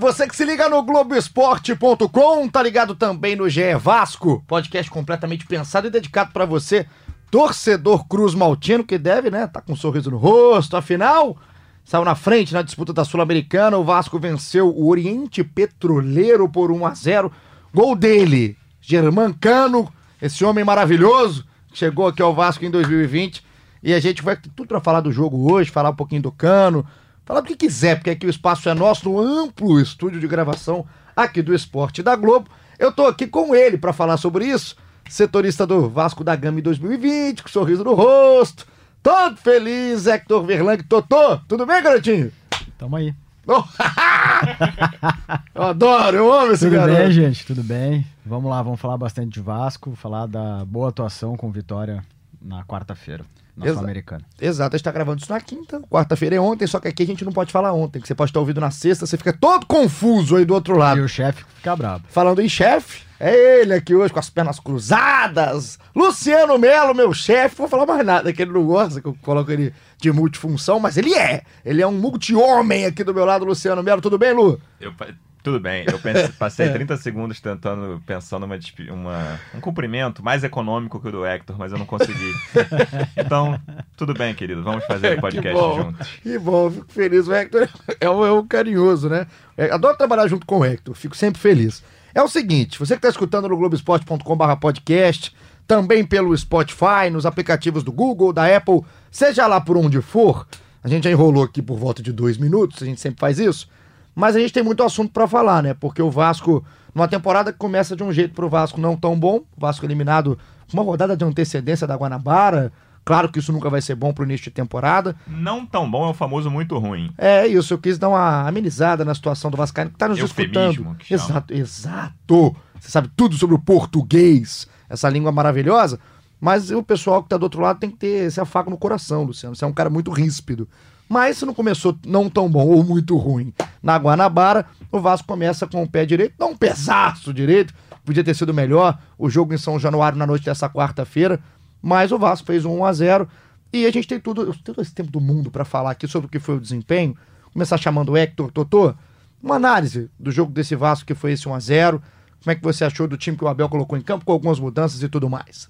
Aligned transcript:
Você 0.00 0.26
que 0.26 0.34
se 0.34 0.46
liga 0.46 0.66
no 0.66 0.82
Globoesporte.com, 0.82 2.48
tá 2.48 2.62
ligado 2.62 2.94
também 2.94 3.36
no 3.36 3.50
GE 3.50 3.74
Vasco, 3.78 4.42
podcast 4.46 4.90
completamente 4.90 5.46
pensado 5.46 5.88
e 5.88 5.90
dedicado 5.90 6.32
para 6.32 6.46
você, 6.46 6.86
torcedor 7.30 8.08
Cruz 8.08 8.34
Maltino, 8.34 8.82
que 8.82 8.96
deve, 8.96 9.30
né, 9.30 9.46
tá 9.46 9.60
com 9.60 9.74
um 9.74 9.76
sorriso 9.76 10.10
no 10.10 10.16
rosto, 10.16 10.74
afinal, 10.74 11.36
saiu 11.84 12.02
na 12.02 12.14
frente 12.14 12.54
na 12.54 12.62
disputa 12.62 12.94
da 12.94 13.04
Sul-Americana, 13.04 13.76
o 13.76 13.84
Vasco 13.84 14.18
venceu 14.18 14.70
o 14.70 14.88
Oriente 14.88 15.44
Petroleiro 15.44 16.48
por 16.48 16.72
1 16.72 16.86
a 16.86 16.94
0 16.94 17.30
gol 17.70 17.94
dele, 17.94 18.56
Germancano, 18.80 19.92
esse 20.22 20.42
homem 20.46 20.64
maravilhoso, 20.64 21.44
chegou 21.74 22.06
aqui 22.06 22.22
ao 22.22 22.34
Vasco 22.34 22.64
em 22.64 22.70
2020, 22.70 23.44
e 23.82 23.92
a 23.92 24.00
gente 24.00 24.22
vai 24.22 24.34
ter 24.34 24.48
tudo 24.56 24.68
para 24.68 24.80
falar 24.80 25.02
do 25.02 25.12
jogo 25.12 25.52
hoje, 25.52 25.70
falar 25.70 25.90
um 25.90 25.94
pouquinho 25.94 26.22
do 26.22 26.32
Cano, 26.32 26.86
Falar 27.30 27.42
do 27.42 27.46
que 27.46 27.54
quiser, 27.54 27.94
porque 27.94 28.10
aqui 28.10 28.26
o 28.26 28.28
espaço 28.28 28.68
é 28.68 28.74
nosso, 28.74 29.08
no 29.08 29.20
amplo 29.20 29.80
estúdio 29.80 30.18
de 30.18 30.26
gravação 30.26 30.84
aqui 31.14 31.40
do 31.40 31.54
Esporte 31.54 32.02
da 32.02 32.16
Globo. 32.16 32.50
Eu 32.76 32.90
tô 32.90 33.06
aqui 33.06 33.24
com 33.24 33.54
ele 33.54 33.78
para 33.78 33.92
falar 33.92 34.16
sobre 34.16 34.46
isso. 34.46 34.74
Setorista 35.08 35.64
do 35.64 35.88
Vasco 35.88 36.24
da 36.24 36.34
Gama 36.34 36.58
em 36.58 36.62
2020, 36.62 37.44
com 37.44 37.48
sorriso 37.48 37.84
no 37.84 37.94
rosto. 37.94 38.66
Todo 39.00 39.36
feliz, 39.36 40.08
Hector 40.08 40.44
Verlang. 40.44 40.82
Totô, 40.82 41.36
tudo 41.46 41.64
bem, 41.64 41.80
garotinho? 41.80 42.32
Tamo 42.76 42.96
aí. 42.96 43.14
Oh, 43.46 43.62
eu 45.54 45.62
adoro, 45.62 46.16
eu 46.16 46.32
amo 46.32 46.50
esse 46.50 46.64
tudo 46.64 46.74
garoto. 46.74 46.96
Tudo 46.96 47.04
bem, 47.04 47.12
gente, 47.12 47.46
tudo 47.46 47.62
bem. 47.62 48.04
Vamos 48.26 48.50
lá, 48.50 48.60
vamos 48.60 48.80
falar 48.80 48.98
bastante 48.98 49.34
de 49.34 49.40
Vasco, 49.40 49.94
falar 49.94 50.26
da 50.26 50.64
boa 50.64 50.88
atuação 50.88 51.36
com 51.36 51.48
vitória 51.48 52.02
na 52.42 52.64
quarta-feira 52.64 53.24
na 53.60 53.66
Exa 53.66 53.74
Sul-Americana. 53.74 54.24
Exato, 54.40 54.74
a 54.74 54.78
gente 54.78 54.84
tá 54.84 54.92
gravando 54.92 55.20
isso 55.20 55.32
na 55.32 55.40
quinta, 55.40 55.80
quarta-feira 55.90 56.36
é 56.36 56.40
ontem, 56.40 56.66
só 56.66 56.80
que 56.80 56.88
aqui 56.88 57.02
a 57.02 57.06
gente 57.06 57.24
não 57.24 57.32
pode 57.32 57.52
falar 57.52 57.72
ontem, 57.72 58.00
que 58.00 58.08
você 58.08 58.14
pode 58.14 58.30
estar 58.30 58.40
ouvindo 58.40 58.60
na 58.60 58.70
sexta, 58.70 59.06
você 59.06 59.16
fica 59.16 59.32
todo 59.32 59.66
confuso 59.66 60.36
aí 60.36 60.44
do 60.44 60.54
outro 60.54 60.76
lado. 60.76 61.00
E 61.00 61.02
o 61.02 61.08
chefe 61.08 61.44
fica 61.56 61.76
bravo. 61.76 62.04
Falando 62.08 62.40
em 62.40 62.48
chefe, 62.48 63.02
é 63.20 63.60
ele 63.60 63.74
aqui 63.74 63.94
hoje 63.94 64.12
com 64.12 64.18
as 64.18 64.30
pernas 64.30 64.58
cruzadas. 64.58 65.78
Luciano 65.94 66.58
Melo, 66.58 66.94
meu 66.94 67.12
chefe. 67.12 67.56
Vou 67.56 67.68
falar 67.68 67.84
mais 67.84 68.04
nada, 68.04 68.32
que 68.32 68.40
ele 68.40 68.52
não 68.52 68.64
gosta 68.64 68.98
que 68.98 69.06
eu 69.06 69.16
coloco 69.20 69.52
ele 69.52 69.74
de 69.98 70.10
multifunção, 70.10 70.80
mas 70.80 70.96
ele 70.96 71.14
é. 71.14 71.42
Ele 71.62 71.82
é 71.82 71.86
um 71.86 71.92
multi-homem 71.92 72.86
aqui 72.86 73.04
do 73.04 73.12
meu 73.12 73.26
lado, 73.26 73.44
Luciano 73.44 73.82
Melo. 73.82 74.00
Tudo 74.00 74.16
bem, 74.16 74.32
Lu? 74.32 74.58
Eu, 74.80 74.94
tudo 75.42 75.58
bem, 75.58 75.84
eu 75.90 75.98
pensei, 75.98 76.28
passei 76.38 76.68
30 76.70 76.96
segundos 76.96 77.40
tentando, 77.40 78.02
pensando 78.06 78.44
uma, 78.44 78.58
uma, 78.90 79.40
um 79.54 79.60
cumprimento 79.60 80.22
mais 80.22 80.44
econômico 80.44 81.00
que 81.00 81.08
o 81.08 81.12
do 81.12 81.26
Hector, 81.26 81.56
mas 81.58 81.72
eu 81.72 81.78
não 81.78 81.86
consegui. 81.86 82.32
então, 83.16 83.60
tudo 83.96 84.14
bem, 84.14 84.34
querido, 84.34 84.62
vamos 84.62 84.84
fazer 84.86 85.18
o 85.18 85.20
podcast 85.22 85.48
que 85.48 85.60
bom, 85.60 85.82
juntos. 85.82 86.08
Que 86.22 86.38
bom, 86.38 86.70
fico 86.70 86.92
feliz. 86.92 87.28
O 87.28 87.34
Hector 87.34 87.68
é 88.00 88.10
um, 88.10 88.24
é 88.24 88.32
um 88.32 88.46
carinhoso, 88.46 89.08
né? 89.08 89.26
É, 89.56 89.70
adoro 89.70 89.96
trabalhar 89.96 90.26
junto 90.26 90.46
com 90.46 90.58
o 90.58 90.64
Hector, 90.64 90.94
fico 90.94 91.16
sempre 91.16 91.40
feliz. 91.40 91.82
É 92.14 92.22
o 92.22 92.28
seguinte, 92.28 92.78
você 92.78 92.94
que 92.94 92.98
está 92.98 93.08
escutando 93.08 93.48
no 93.48 93.56
globesport.com.br 93.56 94.56
podcast, 94.60 95.34
também 95.66 96.04
pelo 96.04 96.36
Spotify, 96.36 97.08
nos 97.12 97.24
aplicativos 97.24 97.84
do 97.84 97.92
Google, 97.92 98.32
da 98.32 98.56
Apple, 98.56 98.82
seja 99.10 99.46
lá 99.46 99.60
por 99.60 99.76
onde 99.76 100.02
for, 100.02 100.46
a 100.82 100.88
gente 100.88 101.04
já 101.04 101.10
enrolou 101.10 101.44
aqui 101.44 101.62
por 101.62 101.78
volta 101.78 102.02
de 102.02 102.12
dois 102.12 102.36
minutos, 102.36 102.82
a 102.82 102.86
gente 102.86 103.00
sempre 103.00 103.20
faz 103.20 103.38
isso, 103.38 103.68
mas 104.14 104.36
a 104.36 104.40
gente 104.40 104.52
tem 104.52 104.62
muito 104.62 104.82
assunto 104.82 105.12
para 105.12 105.26
falar, 105.26 105.62
né? 105.62 105.74
Porque 105.74 106.02
o 106.02 106.10
Vasco, 106.10 106.64
numa 106.94 107.08
temporada 107.08 107.52
que 107.52 107.58
começa 107.58 107.96
de 107.96 108.02
um 108.02 108.12
jeito 108.12 108.34
pro 108.34 108.48
Vasco 108.48 108.80
não 108.80 108.96
tão 108.96 109.18
bom, 109.18 109.38
o 109.56 109.60
Vasco 109.60 109.84
eliminado 109.86 110.38
com 110.70 110.76
uma 110.76 110.82
rodada 110.82 111.16
de 111.16 111.24
antecedência 111.24 111.86
da 111.86 111.96
Guanabara. 111.96 112.72
Claro 113.04 113.30
que 113.30 113.38
isso 113.38 113.52
nunca 113.52 113.70
vai 113.70 113.80
ser 113.80 113.94
bom 113.94 114.12
pro 114.12 114.24
início 114.24 114.44
de 114.44 114.50
temporada. 114.50 115.16
Não 115.26 115.64
tão 115.64 115.90
bom 115.90 116.06
é 116.06 116.10
o 116.10 116.14
famoso 116.14 116.50
muito 116.50 116.78
ruim. 116.78 117.10
É 117.16 117.46
isso, 117.46 117.74
eu 117.74 117.78
quis 117.78 117.98
dar 117.98 118.08
uma 118.08 118.46
amenizada 118.46 119.04
na 119.04 119.14
situação 119.14 119.50
do 119.50 119.56
Vascaíno 119.56 119.90
que 119.90 119.96
tá 119.96 120.08
nos 120.08 120.18
Eufemismo, 120.18 120.96
escutando. 120.98 120.98
Exato, 121.10 121.54
exato. 121.54 122.56
Você 122.78 122.90
sabe 122.90 123.10
tudo 123.16 123.36
sobre 123.36 123.54
o 123.54 123.58
português, 123.58 124.68
essa 124.88 125.08
língua 125.08 125.32
maravilhosa. 125.32 125.98
Mas 126.40 126.70
o 126.70 126.82
pessoal 126.82 127.22
que 127.22 127.28
tá 127.28 127.36
do 127.36 127.42
outro 127.42 127.60
lado 127.60 127.78
tem 127.78 127.90
que 127.90 127.96
ter 127.96 128.26
esse 128.26 128.40
afago 128.40 128.70
no 128.70 128.78
coração, 128.78 129.24
Luciano. 129.24 129.54
Você 129.54 129.64
é 129.64 129.68
um 129.68 129.72
cara 129.72 129.90
muito 129.90 130.10
ríspido. 130.10 130.66
Mas 131.08 131.38
se 131.38 131.44
não 131.44 131.52
começou 131.52 131.98
não 132.06 132.30
tão 132.30 132.48
bom 132.48 132.66
ou 132.68 132.84
muito 132.84 133.16
ruim 133.16 133.52
na 133.82 133.96
Guanabara, 133.96 134.66
o 134.90 135.00
Vasco 135.00 135.26
começa 135.26 135.66
com 135.66 135.82
o 135.82 135.88
pé 135.88 136.04
direito, 136.04 136.34
dá 136.38 136.46
um 136.46 136.56
pesaço 136.56 137.32
direito, 137.32 137.74
podia 138.04 138.24
ter 138.24 138.34
sido 138.34 138.52
melhor. 138.52 138.98
O 139.18 139.30
jogo 139.30 139.54
em 139.54 139.58
São 139.58 139.78
Januário 139.78 140.18
na 140.18 140.26
noite 140.26 140.44
dessa 140.44 140.68
quarta-feira, 140.68 141.40
mas 141.80 142.12
o 142.12 142.18
Vasco 142.18 142.46
fez 142.46 142.64
um 142.64 142.80
1 142.80 142.84
a 142.84 142.92
0 142.92 143.28
e 143.72 143.86
a 143.86 143.90
gente 143.90 144.08
tem 144.08 144.18
tudo, 144.18 144.52
todo 144.64 144.82
esse 144.82 144.92
tempo 144.92 145.10
do 145.10 145.20
mundo 145.20 145.50
para 145.50 145.64
falar 145.64 145.92
aqui 145.92 146.06
sobre 146.06 146.26
o 146.26 146.30
que 146.30 146.38
foi 146.38 146.56
o 146.56 146.60
desempenho. 146.60 147.16
Começar 147.52 147.76
chamando 147.76 148.10
o 148.10 148.16
Hector 148.16 148.50
Totô, 148.50 148.94
uma 149.42 149.56
análise 149.56 150.10
do 150.18 150.30
jogo 150.30 150.52
desse 150.52 150.74
Vasco 150.74 151.06
que 151.06 151.14
foi 151.14 151.32
esse 151.32 151.48
1 151.48 151.54
a 151.54 151.60
0 151.60 152.02
Como 152.42 152.52
é 152.52 152.54
que 152.54 152.62
você 152.62 152.84
achou 152.84 153.08
do 153.08 153.16
time 153.16 153.36
que 153.36 153.44
o 153.44 153.48
Abel 153.48 153.68
colocou 153.68 153.96
em 153.96 154.02
campo 154.02 154.24
com 154.24 154.32
algumas 154.32 154.58
mudanças 154.58 155.02
e 155.02 155.08
tudo 155.08 155.30
mais? 155.30 155.68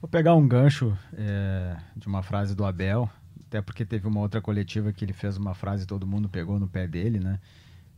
Vou 0.00 0.08
pegar 0.08 0.34
um 0.34 0.46
gancho 0.46 0.96
é, 1.16 1.76
de 1.96 2.06
uma 2.06 2.22
frase 2.22 2.54
do 2.54 2.64
Abel 2.64 3.10
até 3.48 3.62
porque 3.62 3.84
teve 3.84 4.06
uma 4.06 4.20
outra 4.20 4.42
coletiva 4.42 4.92
que 4.92 5.02
ele 5.04 5.14
fez 5.14 5.38
uma 5.38 5.54
frase 5.54 5.84
e 5.84 5.86
todo 5.86 6.06
mundo 6.06 6.28
pegou 6.28 6.58
no 6.60 6.68
pé 6.68 6.86
dele, 6.86 7.18
né? 7.18 7.40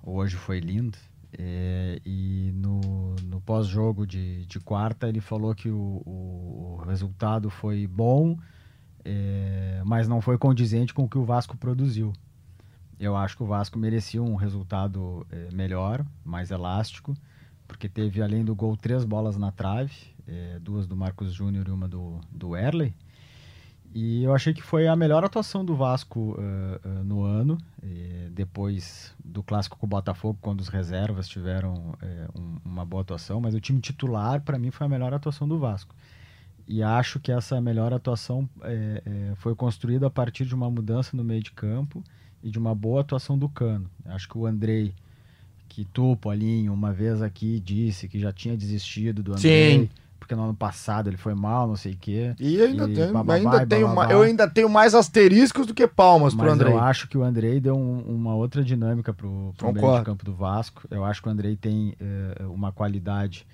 Hoje 0.01 0.37
foi 0.37 0.61
lindo. 0.61 0.97
É, 1.37 2.01
e 2.07 2.53
no, 2.55 3.17
no 3.25 3.41
pós-jogo 3.41 4.07
de, 4.07 4.47
de 4.47 4.59
quarta 4.59 5.09
ele 5.09 5.21
falou 5.21 5.55
que 5.55 5.69
o, 5.69 6.03
o, 6.05 6.83
resultado 6.87 7.51
foi 7.51 7.87
bom, 7.87 8.37
é, 9.05 9.83
mas 9.85 10.09
não 10.09 10.21
foi 10.21 10.37
condizente 10.39 10.95
com 10.95 11.05
o 11.05 11.09
que 11.09 11.19
o 11.19 11.25
Vasco 11.25 11.57
produziu. 11.57 12.13
Eu 12.99 13.17
acho 13.17 13.37
que 13.37 13.43
o 13.43 13.47
Vasco 13.47 13.79
merecia 13.79 14.23
um 14.23 14.37
resultado 14.37 15.27
é, 15.31 15.49
melhor, 15.53 16.05
mais 16.25 16.51
elástico, 16.51 17.15
porque 17.67 17.89
teve 17.89 18.23
além 18.23 18.45
do 18.45 18.55
gol 18.55 18.77
três 18.77 19.05
bolas 19.05 19.37
na 19.37 19.51
trave, 19.51 19.95
é, 20.27 20.59
duas 20.61 20.87
do 20.87 20.97
Marcos 20.97 21.33
Júnior 21.33 21.67
e 21.67 21.71
uma 21.71 21.89
do, 21.89 22.21
do 22.31 22.57
Erley. 22.57 22.95
E 23.93 24.23
eu 24.23 24.33
achei 24.33 24.55
que 24.55 24.63
foi 24.63 24.87
a 24.87 24.95
melhor 24.95 25.25
atuação 25.25 25.65
do 25.65 25.75
Vasco 25.75 26.21
uh, 26.21 26.89
uh, 26.89 27.05
no 27.05 27.23
ano, 27.25 27.59
depois 28.31 29.13
do 29.25 29.43
clássico 29.43 29.77
com 29.77 29.87
o 29.87 29.89
Botafogo, 29.89 30.39
quando 30.41 30.61
os 30.61 30.69
reservas 30.69 31.27
tiveram 31.29 31.75
uh, 31.75 32.41
um, 32.41 32.57
uma 32.65 32.85
boa 32.85 33.03
atuação, 33.03 33.41
mas 33.41 33.53
o 33.53 33.61
time 33.61 33.81
titular, 33.81 34.41
para 34.43 34.59
mim, 34.59 34.71
foi 34.71 34.87
a 34.87 34.91
melhor 34.91 35.13
atuação 35.13 35.49
do 35.49 35.59
Vasco. 35.59 35.95
E 36.69 36.85
acho 36.85 37.19
que 37.19 37.33
essa 37.33 37.61
melhor 37.61 37.93
atuação 37.93 38.49
foi 39.39 39.57
construída 39.57 40.07
a 40.07 40.11
partir 40.11 40.45
de 40.45 40.55
uma 40.55 40.71
mudança 40.71 41.17
no 41.17 41.25
meio 41.25 41.43
de 41.43 41.51
campo 41.51 42.01
e 42.45 42.49
de 42.49 42.61
uma 42.61 42.77
boa 42.77 43.01
atuação 43.01 43.37
do 43.37 43.49
Cano. 43.49 43.91
Acho 44.05 44.29
que 44.29 44.39
o 44.39 44.47
Andrei, 44.47 44.95
que 45.69 45.85
tu, 45.85 46.17
Paulinho, 46.19 46.73
uma 46.73 46.93
vez 46.93 47.23
aqui 47.23 47.59
disse 47.59 48.07
que 48.07 48.21
já 48.21 48.33
tinha 48.33 48.57
desistido 48.57 49.21
do 49.21 49.33
Andrei. 49.33 49.81
Sim 49.81 49.91
porque 50.21 50.35
no 50.37 50.45
ano 50.45 50.55
passado 50.55 51.09
ele 51.09 51.17
foi 51.17 51.35
mal, 51.35 51.67
não 51.67 51.75
sei 51.75 51.95
o 51.95 51.97
quê. 51.97 52.35
E 52.39 52.61
ainda, 52.61 52.89
e 52.89 52.95
tenho, 52.95 53.33
ainda 53.33 53.67
tenho 53.67 53.89
eu 54.11 54.23
ainda 54.23 54.49
tenho 54.49 54.69
mais 54.69 54.95
asteriscos 54.95 55.67
do 55.67 55.75
que 55.75 55.87
palmas 55.89 56.35
Mas 56.35 56.45
pro 56.45 56.53
Andrei. 56.53 56.73
eu 56.73 56.79
acho 56.79 57.09
que 57.09 57.17
o 57.17 57.25
Andrei 57.25 57.59
deu 57.59 57.75
um, 57.75 58.03
uma 58.03 58.35
outra 58.35 58.63
dinâmica 58.63 59.13
pro, 59.13 59.55
pro 59.57 59.73
meio 59.73 59.99
de 59.99 60.05
campo 60.05 60.25
do 60.25 60.35
Vasco. 60.35 60.87
Eu 60.91 61.05
acho 61.05 61.23
que 61.23 61.29
o 61.29 61.31
Andrei 61.31 61.57
tem 61.57 61.97
uh, 61.99 62.53
uma 62.53 62.71
qualidade 62.71 63.47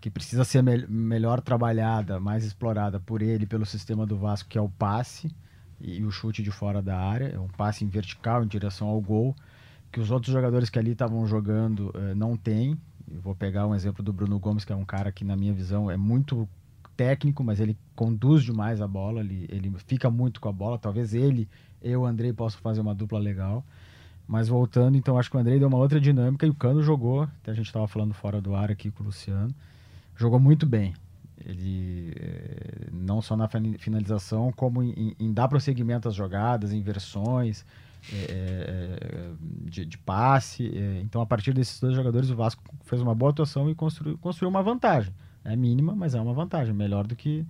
que 0.00 0.08
precisa 0.08 0.44
ser 0.44 0.62
me 0.62 0.86
melhor 0.86 1.40
trabalhada, 1.40 2.20
mais 2.20 2.44
explorada 2.44 3.00
por 3.00 3.20
ele, 3.20 3.44
pelo 3.44 3.66
sistema 3.66 4.06
do 4.06 4.16
Vasco, 4.16 4.48
que 4.48 4.56
é 4.56 4.60
o 4.60 4.68
passe 4.68 5.34
e, 5.80 5.98
e 5.98 6.04
o 6.04 6.10
chute 6.12 6.42
de 6.42 6.52
fora 6.52 6.80
da 6.80 6.96
área. 6.96 7.32
É 7.34 7.38
um 7.38 7.48
passe 7.48 7.84
em 7.84 7.88
vertical, 7.88 8.44
em 8.44 8.46
direção 8.46 8.86
ao 8.86 9.00
gol, 9.00 9.34
que 9.90 9.98
os 9.98 10.12
outros 10.12 10.32
jogadores 10.32 10.70
que 10.70 10.78
ali 10.78 10.92
estavam 10.92 11.26
jogando 11.26 11.88
uh, 11.88 12.14
não 12.14 12.36
têm. 12.36 12.78
Eu 13.12 13.20
vou 13.20 13.34
pegar 13.34 13.66
um 13.66 13.74
exemplo 13.74 14.02
do 14.02 14.12
Bruno 14.12 14.38
Gomes, 14.38 14.64
que 14.64 14.72
é 14.72 14.76
um 14.76 14.84
cara 14.84 15.12
que, 15.12 15.24
na 15.24 15.36
minha 15.36 15.52
visão, 15.52 15.90
é 15.90 15.96
muito 15.96 16.48
técnico, 16.96 17.44
mas 17.44 17.60
ele 17.60 17.76
conduz 17.94 18.42
demais 18.42 18.80
a 18.80 18.88
bola, 18.88 19.20
ele, 19.20 19.46
ele 19.48 19.72
fica 19.86 20.10
muito 20.10 20.40
com 20.40 20.48
a 20.48 20.52
bola. 20.52 20.78
Talvez 20.78 21.14
ele, 21.14 21.48
eu 21.82 22.04
Andrei 22.04 22.32
possam 22.32 22.60
fazer 22.60 22.80
uma 22.80 22.94
dupla 22.94 23.18
legal. 23.18 23.64
Mas 24.26 24.48
voltando, 24.48 24.96
então 24.96 25.16
acho 25.16 25.30
que 25.30 25.36
o 25.36 25.40
Andrei 25.40 25.58
deu 25.58 25.68
uma 25.68 25.78
outra 25.78 26.00
dinâmica 26.00 26.44
e 26.44 26.50
o 26.50 26.54
Cano 26.54 26.82
jogou, 26.82 27.22
até 27.22 27.52
a 27.52 27.54
gente 27.54 27.66
estava 27.66 27.86
falando 27.86 28.12
fora 28.12 28.40
do 28.40 28.56
ar 28.56 28.72
aqui 28.72 28.90
com 28.90 29.04
o 29.04 29.06
Luciano, 29.06 29.54
jogou 30.16 30.40
muito 30.40 30.66
bem. 30.66 30.94
Ele 31.44 32.12
eh, 32.16 32.88
não 32.92 33.22
só 33.22 33.36
na 33.36 33.46
finalização, 33.46 34.50
como 34.50 34.82
em, 34.82 35.14
em 35.20 35.32
dar 35.32 35.46
prosseguimento 35.46 36.08
às 36.08 36.14
jogadas, 36.14 36.72
inversões, 36.72 37.64
é, 37.64 37.85
é, 38.12 39.30
de, 39.64 39.84
de, 39.84 39.98
passe. 39.98 40.70
É, 40.76 41.00
então, 41.02 41.20
a 41.20 41.26
partir 41.26 41.52
desses 41.52 41.80
dois 41.80 41.94
jogadores, 41.94 42.30
o 42.30 42.36
Vasco 42.36 42.62
fez 42.84 43.00
uma 43.02 43.14
boa 43.14 43.30
atuação 43.30 43.68
e 43.70 43.74
construiu, 43.74 44.16
construiu 44.18 44.48
uma 44.50 44.62
vantagem. 44.62 45.12
É 45.44 45.54
mínima, 45.54 45.94
mas 45.94 46.14
é 46.14 46.20
uma 46.20 46.32
vantagem. 46.32 46.74
Melhor 46.74 47.06
do 47.06 47.14
que 47.16 47.44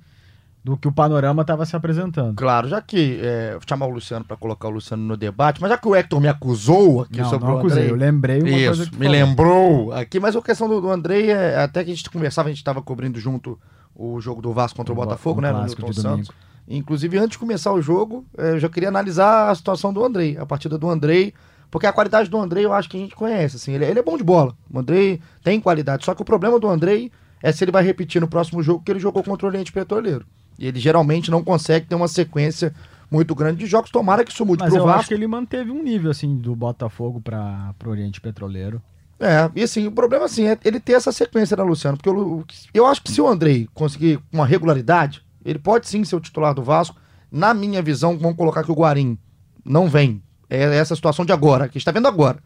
do 0.62 0.76
que 0.76 0.88
o 0.88 0.92
panorama 0.92 1.42
estava 1.42 1.64
se 1.64 1.76
apresentando. 1.76 2.34
Claro, 2.34 2.66
já 2.66 2.82
que 2.82 3.20
é, 3.22 3.52
vou 3.52 3.60
chamar 3.68 3.86
o 3.86 3.90
Luciano 3.90 4.24
para 4.24 4.36
colocar 4.36 4.66
o 4.66 4.72
Luciano 4.72 5.00
no 5.00 5.16
debate, 5.16 5.60
mas 5.60 5.70
já 5.70 5.78
que 5.78 5.86
o 5.86 5.94
Hector 5.94 6.20
me 6.20 6.26
acusou 6.26 7.02
aqui 7.02 7.18
não, 7.20 7.30
sobre 7.30 7.46
não 7.46 7.54
o 7.54 7.58
acusei, 7.58 7.84
Andrei, 7.84 7.92
eu 7.92 7.96
lembrei 7.96 8.40
uma 8.40 8.50
Isso, 8.50 8.66
coisa 8.66 8.90
que 8.90 8.96
me 8.98 9.04
falou. 9.06 9.12
lembrou 9.12 9.92
aqui, 9.92 10.18
mas 10.18 10.34
a 10.34 10.42
questão 10.42 10.68
do, 10.68 10.80
do 10.80 10.90
Andrei 10.90 11.30
é 11.30 11.62
até 11.62 11.84
que 11.84 11.92
a 11.92 11.94
gente 11.94 12.10
conversava, 12.10 12.48
a 12.48 12.50
gente 12.50 12.58
estava 12.58 12.82
cobrindo 12.82 13.20
junto 13.20 13.56
o 13.94 14.20
jogo 14.20 14.42
do 14.42 14.52
Vasco 14.52 14.76
contra 14.76 14.92
o, 14.92 14.96
O 14.96 14.98
Bo- 14.98 15.04
Botafogo, 15.06 15.38
o 15.38 15.42
né, 15.42 15.52
no 15.52 15.62
Newton 15.62 15.92
Santos. 15.92 16.02
domingo. 16.02 16.34
Inclusive, 16.68 17.18
antes 17.18 17.32
de 17.32 17.38
começar 17.38 17.72
o 17.72 17.80
jogo, 17.80 18.24
eh, 18.36 18.52
eu 18.52 18.58
já 18.58 18.68
queria 18.68 18.88
analisar 18.88 19.50
a 19.50 19.54
situação 19.54 19.92
do 19.92 20.04
Andrei, 20.04 20.36
a 20.36 20.44
partida 20.44 20.76
do 20.76 20.90
Andrei, 20.90 21.32
porque 21.70 21.86
a 21.86 21.92
qualidade 21.92 22.28
do 22.28 22.38
Andrei 22.38 22.64
eu 22.64 22.72
acho 22.72 22.88
que 22.88 22.96
a 22.96 23.00
gente 23.00 23.14
conhece, 23.14 23.56
assim, 23.56 23.72
ele, 23.72 23.84
ele 23.84 23.98
é 23.98 24.02
bom 24.02 24.16
de 24.16 24.24
bola. 24.24 24.54
O 24.72 24.78
Andrei 24.78 25.20
tem 25.44 25.60
qualidade, 25.60 26.04
só 26.04 26.14
que 26.14 26.22
o 26.22 26.24
problema 26.24 26.58
do 26.58 26.68
Andrei 26.68 27.10
é 27.42 27.52
se 27.52 27.62
ele 27.62 27.72
vai 27.72 27.84
repetir 27.84 28.20
no 28.20 28.28
próximo 28.28 28.62
jogo 28.62 28.82
que 28.84 28.90
ele 28.90 28.98
jogou 28.98 29.22
contra 29.22 29.46
o 29.46 29.50
Oriente 29.50 29.72
Petroleiro. 29.72 30.24
E 30.58 30.66
ele 30.66 30.80
geralmente 30.80 31.30
não 31.30 31.44
consegue 31.44 31.86
ter 31.86 31.94
uma 31.94 32.08
sequência 32.08 32.74
muito 33.10 33.34
grande 33.34 33.58
de 33.58 33.66
jogos. 33.66 33.90
Tomara 33.90 34.24
que 34.24 34.32
isso 34.32 34.44
mude 34.44 34.62
Mas 34.62 34.72
pro 34.72 34.82
eu 34.82 34.86
Vasco. 34.86 35.00
acho 35.00 35.08
que 35.08 35.14
ele 35.14 35.26
manteve 35.26 35.70
um 35.70 35.82
nível 35.82 36.10
assim 36.10 36.36
do 36.36 36.56
Botafogo 36.56 37.20
para 37.20 37.74
o 37.84 37.88
Oriente 37.88 38.20
Petroleiro. 38.20 38.82
É, 39.18 39.50
e 39.54 39.62
assim, 39.62 39.86
o 39.86 39.92
problema 39.92 40.26
assim, 40.26 40.46
é 40.46 40.58
ele 40.64 40.78
ter 40.78 40.92
essa 40.92 41.10
sequência, 41.10 41.56
né, 41.56 41.62
Luciano? 41.62 41.96
Porque 41.96 42.08
eu, 42.08 42.44
eu 42.74 42.86
acho 42.86 43.02
que 43.02 43.10
se 43.10 43.20
o 43.20 43.26
Andrei 43.26 43.66
conseguir 43.72 44.20
uma 44.30 44.44
regularidade, 44.44 45.24
ele 45.46 45.58
pode 45.58 45.88
sim 45.88 46.04
ser 46.04 46.16
o 46.16 46.20
titular 46.20 46.52
do 46.52 46.62
Vasco. 46.62 46.96
Na 47.30 47.54
minha 47.54 47.80
visão, 47.80 48.18
vamos 48.18 48.36
colocar 48.36 48.64
que 48.64 48.70
o 48.70 48.74
Guarim 48.74 49.16
não 49.64 49.88
vem. 49.88 50.22
É 50.50 50.76
essa 50.76 50.94
situação 50.94 51.24
de 51.24 51.32
agora, 51.32 51.68
que 51.68 51.78
está 51.78 51.90
vendo 51.92 52.08
agora. 52.08 52.38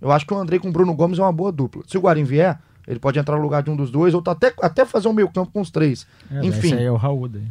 Eu 0.00 0.12
acho 0.12 0.26
que 0.26 0.34
o 0.34 0.36
Andrei 0.36 0.58
com 0.58 0.68
o 0.68 0.72
Bruno 0.72 0.94
Gomes 0.94 1.18
é 1.18 1.22
uma 1.22 1.32
boa 1.32 1.50
dupla. 1.50 1.82
Se 1.86 1.96
o 1.96 2.00
Guarim 2.00 2.24
vier, 2.24 2.58
ele 2.86 2.98
pode 2.98 3.18
entrar 3.18 3.36
no 3.36 3.42
lugar 3.42 3.62
de 3.62 3.70
um 3.70 3.76
dos 3.76 3.90
dois, 3.90 4.14
ou 4.14 4.20
tá 4.20 4.32
até, 4.32 4.52
até 4.60 4.84
fazer 4.84 5.08
um 5.08 5.12
meio 5.12 5.30
campo 5.30 5.50
com 5.52 5.60
os 5.60 5.70
três. 5.70 6.06
É, 6.30 6.44
Enfim. 6.44 6.68
Esse 6.68 6.74
aí 6.74 6.84
é 6.84 6.90
o 6.90 6.96
Raul 6.96 7.28
daí. 7.28 7.46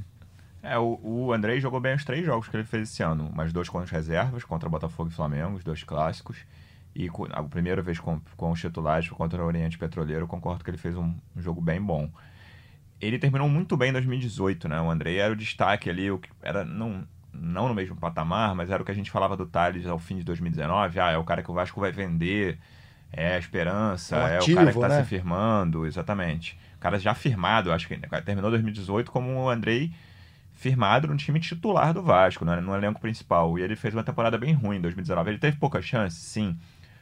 É, 0.63 0.77
o, 0.77 0.99
o 1.01 1.33
Andrei 1.33 1.59
jogou 1.59 1.79
bem 1.79 1.95
os 1.95 2.05
três 2.05 2.23
jogos 2.25 2.47
que 2.47 2.55
ele 2.55 2.63
fez 2.63 2.89
esse 2.89 3.01
ano. 3.01 3.31
Mais 3.33 3.51
dois 3.51 3.69
contra 3.69 3.85
as 3.85 3.91
reservas, 3.91 4.43
contra 4.43 4.69
Botafogo 4.69 5.09
e 5.09 5.13
Flamengo, 5.13 5.55
os 5.55 5.63
dois 5.63 5.83
clássicos. 5.83 6.37
E 6.95 7.09
a 7.31 7.43
primeira 7.43 7.81
vez 7.81 7.99
com, 7.99 8.19
com 8.35 8.51
os 8.51 8.59
titulares 8.59 9.09
contra 9.09 9.41
o 9.41 9.45
Oriente 9.47 9.77
Petroleiro, 9.77 10.23
eu 10.23 10.27
concordo 10.27 10.63
que 10.63 10.69
ele 10.69 10.77
fez 10.77 10.95
um, 10.95 11.13
um 11.35 11.41
jogo 11.41 11.61
bem 11.61 11.81
bom. 11.81 12.09
Ele 13.01 13.17
terminou 13.17 13.49
muito 13.49 13.75
bem 13.75 13.89
em 13.89 13.93
2018, 13.93 14.67
né? 14.67 14.79
O 14.79 14.89
Andrei 14.89 15.17
era 15.17 15.33
o 15.33 15.35
destaque 15.35 15.89
ali, 15.89 16.11
o 16.11 16.19
que 16.19 16.29
era 16.41 16.63
não, 16.63 17.03
não 17.33 17.67
no 17.67 17.73
mesmo 17.73 17.95
patamar, 17.95 18.53
mas 18.53 18.69
era 18.69 18.81
o 18.81 18.85
que 18.85 18.91
a 18.91 18.95
gente 18.95 19.09
falava 19.09 19.35
do 19.35 19.45
Thales 19.45 19.87
ao 19.87 19.97
fim 19.97 20.17
de 20.17 20.23
2019. 20.23 20.99
Ah, 20.99 21.11
é 21.11 21.17
o 21.17 21.23
cara 21.23 21.41
que 21.41 21.49
o 21.49 21.53
Vasco 21.53 21.79
vai 21.79 21.91
vender, 21.91 22.59
é 23.11 23.35
a 23.35 23.39
esperança, 23.39 24.17
Um 24.17 24.27
é 24.27 24.37
ativo, 24.37 24.53
o 24.53 24.59
cara 24.59 24.73
que 24.73 24.79
tá 24.79 24.87
né? 24.87 25.03
se 25.03 25.09
firmando, 25.09 25.85
exatamente. 25.85 26.57
O 26.77 26.79
cara 26.79 26.99
já 26.99 27.13
firmado, 27.13 27.71
acho 27.71 27.87
que 27.87 27.97
terminou 28.23 28.51
2018 28.51 29.11
como 29.11 29.31
o 29.33 29.49
Andrei 29.49 29.91
firmado 30.53 31.07
no 31.07 31.17
time 31.17 31.39
titular 31.39 31.91
do 31.91 32.03
Vasco, 32.03 32.45
né, 32.45 32.61
no 32.61 32.75
elenco 32.75 33.01
principal. 33.01 33.57
E 33.57 33.63
ele 33.63 33.75
fez 33.75 33.95
uma 33.95 34.03
temporada 34.03 34.37
bem 34.37 34.53
ruim 34.53 34.77
em 34.77 34.81
2019. 34.81 35.31
Ele 35.31 35.39
teve 35.39 35.57
pouca 35.57 35.81
chance, 35.81 36.17
sim. 36.17 36.55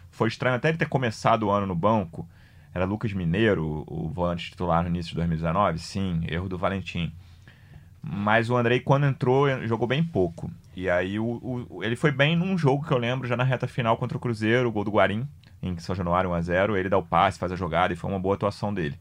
Foi 0.10 0.30
estranho 0.30 0.56
até 0.56 0.70
ele 0.70 0.78
ter 0.78 0.88
começado 0.88 1.44
o 1.44 1.52
ano 1.52 1.68
no 1.68 1.76
banco. 1.76 2.28
Era 2.74 2.86
Lucas 2.86 3.12
Mineiro, 3.14 3.84
o 3.88 4.10
volante 4.10 4.50
titular 4.52 4.84
no 4.84 4.90
início 4.90 5.10
de 5.12 5.16
2019. 5.16 5.80
Sim, 5.80 6.22
erro 6.28 6.48
do 6.48 6.58
Valentim. 6.58 7.12
Mas 8.02 8.50
o 8.50 8.56
Andrei, 8.56 8.80
quando 8.80 9.06
entrou, 9.06 9.48
jogou 9.68 9.88
bem 9.88 10.04
pouco. 10.04 10.50
E 10.76 10.90
aí 10.90 11.20
o, 11.20 11.26
o- 11.70 11.84
ele 11.84 11.96
foi 11.96 12.12
bem 12.12 12.36
num 12.36 12.58
jogo 12.58 12.86
que 12.86 12.94
eu 12.94 12.98
lembro, 12.98 13.28
já 13.28 13.36
na 13.36 13.44
reta 13.44 13.68
final 13.68 13.98
contra 13.98 14.18
o 14.18 14.22
Cruzeiro, 14.22 14.70
o 14.70 14.72
gol 14.72 14.84
do 14.86 14.92
Guarim, 14.92 15.28
em 15.62 15.78
São 15.80 15.94
Januário 15.96 16.30
1x0. 16.30 16.78
Ele 16.78 16.90
dá 16.90 16.98
o 16.98 17.04
passe, 17.04 17.38
faz 17.40 17.52
a 17.52 17.56
jogada 17.56 17.94
e 17.94 17.98
foi 17.98 18.10
uma 18.10 18.20
boa 18.20 18.36
atuação 18.36 18.74
dele. 18.74 18.98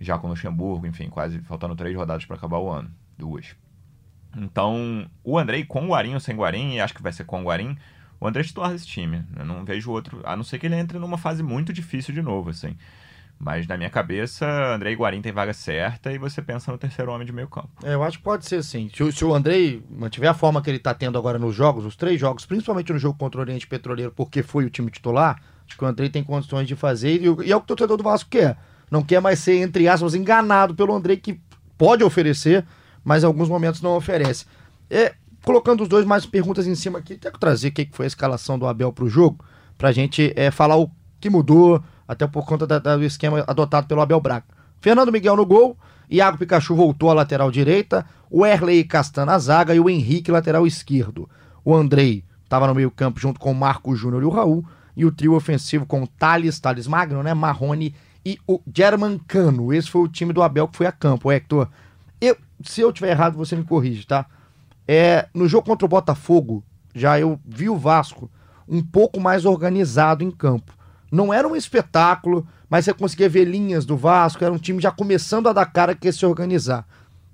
Já 0.00 0.18
com 0.18 0.26
o 0.26 0.30
Luxemburgo, 0.30 0.86
enfim, 0.86 1.08
quase 1.10 1.40
faltando 1.40 1.76
três 1.76 1.94
rodadas 1.94 2.24
para 2.24 2.36
acabar 2.36 2.58
o 2.58 2.70
ano. 2.70 2.90
Duas. 3.18 3.54
Então, 4.36 5.08
o 5.22 5.38
Andrei 5.38 5.64
com 5.64 5.84
o 5.84 5.88
Guarim 5.88 6.14
ou 6.14 6.20
sem 6.20 6.34
Guarim, 6.34 6.74
e 6.74 6.80
acho 6.80 6.94
que 6.94 7.02
vai 7.02 7.12
ser 7.12 7.24
com 7.24 7.40
o 7.42 7.44
Guarim, 7.44 7.76
o 8.24 8.28
André 8.28 8.42
titular 8.42 8.72
desse 8.72 8.86
time. 8.86 9.22
Eu 9.36 9.44
não 9.44 9.64
vejo 9.64 9.90
outro, 9.90 10.20
a 10.24 10.34
não 10.34 10.42
ser 10.42 10.58
que 10.58 10.66
ele 10.66 10.74
entre 10.74 10.98
numa 10.98 11.18
fase 11.18 11.42
muito 11.42 11.72
difícil 11.72 12.14
de 12.14 12.22
novo, 12.22 12.50
assim. 12.50 12.74
Mas 13.38 13.66
na 13.66 13.76
minha 13.76 13.90
cabeça, 13.90 14.46
André 14.74 14.94
Guarim 14.94 15.20
tem 15.20 15.32
vaga 15.32 15.52
certa 15.52 16.10
e 16.10 16.16
você 16.16 16.40
pensa 16.40 16.72
no 16.72 16.78
terceiro 16.78 17.12
homem 17.12 17.26
de 17.26 17.32
meio 17.32 17.48
campo. 17.48 17.68
É, 17.82 17.92
eu 17.92 18.02
acho 18.02 18.16
que 18.18 18.24
pode 18.24 18.46
ser 18.46 18.62
sim. 18.64 18.90
Se, 18.94 19.12
se 19.12 19.24
o 19.24 19.34
Andrei 19.34 19.84
mantiver 19.90 20.30
a 20.30 20.34
forma 20.34 20.62
que 20.62 20.70
ele 20.70 20.78
tá 20.78 20.94
tendo 20.94 21.18
agora 21.18 21.38
nos 21.38 21.54
jogos, 21.54 21.84
os 21.84 21.96
três 21.96 22.18
jogos, 22.18 22.46
principalmente 22.46 22.92
no 22.92 22.98
jogo 22.98 23.18
contra 23.18 23.38
o 23.38 23.42
Oriente 23.42 23.66
Petroleiro, 23.66 24.12
porque 24.12 24.42
foi 24.42 24.64
o 24.64 24.70
time 24.70 24.90
titular, 24.90 25.42
acho 25.66 25.76
que 25.76 25.84
o 25.84 25.86
Andrei 25.86 26.08
tem 26.08 26.24
condições 26.24 26.66
de 26.66 26.74
fazer 26.74 27.20
e, 27.20 27.46
e 27.46 27.52
é 27.52 27.56
o 27.56 27.60
que 27.60 27.64
o 27.64 27.76
torcedor 27.76 27.98
do 27.98 28.04
Vasco 28.04 28.30
quer. 28.30 28.56
Não 28.90 29.02
quer 29.02 29.20
mais 29.20 29.38
ser, 29.38 29.56
entre 29.56 29.86
aspas, 29.86 30.14
enganado 30.14 30.74
pelo 30.74 30.94
Andrei, 30.94 31.18
que 31.18 31.38
pode 31.76 32.02
oferecer, 32.02 32.64
mas 33.04 33.22
em 33.22 33.26
alguns 33.26 33.50
momentos 33.50 33.82
não 33.82 33.96
oferece. 33.96 34.46
É, 34.88 35.14
colocando 35.44 35.82
os 35.82 35.88
dois 35.88 36.04
mais 36.06 36.24
perguntas 36.26 36.66
em 36.66 36.74
cima 36.74 36.98
aqui, 36.98 37.14
até 37.14 37.30
que 37.30 37.38
trazer 37.38 37.68
o 37.68 37.72
que 37.72 37.88
foi 37.92 38.06
a 38.06 38.08
escalação 38.08 38.58
do 38.58 38.66
Abel 38.66 38.92
pro 38.92 39.08
jogo, 39.08 39.44
pra 39.76 39.92
gente 39.92 40.32
é, 40.36 40.50
falar 40.50 40.76
o 40.76 40.90
que 41.20 41.28
mudou, 41.30 41.82
até 42.06 42.26
por 42.26 42.44
conta 42.46 42.66
da- 42.66 42.78
da- 42.78 42.96
do 42.96 43.04
esquema 43.04 43.44
adotado 43.46 43.86
pelo 43.86 44.00
Abel 44.00 44.20
Braga. 44.20 44.44
Fernando 44.80 45.12
Miguel 45.12 45.36
no 45.36 45.46
gol, 45.46 45.76
Iago 46.10 46.38
Pikachu 46.38 46.74
voltou 46.74 47.10
à 47.10 47.14
lateral 47.14 47.50
direita, 47.50 48.04
o 48.30 48.44
Erley 48.44 48.84
Castan 48.84 49.24
na 49.24 49.38
zaga 49.38 49.74
e 49.74 49.80
o 49.80 49.88
Henrique 49.88 50.30
lateral 50.30 50.66
esquerdo. 50.66 51.28
O 51.64 51.74
Andrei 51.74 52.24
estava 52.42 52.66
no 52.66 52.74
meio 52.74 52.90
campo 52.90 53.18
junto 53.18 53.40
com 53.40 53.50
o 53.52 53.54
Marco 53.54 53.96
Júnior 53.96 54.22
e 54.22 54.26
o 54.26 54.30
Raul, 54.30 54.64
e 54.96 55.04
o 55.04 55.10
trio 55.10 55.34
ofensivo 55.34 55.86
com 55.86 56.02
o 56.02 56.06
Thales, 56.06 56.60
Thales 56.60 56.86
Magno, 56.86 57.22
né, 57.22 57.32
Marrone 57.34 57.94
e 58.24 58.38
o 58.46 58.60
German 58.72 59.18
Cano. 59.26 59.72
Esse 59.72 59.90
foi 59.90 60.02
o 60.02 60.08
time 60.08 60.32
do 60.32 60.42
Abel 60.42 60.68
que 60.68 60.76
foi 60.76 60.86
a 60.86 60.92
campo, 60.92 61.32
Hector. 61.32 61.68
Eu, 62.20 62.36
se 62.62 62.80
eu 62.80 62.92
tiver 62.92 63.10
errado, 63.10 63.36
você 63.36 63.56
me 63.56 63.64
corrige, 63.64 64.06
tá? 64.06 64.26
É, 64.86 65.28
no 65.34 65.48
jogo 65.48 65.66
contra 65.66 65.86
o 65.86 65.88
Botafogo, 65.88 66.62
já 66.94 67.18
eu 67.18 67.40
vi 67.44 67.68
o 67.68 67.76
Vasco 67.76 68.30
um 68.68 68.82
pouco 68.82 69.20
mais 69.20 69.44
organizado 69.44 70.22
em 70.22 70.30
campo. 70.30 70.72
Não 71.10 71.32
era 71.32 71.46
um 71.46 71.56
espetáculo, 71.56 72.46
mas 72.68 72.84
você 72.84 72.94
conseguia 72.94 73.28
ver 73.28 73.44
linhas 73.44 73.84
do 73.84 73.96
Vasco, 73.96 74.44
era 74.44 74.52
um 74.52 74.58
time 74.58 74.80
já 74.80 74.90
começando 74.90 75.48
a 75.48 75.52
dar 75.52 75.66
cara 75.66 75.94
que 75.94 76.08
ia 76.08 76.12
se 76.12 76.24
organizar. 76.26 76.86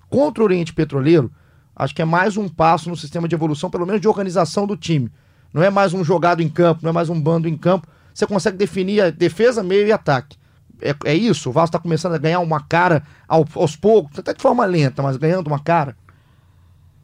Contra 0.09 0.43
o 0.43 0.47
Oriente 0.47 0.73
Petroleiro, 0.73 1.31
acho 1.75 1.95
que 1.95 2.03
é 2.03 2.05
mais 2.05 2.37
um 2.37 2.49
passo 2.49 2.91
no 2.91 2.97
sistema 2.97 3.27
de 3.29 3.35
evolução, 3.35 3.71
pelo 3.71 3.87
menos 3.87 4.01
de 4.01 4.09
organização 4.09 4.67
do 4.67 4.77
time. 4.77 5.11
Não 5.53 5.63
é 5.63 5.71
mais 5.71 5.93
um 5.93 6.05
jogado 6.05 6.43
em 6.43 6.49
campo, 6.49 6.81
não 6.83 6.91
é 6.91 6.93
mais 6.93 7.09
um 7.09 7.21
bando 7.21 7.49
em 7.49 7.57
campo. 7.57 7.89
Você 8.13 8.27
consegue 8.27 8.57
definir 8.57 9.01
a 9.01 9.11
defesa, 9.11 9.63
meio 9.63 9.87
e 9.87 9.93
ataque. 9.93 10.37
É, 10.83 10.95
é 11.05 11.15
isso, 11.15 11.49
o 11.51 11.53
Vasco 11.53 11.69
está 11.69 11.79
começando 11.79 12.15
a 12.15 12.19
ganhar 12.19 12.41
uma 12.41 12.61
cara 12.61 13.03
ao- 13.29 13.47
aos 13.55 13.77
poucos, 13.77 14.19
até 14.19 14.33
de 14.33 14.43
forma 14.43 14.65
lenta, 14.65 15.03
mas 15.03 15.17
ganhando 15.17 15.47
uma 15.47 15.59
cara. 15.59 15.97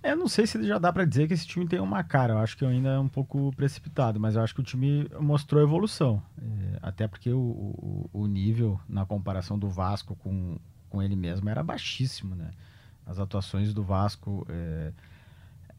É, 0.07 0.15
não 0.15 0.29
sei 0.29 0.47
se 0.47 0.63
já 0.65 0.79
dá 0.79 0.93
pra 0.93 1.05
dizer 1.05 1.27
que 1.27 1.35
esse 1.35 1.47
time 1.47 1.67
tem 1.67 1.81
uma 1.81 2.05
cara. 2.05 2.35
Eu 2.35 2.39
acho 2.39 2.57
que 2.57 2.65
ainda 2.65 2.91
é 2.91 2.99
um 2.99 3.09
pouco 3.09 3.53
precipitado, 3.57 4.21
mas 4.21 4.37
eu 4.37 4.43
acho 4.43 4.55
que 4.55 4.61
o 4.61 4.65
time 4.65 5.09
mostrou 5.19 5.61
evolução. 5.63 6.23
É, 6.41 6.79
até 6.81 7.09
porque 7.09 7.31
o, 7.33 7.39
o, 7.39 8.11
o 8.13 8.27
nível 8.27 8.81
na 8.89 9.05
comparação 9.05 9.59
do 9.59 9.69
Vasco 9.69 10.15
com, 10.17 10.59
com 10.89 11.03
ele 11.03 11.17
mesmo 11.17 11.49
era 11.49 11.63
baixíssimo, 11.63 12.35
né? 12.37 12.51
As 13.05 13.19
atuações 13.19 13.75
do 13.75 13.83
Vasco 13.83 14.47
é, 14.49 14.93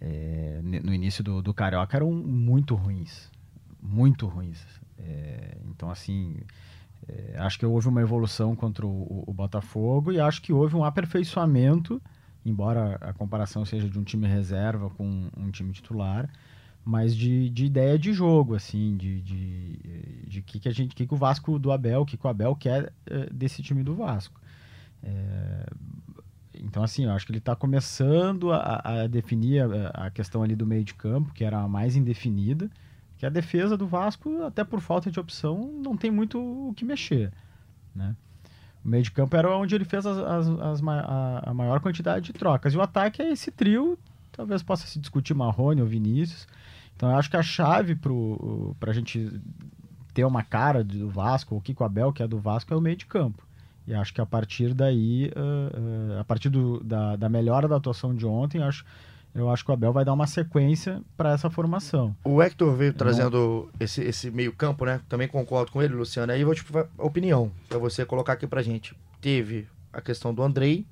é, 0.01 0.59
no 0.63 0.93
início 0.93 1.23
do, 1.23 1.41
do 1.41 1.53
Carioca 1.53 1.95
eram 1.97 2.11
muito 2.11 2.75
ruins. 2.75 3.31
Muito 3.81 4.27
ruins. 4.27 4.61
É, 4.99 5.57
então, 5.69 5.89
assim, 5.89 6.35
é, 7.07 7.35
acho 7.39 7.57
que 7.57 7.65
houve 7.65 7.87
uma 7.87 8.01
evolução 8.01 8.55
contra 8.55 8.85
o- 8.85 9.23
o 9.25 9.33
Botafogo 9.33 10.11
e 10.11 10.19
acho 10.19 10.41
que 10.41 10.51
houve 10.51 10.75
um 10.75 10.83
aperfeiçoamento 10.83 12.01
embora 12.49 12.95
a 13.01 13.13
comparação 13.13 13.65
seja 13.65 13.89
de 13.89 13.99
um 13.99 14.03
time 14.03 14.27
reserva 14.27 14.89
com 14.91 15.29
um 15.37 15.51
time 15.51 15.71
titular, 15.71 16.29
mas 16.83 17.15
de, 17.15 17.49
de 17.49 17.65
ideia 17.65 17.99
de 17.99 18.13
jogo, 18.13 18.55
assim, 18.55 18.95
de, 18.95 19.21
de, 19.21 19.79
de 20.27 20.41
que, 20.41 20.59
que 20.59 20.69
a 20.69 20.71
gente, 20.71 20.95
que, 20.95 21.05
que 21.05 21.13
o 21.13 21.17
Vasco 21.17 21.59
do 21.59 21.71
Abel, 21.71 22.05
que, 22.05 22.15
que 22.15 22.25
o 22.25 22.29
Abel 22.29 22.55
quer 22.55 22.93
eh, 23.07 23.29
desse 23.31 23.61
time 23.61 23.83
do 23.83 23.93
Vasco. 23.93 24.39
É, 25.03 25.65
então, 26.53 26.81
assim, 26.81 27.05
eu 27.05 27.11
acho 27.11 27.25
que 27.25 27.31
ele 27.31 27.39
está 27.39 27.55
começando 27.55 28.53
a, 28.53 28.81
a 28.83 29.07
definir 29.07 29.63
a, 29.63 30.05
a 30.05 30.11
questão 30.11 30.41
ali 30.41 30.55
do 30.55 30.65
meio 30.65 30.83
de 30.83 30.93
campo, 30.93 31.33
que 31.33 31.43
era 31.43 31.59
a 31.59 31.67
mais 31.67 31.95
indefinida, 31.95 32.69
que 33.17 33.25
a 33.25 33.29
defesa 33.29 33.75
do 33.75 33.85
Vasco, 33.85 34.43
até 34.43 34.63
por 34.63 34.79
falta 34.79 35.11
de 35.11 35.19
opção, 35.19 35.71
não 35.83 35.97
tem 35.97 36.09
muito 36.09 36.39
o 36.39 36.73
que 36.73 36.85
mexer, 36.85 37.33
né? 37.93 38.15
O 38.87 38.89
meio 38.89 39.03
de 39.03 39.11
campo 39.11 39.35
era 39.35 39.53
onde 39.57 39.75
ele 39.75 39.83
fez 39.83 40.05
as, 40.05 40.17
as- 40.17 40.47
as 40.47 40.81
a, 40.87 41.49
a 41.49 41.53
maior 41.53 41.81
quantidade 41.81 42.27
de 42.27 42.31
trocas. 42.33 42.73
E 42.73 42.77
o 42.77 42.81
ataque 42.81 43.21
é 43.21 43.29
esse 43.33 43.51
trio, 43.51 43.99
talvez 44.31 44.63
possa 44.63 44.87
se 44.87 44.97
discutir 44.97 45.33
Marrone 45.33 45.81
ou 45.81 45.87
Vinícius. 45.87 46.47
Então 46.95 47.11
eu 47.11 47.17
acho 47.17 47.29
que 47.29 47.35
a 47.35 47.43
chave 47.43 47.97
para 48.79 48.91
a 48.91 48.93
gente 48.93 49.29
ter 50.13 50.23
uma 50.23 50.41
cara 50.41 50.85
do 50.85 51.09
Vasco, 51.09 51.53
o 51.55 51.61
Kiko 51.61 51.83
Abel, 51.83 52.13
que 52.13 52.23
é 52.23 52.27
do 52.27 52.39
Vasco, 52.39 52.73
é 52.73 52.77
o 52.77 52.81
meio 52.81 52.95
de 52.95 53.05
campo. 53.05 53.43
E 53.85 53.93
acho 53.93 54.13
que 54.13 54.21
a 54.21 54.25
partir 54.25 54.73
daí, 54.73 55.31
ah, 55.35 56.17
ah, 56.17 56.21
a 56.21 56.23
partir 56.23 56.49
do- 56.49 56.81
da, 56.81 57.17
da 57.17 57.27
melhora 57.27 57.67
da 57.67 57.75
atuação 57.75 58.15
de 58.15 58.25
ontem, 58.25 58.63
acho, 58.63 58.85
eu 59.41 59.49
acho 59.49 59.63
que 59.63 59.71
o 59.71 59.73
Abel 59.73 59.93
vai 59.93 60.03
dar 60.03 60.13
uma 60.13 60.27
sequência 60.27 61.01
para 61.15 61.31
essa 61.31 61.49
formação. 61.49 62.15
O 62.23 62.41
Hector 62.41 62.73
veio 62.75 62.93
trazendo 62.93 63.69
esse, 63.79 64.01
esse 64.01 64.31
meio-campo, 64.31 64.85
né? 64.85 65.01
Também 65.07 65.27
concordo 65.27 65.71
com 65.71 65.81
ele, 65.81 65.93
Luciano. 65.93 66.31
Aí 66.31 66.41
eu 66.41 66.45
vou 66.45 66.55
te 66.55 66.61
falar 66.63 66.87
a 66.97 67.05
opinião, 67.05 67.51
pra 67.69 67.77
você 67.77 68.05
colocar 68.05 68.33
aqui 68.33 68.47
pra 68.47 68.61
gente. 68.61 68.95
Teve 69.21 69.67
a 69.93 70.01
questão 70.01 70.33
do 70.33 70.43
Andrei, 70.43 70.85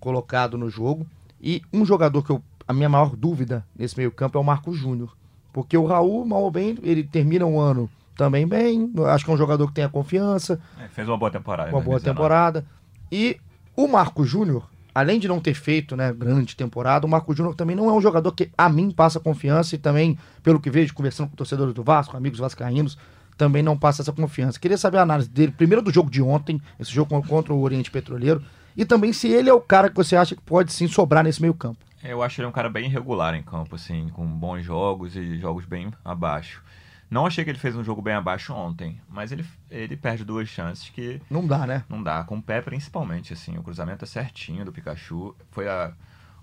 colocado 0.00 0.56
no 0.56 0.68
jogo. 0.68 1.06
E 1.40 1.62
um 1.72 1.84
jogador 1.84 2.22
que 2.22 2.30
eu, 2.30 2.42
a 2.66 2.72
minha 2.72 2.88
maior 2.88 3.14
dúvida 3.14 3.64
nesse 3.76 3.96
meio-campo 3.96 4.38
é 4.38 4.40
o 4.40 4.44
Marco 4.44 4.72
Júnior. 4.72 5.16
Porque 5.52 5.76
o 5.76 5.86
Raul, 5.86 6.24
mal 6.24 6.42
ou 6.42 6.50
bem, 6.50 6.78
ele 6.82 7.02
termina 7.02 7.44
um 7.46 7.58
ano 7.58 7.90
também 8.16 8.46
bem. 8.46 8.92
Acho 9.06 9.24
que 9.24 9.30
é 9.30 9.34
um 9.34 9.38
jogador 9.38 9.66
que 9.68 9.74
tem 9.74 9.84
a 9.84 9.88
confiança. 9.88 10.60
É, 10.78 10.88
fez 10.88 11.08
uma 11.08 11.16
boa 11.16 11.30
temporada. 11.30 11.70
Uma 11.70 11.80
boa 11.80 11.98
2019. 11.98 12.14
temporada. 12.14 12.66
E 13.10 13.38
o 13.76 13.86
Marco 13.88 14.24
Júnior, 14.24 14.68
além 14.98 15.18
de 15.18 15.28
não 15.28 15.40
ter 15.40 15.54
feito, 15.54 15.96
né, 15.96 16.12
grande 16.12 16.54
temporada, 16.56 17.06
o 17.06 17.08
Marco 17.08 17.34
Júnior 17.34 17.54
também 17.54 17.74
não 17.76 17.88
é 17.88 17.92
um 17.92 18.00
jogador 18.00 18.32
que 18.32 18.50
a 18.56 18.68
mim 18.68 18.90
passa 18.90 19.20
confiança 19.20 19.74
e 19.74 19.78
também, 19.78 20.18
pelo 20.42 20.60
que 20.60 20.70
vejo, 20.70 20.94
conversando 20.94 21.28
com 21.30 21.36
torcedores 21.36 21.72
do 21.74 21.82
Vasco, 21.82 22.16
amigos 22.16 22.38
vascaínos, 22.38 22.98
também 23.36 23.62
não 23.62 23.76
passa 23.78 24.02
essa 24.02 24.12
confiança. 24.12 24.58
Queria 24.58 24.76
saber 24.76 24.98
a 24.98 25.02
análise 25.02 25.28
dele, 25.28 25.52
primeiro 25.52 25.80
do 25.82 25.92
jogo 25.92 26.10
de 26.10 26.20
ontem, 26.20 26.60
esse 26.78 26.90
jogo 26.90 27.10
con- 27.10 27.22
contra 27.22 27.54
o 27.54 27.60
Oriente 27.60 27.90
Petroleiro, 27.90 28.42
e 28.76 28.84
também 28.84 29.12
se 29.12 29.28
ele 29.28 29.48
é 29.48 29.52
o 29.54 29.60
cara 29.60 29.88
que 29.88 29.96
você 29.96 30.16
acha 30.16 30.34
que 30.34 30.42
pode 30.42 30.72
sim 30.72 30.88
sobrar 30.88 31.22
nesse 31.24 31.40
meio 31.40 31.54
campo. 31.54 31.78
Eu 32.02 32.22
acho 32.22 32.40
ele 32.40 32.46
um 32.48 32.52
cara 32.52 32.68
bem 32.68 32.86
irregular 32.86 33.34
em 33.34 33.42
campo, 33.42 33.74
assim, 33.74 34.08
com 34.12 34.24
bons 34.24 34.62
jogos 34.64 35.16
e 35.16 35.36
jogos 35.38 35.64
bem 35.64 35.92
abaixo. 36.04 36.62
Não 37.10 37.24
achei 37.26 37.42
que 37.42 37.50
ele 37.50 37.58
fez 37.58 37.74
um 37.74 37.82
jogo 37.82 38.02
bem 38.02 38.14
abaixo 38.14 38.52
ontem, 38.52 39.00
mas 39.08 39.32
ele, 39.32 39.44
ele 39.70 39.96
perde 39.96 40.24
duas 40.24 40.48
chances 40.48 40.90
que 40.90 41.20
Não 41.30 41.46
dá, 41.46 41.66
né? 41.66 41.84
não 41.88 42.02
dá, 42.02 42.22
com 42.24 42.36
o 42.36 42.42
pé 42.42 42.60
principalmente, 42.60 43.32
assim. 43.32 43.56
O 43.56 43.62
cruzamento 43.62 44.04
é 44.04 44.08
certinho 44.08 44.64
do 44.64 44.72
Pikachu. 44.72 45.34
Foi 45.50 45.66
a, 45.66 45.92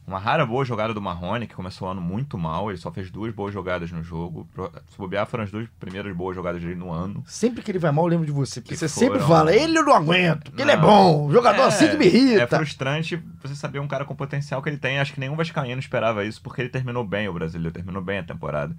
uma 0.08 0.18
rara 0.18 0.44
boa 0.44 0.66
jogada 0.66 0.92
do 0.92 1.00
Marrone, 1.02 1.46
que 1.46 1.54
começou 1.54 1.88
o 1.88 1.92
ano 1.92 2.02
muito 2.02 2.36
mal. 2.36 2.72
Ele 2.72 2.80
só 2.80 2.92
fez 2.92 3.12
duas 3.12 3.32
boas 3.32 3.54
jogadas 3.54 3.92
no 3.92 4.02
jogo. 4.02 4.48
Se 4.90 4.98
bobear, 4.98 5.28
foram 5.28 5.44
as 5.44 5.52
duas 5.52 5.68
primeiras 5.80 6.16
boas 6.16 6.36
jogadas 6.36 6.60
dele 6.60 6.74
no 6.74 6.92
ano. 6.92 7.24
Sempre 7.28 7.62
que 7.62 7.70
ele 7.70 7.78
vai 7.78 7.92
mal, 7.92 8.06
eu 8.06 8.10
lembro 8.10 8.26
de 8.26 8.32
você. 8.32 8.60
Porque 8.60 8.74
Que 8.74 8.80
você 8.80 8.88
sempre 8.90 9.20
foram- 9.20 9.28
fala, 9.28 9.56
ele 9.56 9.78
eu 9.78 9.86
não 9.86 9.94
aguento, 9.94 10.46
porque 10.46 10.64
ele 10.64 10.72
é 10.72 10.76
Não. 10.78 10.82
bom, 10.82 11.32
jogador 11.32 11.62
É, 11.62 11.66
assim 11.66 11.90
que 11.90 11.98
me 11.98 12.06
É 12.06 12.10
irrita. 12.10 12.58
frustrante 12.58 13.22
você 13.44 13.54
saber 13.54 13.78
um 13.78 13.88
cara 13.88 14.04
com 14.04 14.14
o 14.14 14.18
potencial 14.18 14.64
que 14.64 14.70
ele 14.70 14.78
tem. 14.80 14.98
Acho 15.00 15.14
que 15.14 15.20
nenhum 15.20 15.36
Vascaíno 15.36 15.80
esperava 15.80 16.26
isso, 16.26 16.42
porque 16.42 16.60
ele 16.62 16.70
terminou 16.70 17.04
bem 17.06 17.28
o 17.28 17.34
brasileiro, 17.34 17.72
terminou 17.72 18.02
bem 18.02 18.18
a 18.18 18.24
temporada. 18.24 18.76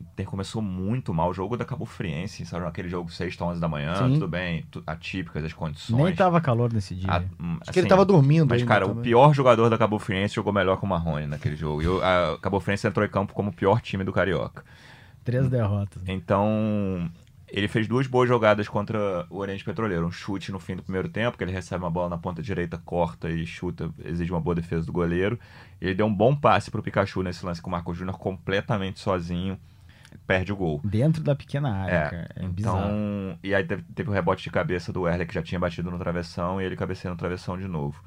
Inter 0.00 0.26
começou 0.26 0.62
muito 0.62 1.12
mal. 1.12 1.30
O 1.30 1.34
jogo 1.34 1.56
da 1.56 1.64
Cabo 1.64 1.84
Friense, 1.84 2.44
sabe? 2.46 2.66
Aquele 2.66 2.88
jogo 2.88 3.10
6 3.10 3.36
a 3.40 3.44
11 3.44 3.60
da 3.60 3.68
manhã, 3.68 3.94
Sim. 3.94 4.14
tudo 4.14 4.28
bem, 4.28 4.64
atípicas 4.86 5.44
as 5.44 5.52
condições. 5.52 6.02
Nem 6.04 6.14
tava 6.14 6.40
calor 6.40 6.72
nesse 6.72 6.94
dia. 6.94 7.10
A- 7.10 7.18
hum, 7.40 7.58
Acho 7.60 7.70
que 7.72 7.78
ele 7.78 7.80
assim, 7.80 7.88
tava 7.88 8.04
dormindo 8.04 8.48
Mas, 8.48 8.62
ainda 8.62 8.72
cara, 8.72 8.86
o 8.86 8.88
também. 8.90 9.02
pior 9.04 9.34
jogador 9.34 9.68
da 9.68 9.76
Cabo 9.78 9.98
Friense 9.98 10.34
jogou 10.34 10.52
melhor 10.52 10.78
que 10.78 10.84
o 10.84 10.88
Marrone 10.88 11.26
naquele 11.26 11.56
jogo. 11.56 11.82
E 11.82 11.86
o 11.88 12.00
a 12.02 12.38
Cabo 12.40 12.60
Friense 12.60 12.86
entrou 12.86 13.04
em 13.04 13.08
campo 13.10 13.32
como 13.34 13.50
o 13.50 13.52
pior 13.52 13.80
time 13.80 14.02
do 14.04 14.12
Carioca. 14.12 14.64
Três 15.22 15.48
derrotas. 15.48 16.02
Então, 16.08 17.10
ele 17.46 17.68
fez 17.68 17.86
duas 17.86 18.06
boas 18.06 18.28
jogadas 18.28 18.68
contra 18.68 19.26
o 19.28 19.36
Oriente 19.38 19.64
Petroleiro. 19.64 20.06
Um 20.06 20.10
chute 20.10 20.50
no 20.50 20.58
fim 20.58 20.76
do 20.76 20.82
primeiro 20.82 21.08
tempo, 21.08 21.36
que 21.36 21.44
ele 21.44 21.52
recebe 21.52 21.84
uma 21.84 21.90
bola 21.90 22.08
na 22.08 22.16
ponta 22.18 22.42
direita, 22.42 22.78
corta 22.84 23.28
e 23.28 23.44
chuta, 23.44 23.90
exige 24.04 24.32
uma 24.32 24.40
boa 24.40 24.54
defesa 24.54 24.86
do 24.86 24.92
goleiro. 24.92 25.38
Ele 25.80 25.94
deu 25.94 26.06
um 26.06 26.14
bom 26.14 26.34
passe 26.34 26.70
pro 26.70 26.82
Pikachu 26.82 27.22
nesse 27.22 27.44
lance 27.44 27.60
com 27.60 27.68
o 27.68 27.70
Marco 27.72 27.92
Júnior 27.92 28.16
completamente 28.18 28.98
sozinho, 29.00 29.58
perde 30.26 30.52
o 30.52 30.56
gol. 30.56 30.80
Dentro 30.84 31.22
da 31.22 31.34
pequena 31.34 31.72
área, 31.74 31.92
É, 31.94 32.08
cara. 32.10 32.28
É 32.36 32.46
bizarro. 32.48 32.78
então. 32.78 33.38
E 33.42 33.54
aí 33.54 33.64
teve, 33.64 33.82
teve 33.94 34.08
o 34.10 34.12
rebote 34.12 34.42
de 34.42 34.50
cabeça 34.50 34.92
do 34.92 35.06
Erle, 35.08 35.26
que 35.26 35.34
já 35.34 35.42
tinha 35.42 35.58
batido 35.58 35.90
no 35.90 35.98
travessão, 35.98 36.60
e 36.60 36.64
ele 36.64 36.76
cabeceia 36.76 37.10
no 37.10 37.16
travessão 37.18 37.58
de 37.58 37.66
novo. 37.68 38.02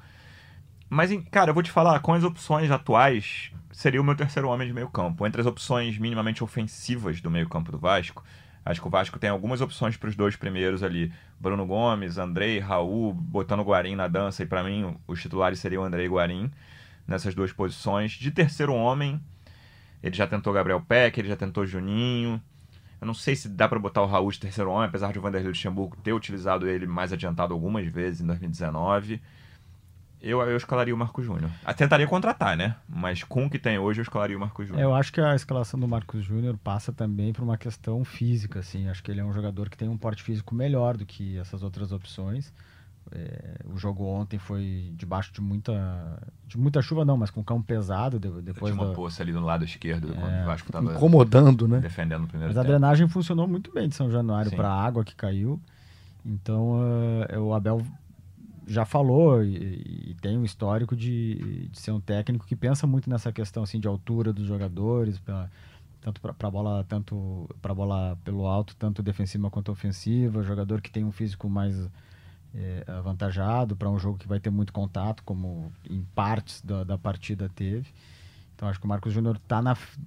Mas, 0.89 1.11
cara, 1.31 1.49
eu 1.49 1.53
vou 1.53 1.63
te 1.63 1.71
falar, 1.71 1.99
com 2.01 2.13
as 2.13 2.23
opções 2.23 2.69
atuais, 2.69 3.51
seria 3.71 3.99
o 3.99 4.03
meu 4.03 4.15
terceiro 4.15 4.47
homem 4.49 4.67
de 4.67 4.73
meio 4.73 4.89
campo. 4.89 5.25
Entre 5.25 5.41
as 5.41 5.47
opções 5.47 5.97
minimamente 5.97 6.43
ofensivas 6.43 7.19
do 7.19 7.31
meio 7.31 7.49
campo 7.49 7.71
do 7.71 7.79
Vasco, 7.79 8.23
acho 8.63 8.79
que 8.79 8.87
o 8.87 8.91
Vasco 8.91 9.17
tem 9.17 9.29
algumas 9.29 9.59
opções 9.59 9.97
para 9.97 10.09
os 10.09 10.15
dois 10.15 10.35
primeiros 10.35 10.83
ali. 10.83 11.11
Bruno 11.39 11.65
Gomes, 11.65 12.17
Andrei, 12.19 12.59
Raul, 12.59 13.11
botando 13.13 13.61
o 13.61 13.63
Guarim 13.63 13.95
na 13.95 14.07
dança, 14.07 14.43
e 14.43 14.45
para 14.45 14.63
mim 14.63 14.95
os 15.07 15.19
titulares 15.21 15.59
seriam 15.59 15.83
Andrei 15.83 16.05
e 16.05 16.09
Guarim 16.09 16.51
nessas 17.07 17.33
duas 17.33 17.51
posições. 17.51 18.11
De 18.11 18.29
terceiro 18.29 18.73
homem, 18.73 19.19
ele 20.03 20.15
já 20.15 20.27
tentou 20.27 20.51
Gabriel 20.51 20.81
Peck, 20.81 21.17
ele 21.17 21.29
já 21.29 21.37
tentou 21.37 21.65
Juninho. 21.65 22.41
Eu 22.99 23.07
não 23.07 23.13
sei 23.13 23.35
se 23.35 23.49
dá 23.49 23.67
pra 23.67 23.79
botar 23.79 24.01
o 24.01 24.05
Raul 24.05 24.31
de 24.31 24.39
terceiro 24.39 24.69
homem, 24.69 24.87
apesar 24.87 25.11
de 25.11 25.19
o 25.19 25.21
Vanderlei 25.21 25.49
Luxemburgo 25.49 25.97
ter 25.97 26.13
utilizado 26.13 26.67
ele 26.67 26.85
mais 26.85 27.11
adiantado 27.13 27.53
algumas 27.53 27.85
vezes 27.87 28.21
em 28.21 28.27
2019. 28.27 29.21
Eu, 30.21 30.41
eu 30.41 30.55
escalaria 30.55 30.95
o 30.95 30.97
Marco 30.97 31.21
Júnior. 31.21 31.51
Ah, 31.65 31.73
Tentaria 31.73 32.07
contratar, 32.07 32.55
né? 32.55 32.77
Mas 32.87 33.23
com 33.23 33.45
o 33.45 33.49
que 33.49 33.59
tem 33.59 33.77
hoje, 33.77 33.99
eu 33.99 34.03
escalaria 34.03 34.37
o 34.37 34.39
Marco 34.39 34.63
Júnior. 34.63 34.81
Eu 34.81 34.95
acho 34.95 35.11
que 35.11 35.19
a 35.19 35.35
escalação 35.35 35.77
do 35.77 35.85
Marcos 35.85 36.23
Júnior 36.23 36.57
passa 36.57 36.93
também 36.93 37.33
por 37.33 37.43
uma 37.43 37.57
questão 37.57 38.05
física, 38.05 38.59
assim. 38.59 38.87
Acho 38.87 39.03
que 39.03 39.11
ele 39.11 39.19
é 39.19 39.25
um 39.25 39.33
jogador 39.33 39.69
que 39.69 39.75
tem 39.75 39.89
um 39.89 39.97
porte 39.97 40.23
físico 40.23 40.55
melhor 40.55 40.95
do 40.95 41.05
que 41.05 41.37
essas 41.37 41.61
outras 41.61 41.91
opções. 41.91 42.53
É, 43.15 43.55
o 43.71 43.77
jogo 43.77 44.03
ontem 44.05 44.39
foi 44.39 44.91
debaixo 44.95 45.31
de 45.31 45.39
muita, 45.39 45.73
de 46.47 46.57
muita 46.57 46.81
chuva, 46.81 47.05
não, 47.05 47.15
mas 47.15 47.29
com 47.29 47.43
campo 47.43 47.63
pesado 47.63 48.19
de- 48.19 48.41
depois 48.41 48.73
Tinha 48.73 48.81
uma 48.83 48.89
da- 48.89 48.95
poça 48.95 49.21
ali 49.21 49.31
no 49.31 49.41
lado 49.45 49.63
esquerdo, 49.63 50.15
quando 50.15 50.41
o 50.41 50.45
Vasco 50.45 50.71
tava 50.71 50.93
Incomodando, 50.95 51.67
né? 51.67 51.79
defendendo 51.79 52.21
no 52.21 52.27
primeiro 52.27 52.49
Mas 52.51 52.57
a 52.57 52.61
tempo. 52.61 52.71
drenagem 52.71 53.07
funcionou 53.07 53.47
muito 53.47 53.71
bem 53.71 53.87
de 53.87 53.95
São 53.95 54.09
Januário 54.09 54.49
para 54.51 54.67
a 54.69 54.83
água 54.83 55.03
que 55.03 55.13
caiu. 55.15 55.61
Então 56.25 56.79
eh, 57.29 57.37
o 57.37 57.53
Abel 57.53 57.85
já 58.65 58.85
falou 58.85 59.43
e, 59.43 60.09
e 60.11 60.15
tem 60.21 60.37
um 60.37 60.43
histórico 60.45 60.95
de, 60.95 61.67
de 61.69 61.79
ser 61.79 61.91
um 61.91 61.99
técnico 61.99 62.45
que 62.47 62.55
pensa 62.55 62.87
muito 62.87 63.09
nessa 63.09 63.31
questão 63.31 63.61
assim 63.63 63.79
de 63.79 63.87
altura 63.87 64.31
dos 64.31 64.47
jogadores, 64.47 65.19
pra, 65.19 65.49
tanto 66.01 66.21
para 66.21 66.49
bola 66.49 66.83
tanto 66.87 67.47
para 67.61 67.73
bola 67.75 68.17
pelo 68.23 68.47
alto, 68.47 68.75
tanto 68.77 69.03
defensiva 69.03 69.49
quanto 69.51 69.71
ofensiva, 69.71 70.41
jogador 70.43 70.81
que 70.81 70.89
tem 70.89 71.03
um 71.03 71.11
físico 71.11 71.49
mais 71.49 71.75
eh, 72.55 72.83
avantajado 72.87 73.75
para 73.75 73.89
um 73.89 73.97
jogo 73.97 74.17
que 74.17 74.27
vai 74.27 74.39
ter 74.39 74.49
muito 74.49 74.71
contato, 74.71 75.23
como 75.23 75.71
em 75.89 76.03
partes 76.15 76.61
da, 76.61 76.83
da 76.83 76.97
partida 76.97 77.49
teve. 77.55 77.87
Então 78.55 78.69
acho 78.69 78.79
que 78.79 78.85
o 78.85 78.89
Marcos 78.89 79.11
Júnior 79.11 79.39
tá, 79.47 79.61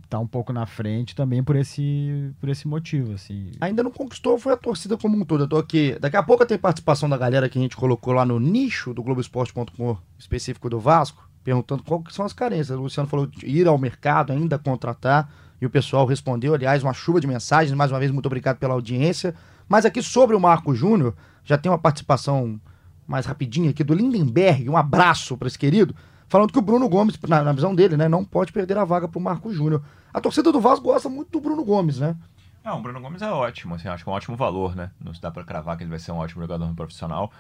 tá 0.08 0.18
um 0.18 0.26
pouco 0.26 0.52
na 0.52 0.64
frente 0.64 1.14
também 1.14 1.42
por 1.42 1.56
esse, 1.56 2.32
por 2.40 2.48
esse 2.48 2.66
motivo, 2.66 3.12
assim. 3.12 3.50
Ainda 3.60 3.82
não 3.82 3.90
conquistou, 3.90 4.38
foi 4.38 4.52
a 4.52 4.56
torcida 4.56 4.96
como 4.96 5.16
um 5.16 5.24
todo. 5.24 5.44
Eu 5.44 5.48
tô 5.48 5.58
aqui. 5.58 5.98
Daqui 6.00 6.16
a 6.16 6.22
pouco 6.22 6.46
tem 6.46 6.56
participação 6.56 7.08
da 7.08 7.18
galera 7.18 7.48
que 7.48 7.58
a 7.58 7.62
gente 7.62 7.76
colocou 7.76 8.12
lá 8.12 8.24
no 8.24 8.38
nicho 8.38 8.94
do 8.94 9.02
Globoesporte.com 9.02 9.98
específico 10.18 10.70
do 10.70 10.78
Vasco, 10.78 11.28
perguntando 11.42 11.82
que 11.82 12.14
são 12.14 12.24
as 12.24 12.32
carências. 12.32 12.78
O 12.78 12.82
Luciano 12.82 13.08
falou 13.08 13.28
ir 13.42 13.66
ao 13.66 13.76
mercado, 13.76 14.32
ainda 14.32 14.58
contratar, 14.58 15.28
e 15.60 15.66
o 15.66 15.70
pessoal 15.70 16.06
respondeu. 16.06 16.54
Aliás, 16.54 16.82
uma 16.82 16.94
chuva 16.94 17.20
de 17.20 17.26
mensagens. 17.26 17.76
Mais 17.76 17.90
uma 17.90 17.98
vez, 17.98 18.10
muito 18.10 18.26
obrigado 18.26 18.58
pela 18.58 18.74
audiência. 18.74 19.34
Mas 19.68 19.84
aqui 19.84 20.02
sobre 20.02 20.36
o 20.36 20.40
Marco 20.40 20.74
Júnior, 20.74 21.14
já 21.44 21.56
tem 21.56 21.70
uma 21.70 21.78
participação 21.78 22.60
mais 23.06 23.26
rapidinha 23.26 23.70
aqui 23.70 23.84
do 23.84 23.94
Lindenberg. 23.94 24.68
Um 24.68 24.76
abraço 24.76 25.36
para 25.36 25.48
esse 25.48 25.58
querido. 25.58 25.94
Falando 26.28 26.52
que 26.52 26.58
o 26.58 26.62
Bruno 26.62 26.88
Gomes, 26.88 27.18
na, 27.28 27.42
na 27.42 27.52
visão 27.52 27.74
dele, 27.74 27.96
né, 27.96 28.08
não 28.08 28.24
pode 28.24 28.52
perder 28.52 28.76
a 28.76 28.84
vaga 28.84 29.06
pro 29.06 29.20
Marco 29.20 29.52
Júnior. 29.52 29.82
A 30.12 30.20
torcida 30.20 30.50
do 30.50 30.60
Vasco 30.60 30.84
gosta 30.84 31.08
muito 31.08 31.30
do 31.30 31.40
Bruno 31.40 31.64
Gomes, 31.64 31.98
né? 31.98 32.16
Não, 32.64 32.78
o 32.78 32.82
Bruno 32.82 33.00
Gomes 33.00 33.22
é 33.22 33.30
ótimo, 33.30 33.76
assim, 33.76 33.86
acho 33.86 34.02
que 34.02 34.10
é 34.10 34.12
um 34.12 34.16
ótimo 34.16 34.36
valor, 34.36 34.74
né? 34.74 34.90
Não 35.00 35.14
se 35.14 35.20
dá 35.20 35.30
pra 35.30 35.44
cravar 35.44 35.76
que 35.76 35.84
ele 35.84 35.90
vai 35.90 36.00
ser 36.00 36.10
um 36.10 36.16
ótimo 36.16 36.42
jogador 36.42 36.72
profissional. 36.74 37.30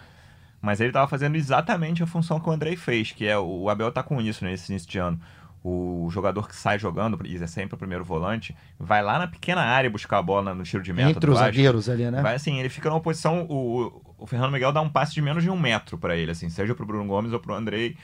Mas 0.62 0.80
ele 0.80 0.92
tava 0.92 1.08
fazendo 1.08 1.36
exatamente 1.36 2.02
a 2.02 2.06
função 2.06 2.38
que 2.38 2.48
o 2.48 2.52
Andrei 2.52 2.76
fez, 2.76 3.10
que 3.10 3.26
é 3.26 3.36
o 3.36 3.68
Abel 3.68 3.90
tá 3.90 4.04
com 4.04 4.20
isso 4.20 4.44
nesse 4.44 4.70
início 4.70 4.88
de 4.88 4.98
ano. 4.98 5.20
O 5.68 6.08
jogador 6.12 6.46
que 6.46 6.54
sai 6.54 6.78
jogando, 6.78 7.18
e 7.26 7.36
é 7.42 7.46
sempre 7.48 7.74
o 7.74 7.78
primeiro 7.78 8.04
volante, 8.04 8.56
vai 8.78 9.02
lá 9.02 9.18
na 9.18 9.26
pequena 9.26 9.62
área 9.62 9.90
buscar 9.90 10.18
a 10.18 10.22
bola 10.22 10.54
no 10.54 10.62
tiro 10.62 10.80
de 10.80 10.92
meta 10.92 11.10
Entre 11.10 11.28
os 11.28 11.38
zagueiros 11.38 11.88
ali, 11.88 12.08
né? 12.08 12.22
Vai 12.22 12.36
assim, 12.36 12.60
ele 12.60 12.68
fica 12.68 12.88
numa 12.88 13.00
posição. 13.00 13.46
O, 13.48 14.00
o 14.16 14.26
Fernando 14.28 14.52
Miguel 14.52 14.70
dá 14.70 14.80
um 14.80 14.88
passe 14.88 15.12
de 15.12 15.20
menos 15.20 15.42
de 15.42 15.50
um 15.50 15.58
metro 15.58 15.98
pra 15.98 16.14
ele, 16.14 16.30
assim, 16.30 16.48
seja 16.48 16.72
pro 16.72 16.86
Bruno 16.86 17.04
Gomes 17.04 17.32
ou 17.32 17.40
pro 17.40 17.52
Andrei. 17.52 17.96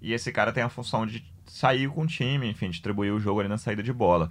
E 0.00 0.14
esse 0.14 0.32
cara 0.32 0.50
tem 0.50 0.62
a 0.62 0.70
função 0.70 1.06
de 1.06 1.22
sair 1.44 1.90
com 1.90 2.04
o 2.04 2.06
time, 2.06 2.48
enfim, 2.48 2.70
distribuir 2.70 3.12
o 3.12 3.20
jogo 3.20 3.40
ali 3.40 3.50
na 3.50 3.58
saída 3.58 3.82
de 3.82 3.92
bola. 3.92 4.30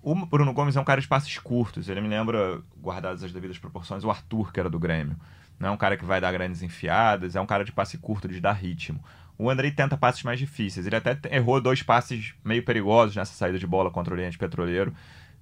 O 0.00 0.14
Bruno 0.14 0.52
Gomes 0.52 0.76
é 0.76 0.80
um 0.80 0.84
cara 0.84 1.00
de 1.00 1.08
passes 1.08 1.36
curtos, 1.36 1.88
ele 1.88 2.00
me 2.00 2.06
lembra, 2.06 2.62
guardadas 2.80 3.24
as 3.24 3.32
devidas 3.32 3.58
proporções, 3.58 4.04
o 4.04 4.10
Arthur, 4.10 4.52
que 4.52 4.60
era 4.60 4.70
do 4.70 4.78
Grêmio. 4.78 5.16
Não 5.58 5.70
é 5.70 5.72
um 5.72 5.76
cara 5.76 5.96
que 5.96 6.04
vai 6.04 6.20
dar 6.20 6.30
grandes 6.30 6.62
enfiadas, 6.62 7.34
é 7.34 7.40
um 7.40 7.44
cara 7.44 7.64
de 7.64 7.72
passe 7.72 7.98
curto, 7.98 8.28
de 8.28 8.40
dar 8.40 8.52
ritmo. 8.52 9.02
O 9.40 9.48
Andrei 9.48 9.70
tenta 9.70 9.96
passes 9.96 10.22
mais 10.22 10.38
difíceis. 10.38 10.86
Ele 10.86 10.96
até 10.96 11.18
errou 11.34 11.58
dois 11.62 11.82
passes 11.82 12.34
meio 12.44 12.62
perigosos 12.62 13.16
nessa 13.16 13.32
saída 13.32 13.58
de 13.58 13.66
bola 13.66 13.90
contra 13.90 14.12
o 14.12 14.16
Oriente 14.16 14.36
Petroleiro, 14.36 14.92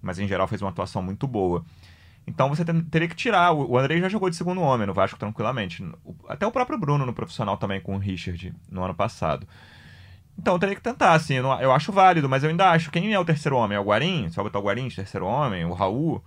mas 0.00 0.20
em 0.20 0.28
geral 0.28 0.46
fez 0.46 0.62
uma 0.62 0.70
atuação 0.70 1.02
muito 1.02 1.26
boa. 1.26 1.64
Então 2.24 2.48
você 2.48 2.64
teria 2.64 3.08
que 3.08 3.16
tirar. 3.16 3.52
O 3.52 3.76
Andrei 3.76 4.00
já 4.00 4.08
jogou 4.08 4.30
de 4.30 4.36
segundo 4.36 4.60
homem 4.60 4.86
no 4.86 4.94
Vasco 4.94 5.18
tranquilamente. 5.18 5.84
Até 6.28 6.46
o 6.46 6.52
próprio 6.52 6.78
Bruno 6.78 7.04
no 7.04 7.12
profissional 7.12 7.56
também 7.56 7.80
com 7.80 7.96
o 7.96 7.98
Richard 7.98 8.54
no 8.70 8.84
ano 8.84 8.94
passado. 8.94 9.48
Então 10.38 10.54
eu 10.54 10.60
teria 10.60 10.76
que 10.76 10.82
tentar, 10.82 11.14
assim. 11.14 11.34
Eu, 11.34 11.46
eu 11.46 11.72
acho 11.72 11.90
válido, 11.90 12.28
mas 12.28 12.44
eu 12.44 12.50
ainda 12.50 12.70
acho. 12.70 12.92
Quem 12.92 13.12
é 13.12 13.18
o 13.18 13.24
terceiro 13.24 13.56
homem? 13.56 13.76
É 13.76 13.80
o 13.80 13.84
Guarim? 13.84 14.28
Você 14.28 14.36
vai 14.36 14.44
botar 14.44 14.60
o 14.60 14.62
Guarim 14.62 14.86
de 14.86 14.94
terceiro 14.94 15.26
homem? 15.26 15.64
O 15.64 15.72
Raul? 15.72 16.22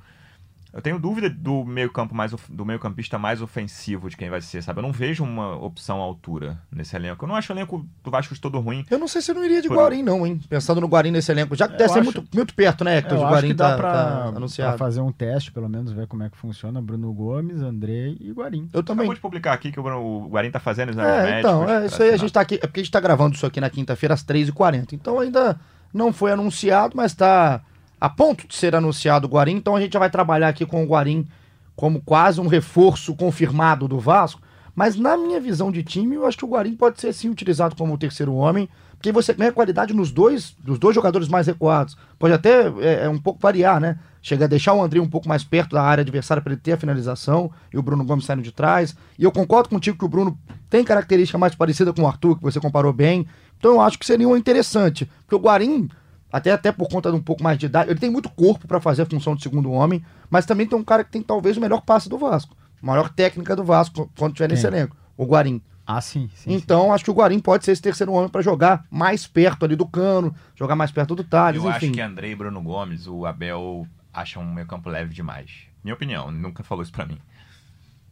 Eu 0.74 0.82
tenho 0.82 0.98
dúvida 0.98 1.30
do 1.30 1.66
meio-campo 1.66 2.16
mais 2.16 2.32
do 2.48 2.64
meio-campista 2.66 3.18
mais 3.20 3.42
ofensivo 3.42 4.10
de 4.10 4.16
quem 4.16 4.30
vai 4.30 4.40
ser, 4.42 4.64
sabe? 4.64 4.80
Eu 4.80 4.84
não 4.84 4.94
vejo 4.94 5.22
uma 5.22 5.56
opção 5.58 6.00
à 6.00 6.04
altura 6.04 6.58
nesse 6.72 6.96
elenco. 6.96 7.26
Eu 7.26 7.28
não 7.28 7.36
acho 7.36 7.52
o 7.52 7.56
elenco 7.56 7.86
do 8.02 8.10
Vasco 8.10 8.34
de 8.34 8.40
todo 8.40 8.58
ruim. 8.60 8.86
Eu 8.90 8.98
não 8.98 9.08
sei 9.08 9.22
se 9.22 9.32
eu 9.32 9.36
não 9.36 9.44
iria 9.44 9.62
de 9.62 9.68
Por- 9.68 9.76
Guarim, 9.78 10.02
não, 10.02 10.26
hein? 10.26 10.40
Pensando 10.50 10.80
no 10.80 10.88
Guarim 10.88 11.12
nesse 11.12 11.30
elenco. 11.30 11.58
Já 11.58 11.68
que 11.68 11.74
Eu 11.74 11.78
deve 11.78 11.90
ser 11.92 12.00
acho- 12.00 12.06
muito, 12.14 12.36
muito 12.36 12.54
perto, 12.56 12.86
né, 12.86 12.98
Hector? 13.00 13.18
Eu 13.18 13.22
o 13.22 13.26
acho 13.26 13.34
Guarim 13.36 13.48
que 13.50 13.54
dá 13.54 13.72
tá, 13.72 13.78
pra, 13.78 13.92
tá 13.92 14.18
pra 14.30 14.38
anunciado. 14.38 14.78
fazer 14.78 15.02
um 15.02 15.12
teste, 15.12 15.52
pelo 15.52 15.68
menos, 15.68 15.92
ver 15.92 16.08
como 16.08 16.24
é 16.24 16.30
que 16.30 16.38
funciona. 16.38 16.82
Bruno 16.82 17.12
Gomes, 17.12 17.62
Andrei 17.62 18.16
e 18.22 18.32
Guarim. 18.32 18.70
Eu 18.74 18.82
também. 18.82 19.02
Acabou 19.04 19.16
de 19.16 19.22
publicar 19.22 19.52
aqui 19.54 19.74
que 19.74 19.80
o, 19.80 19.84
Bruno- 19.84 20.00
o 20.26 20.30
Guarim 20.30 20.52
tá 20.52 20.60
fazendo 20.62 20.92
exames 20.92 21.12
É, 21.12 21.40
então, 21.40 21.64
é, 21.64 21.66
pra 21.66 21.86
isso 21.86 21.96
aí 21.96 22.02
a 22.02 22.12
assinar. 22.14 22.18
gente 22.20 22.32
tá 22.34 22.40
aqui. 22.42 22.56
É 22.56 22.60
porque 22.68 22.80
a 22.80 22.84
gente 22.84 22.92
tá 22.94 23.00
gravando 23.02 23.36
isso 23.36 23.46
aqui 23.46 23.60
na 23.60 23.70
quinta-feira 23.70 24.14
às 24.14 24.24
3h40. 24.24 24.94
Então 24.94 25.20
ainda 25.20 25.60
não 25.94 26.14
foi 26.14 26.32
anunciado, 26.32 26.94
mas 26.96 27.14
tá 27.14 27.60
a 28.02 28.10
ponto 28.10 28.48
de 28.48 28.56
ser 28.56 28.76
anunciado 28.76 29.28
o 29.28 29.30
Guarim. 29.30 29.54
Então 29.58 29.76
a 29.76 29.80
gente 29.80 29.94
já 29.94 30.00
vai 30.00 30.10
trabalhar 30.10 30.50
aqui 30.50 30.66
com 30.66 30.84
o 30.84 30.88
Guarim 30.88 31.28
como 31.76 32.02
quase 32.02 32.42
um 32.42 32.48
reforço 32.48 33.16
confirmado 33.16 33.88
do 33.88 34.00
Vasco. 34.00 34.42
Mas 34.76 34.96
na 34.96 35.16
minha 35.16 35.40
visão 35.40 35.72
de 35.72 35.84
time, 35.84 36.16
eu 36.16 36.26
acho 36.26 36.38
que 36.38 36.46
o 36.46 36.48
Guarim 36.48 36.76
pode 36.76 37.00
ser 37.00 37.14
sim 37.14 37.30
utilizado 37.30 37.76
como 37.76 37.98
terceiro 37.98 38.34
homem, 38.34 38.68
porque 38.98 39.12
você 39.12 39.34
ganha 39.34 39.52
qualidade 39.52 39.94
nos 39.94 40.12
dois, 40.12 40.56
dos 40.64 40.80
dois 40.80 40.96
jogadores 40.96 41.28
mais 41.28 41.46
recuados. 41.46 41.98
Pode 42.18 42.34
até 42.34 42.68
é, 42.80 43.04
é, 43.04 43.10
um 43.10 43.20
pouco 43.20 43.40
variar, 43.40 43.80
né? 43.80 44.00
Chega 44.22 44.46
a 44.46 44.48
deixar 44.48 44.74
o 44.74 44.82
André 44.82 45.00
um 45.00 45.10
pouco 45.10 45.28
mais 45.28 45.44
perto 45.44 45.74
da 45.76 45.84
área 45.84 46.02
adversária 46.02 46.42
para 46.42 46.54
ele 46.54 46.62
ter 46.62 46.74
a 46.74 46.78
finalização 46.78 47.52
e 47.74 47.78
o 47.78 47.82
Bruno 47.82 48.06
Gomes 48.06 48.26
saindo 48.26 48.44
de 48.44 48.52
trás. 48.52 48.96
E 49.20 49.24
eu 49.24 49.32
concordo 49.32 49.70
contigo 49.70 49.98
que 49.98 50.06
o 50.06 50.08
Bruno 50.08 50.38
tem 50.70 50.84
característica 50.84 51.38
mais 51.38 51.54
parecida 51.54 51.92
com 51.92 52.04
o 52.04 52.08
Arthur, 52.08 52.38
que 52.38 52.44
você 52.44 52.60
comparou 52.60 52.94
bem. 52.94 53.28
Então 53.58 53.74
eu 53.74 53.82
acho 53.82 54.00
que 54.00 54.06
seria 54.06 54.28
um 54.28 54.38
interessante. 54.38 55.10
Porque 55.22 55.36
o 55.36 55.40
Guarim, 55.40 55.90
até, 56.32 56.52
até 56.52 56.72
por 56.72 56.88
conta 56.90 57.10
de 57.12 57.18
um 57.18 57.22
pouco 57.22 57.44
mais 57.44 57.58
de 57.58 57.66
idade, 57.66 57.90
ele 57.90 58.00
tem 58.00 58.10
muito 58.10 58.30
corpo 58.30 58.68
para 58.68 58.80
fazer 58.80 59.02
a 59.02 59.06
função 59.06 59.36
de 59.36 59.44
segundo 59.44 59.72
homem, 59.72 60.04
mas 60.30 60.46
também 60.46 60.66
tem 60.68 60.78
um 60.78 60.84
cara 60.84 61.04
que 61.04 61.12
tem 61.12 61.22
talvez 61.22 61.58
o 61.58 61.62
melhor 61.62 61.82
passe 61.82 62.08
do 62.08 62.18
Vasco, 62.18 62.56
a 62.82 62.86
maior 62.86 63.10
técnica 63.10 63.56
do 63.56 63.64
Vasco 63.64 64.10
quando 64.18 64.34
tiver 64.34 64.50
nesse 64.50 64.68
Quem? 64.68 64.78
elenco, 64.78 64.96
o 65.18 65.26
Guarim. 65.26 65.62
Ah, 65.86 66.00
sim, 66.00 66.30
sim. 66.36 66.54
então 66.54 66.94
acho 66.94 67.04
que 67.04 67.12
o 67.12 67.14
Guarim 67.14 67.40
pode 67.40 67.66
ser 67.66 67.72
esse 67.72 67.82
terceiro 67.82 68.14
homem 68.14 68.30
para 68.30 68.42
jogar 68.42 68.86
mais 68.90 69.28
perto 69.28 69.66
ali 69.66 69.76
do 69.76 69.86
Cano, 69.86 70.34
jogar 70.56 70.76
mais 70.76 70.92
perto 70.92 71.16
do 71.16 71.24
Thales, 71.24 71.62
Eu 71.62 71.70
enfim. 71.70 71.86
acho 71.88 71.92
que 71.92 72.02
Andrei 72.02 72.32
e 72.32 72.36
Bruno 72.36 72.62
Gomes, 72.62 73.08
o 73.08 73.26
Abel 73.26 73.86
acham 74.14 74.44
um 74.44 74.54
meio 74.54 74.68
campo 74.68 74.90
leve 74.90 75.14
demais. 75.14 75.52
Minha 75.84 75.96
opinião, 75.96 76.32
nunca 76.32 76.64
falou 76.64 76.84
isso 76.84 76.92
pra 76.92 77.06
mim. 77.06 77.18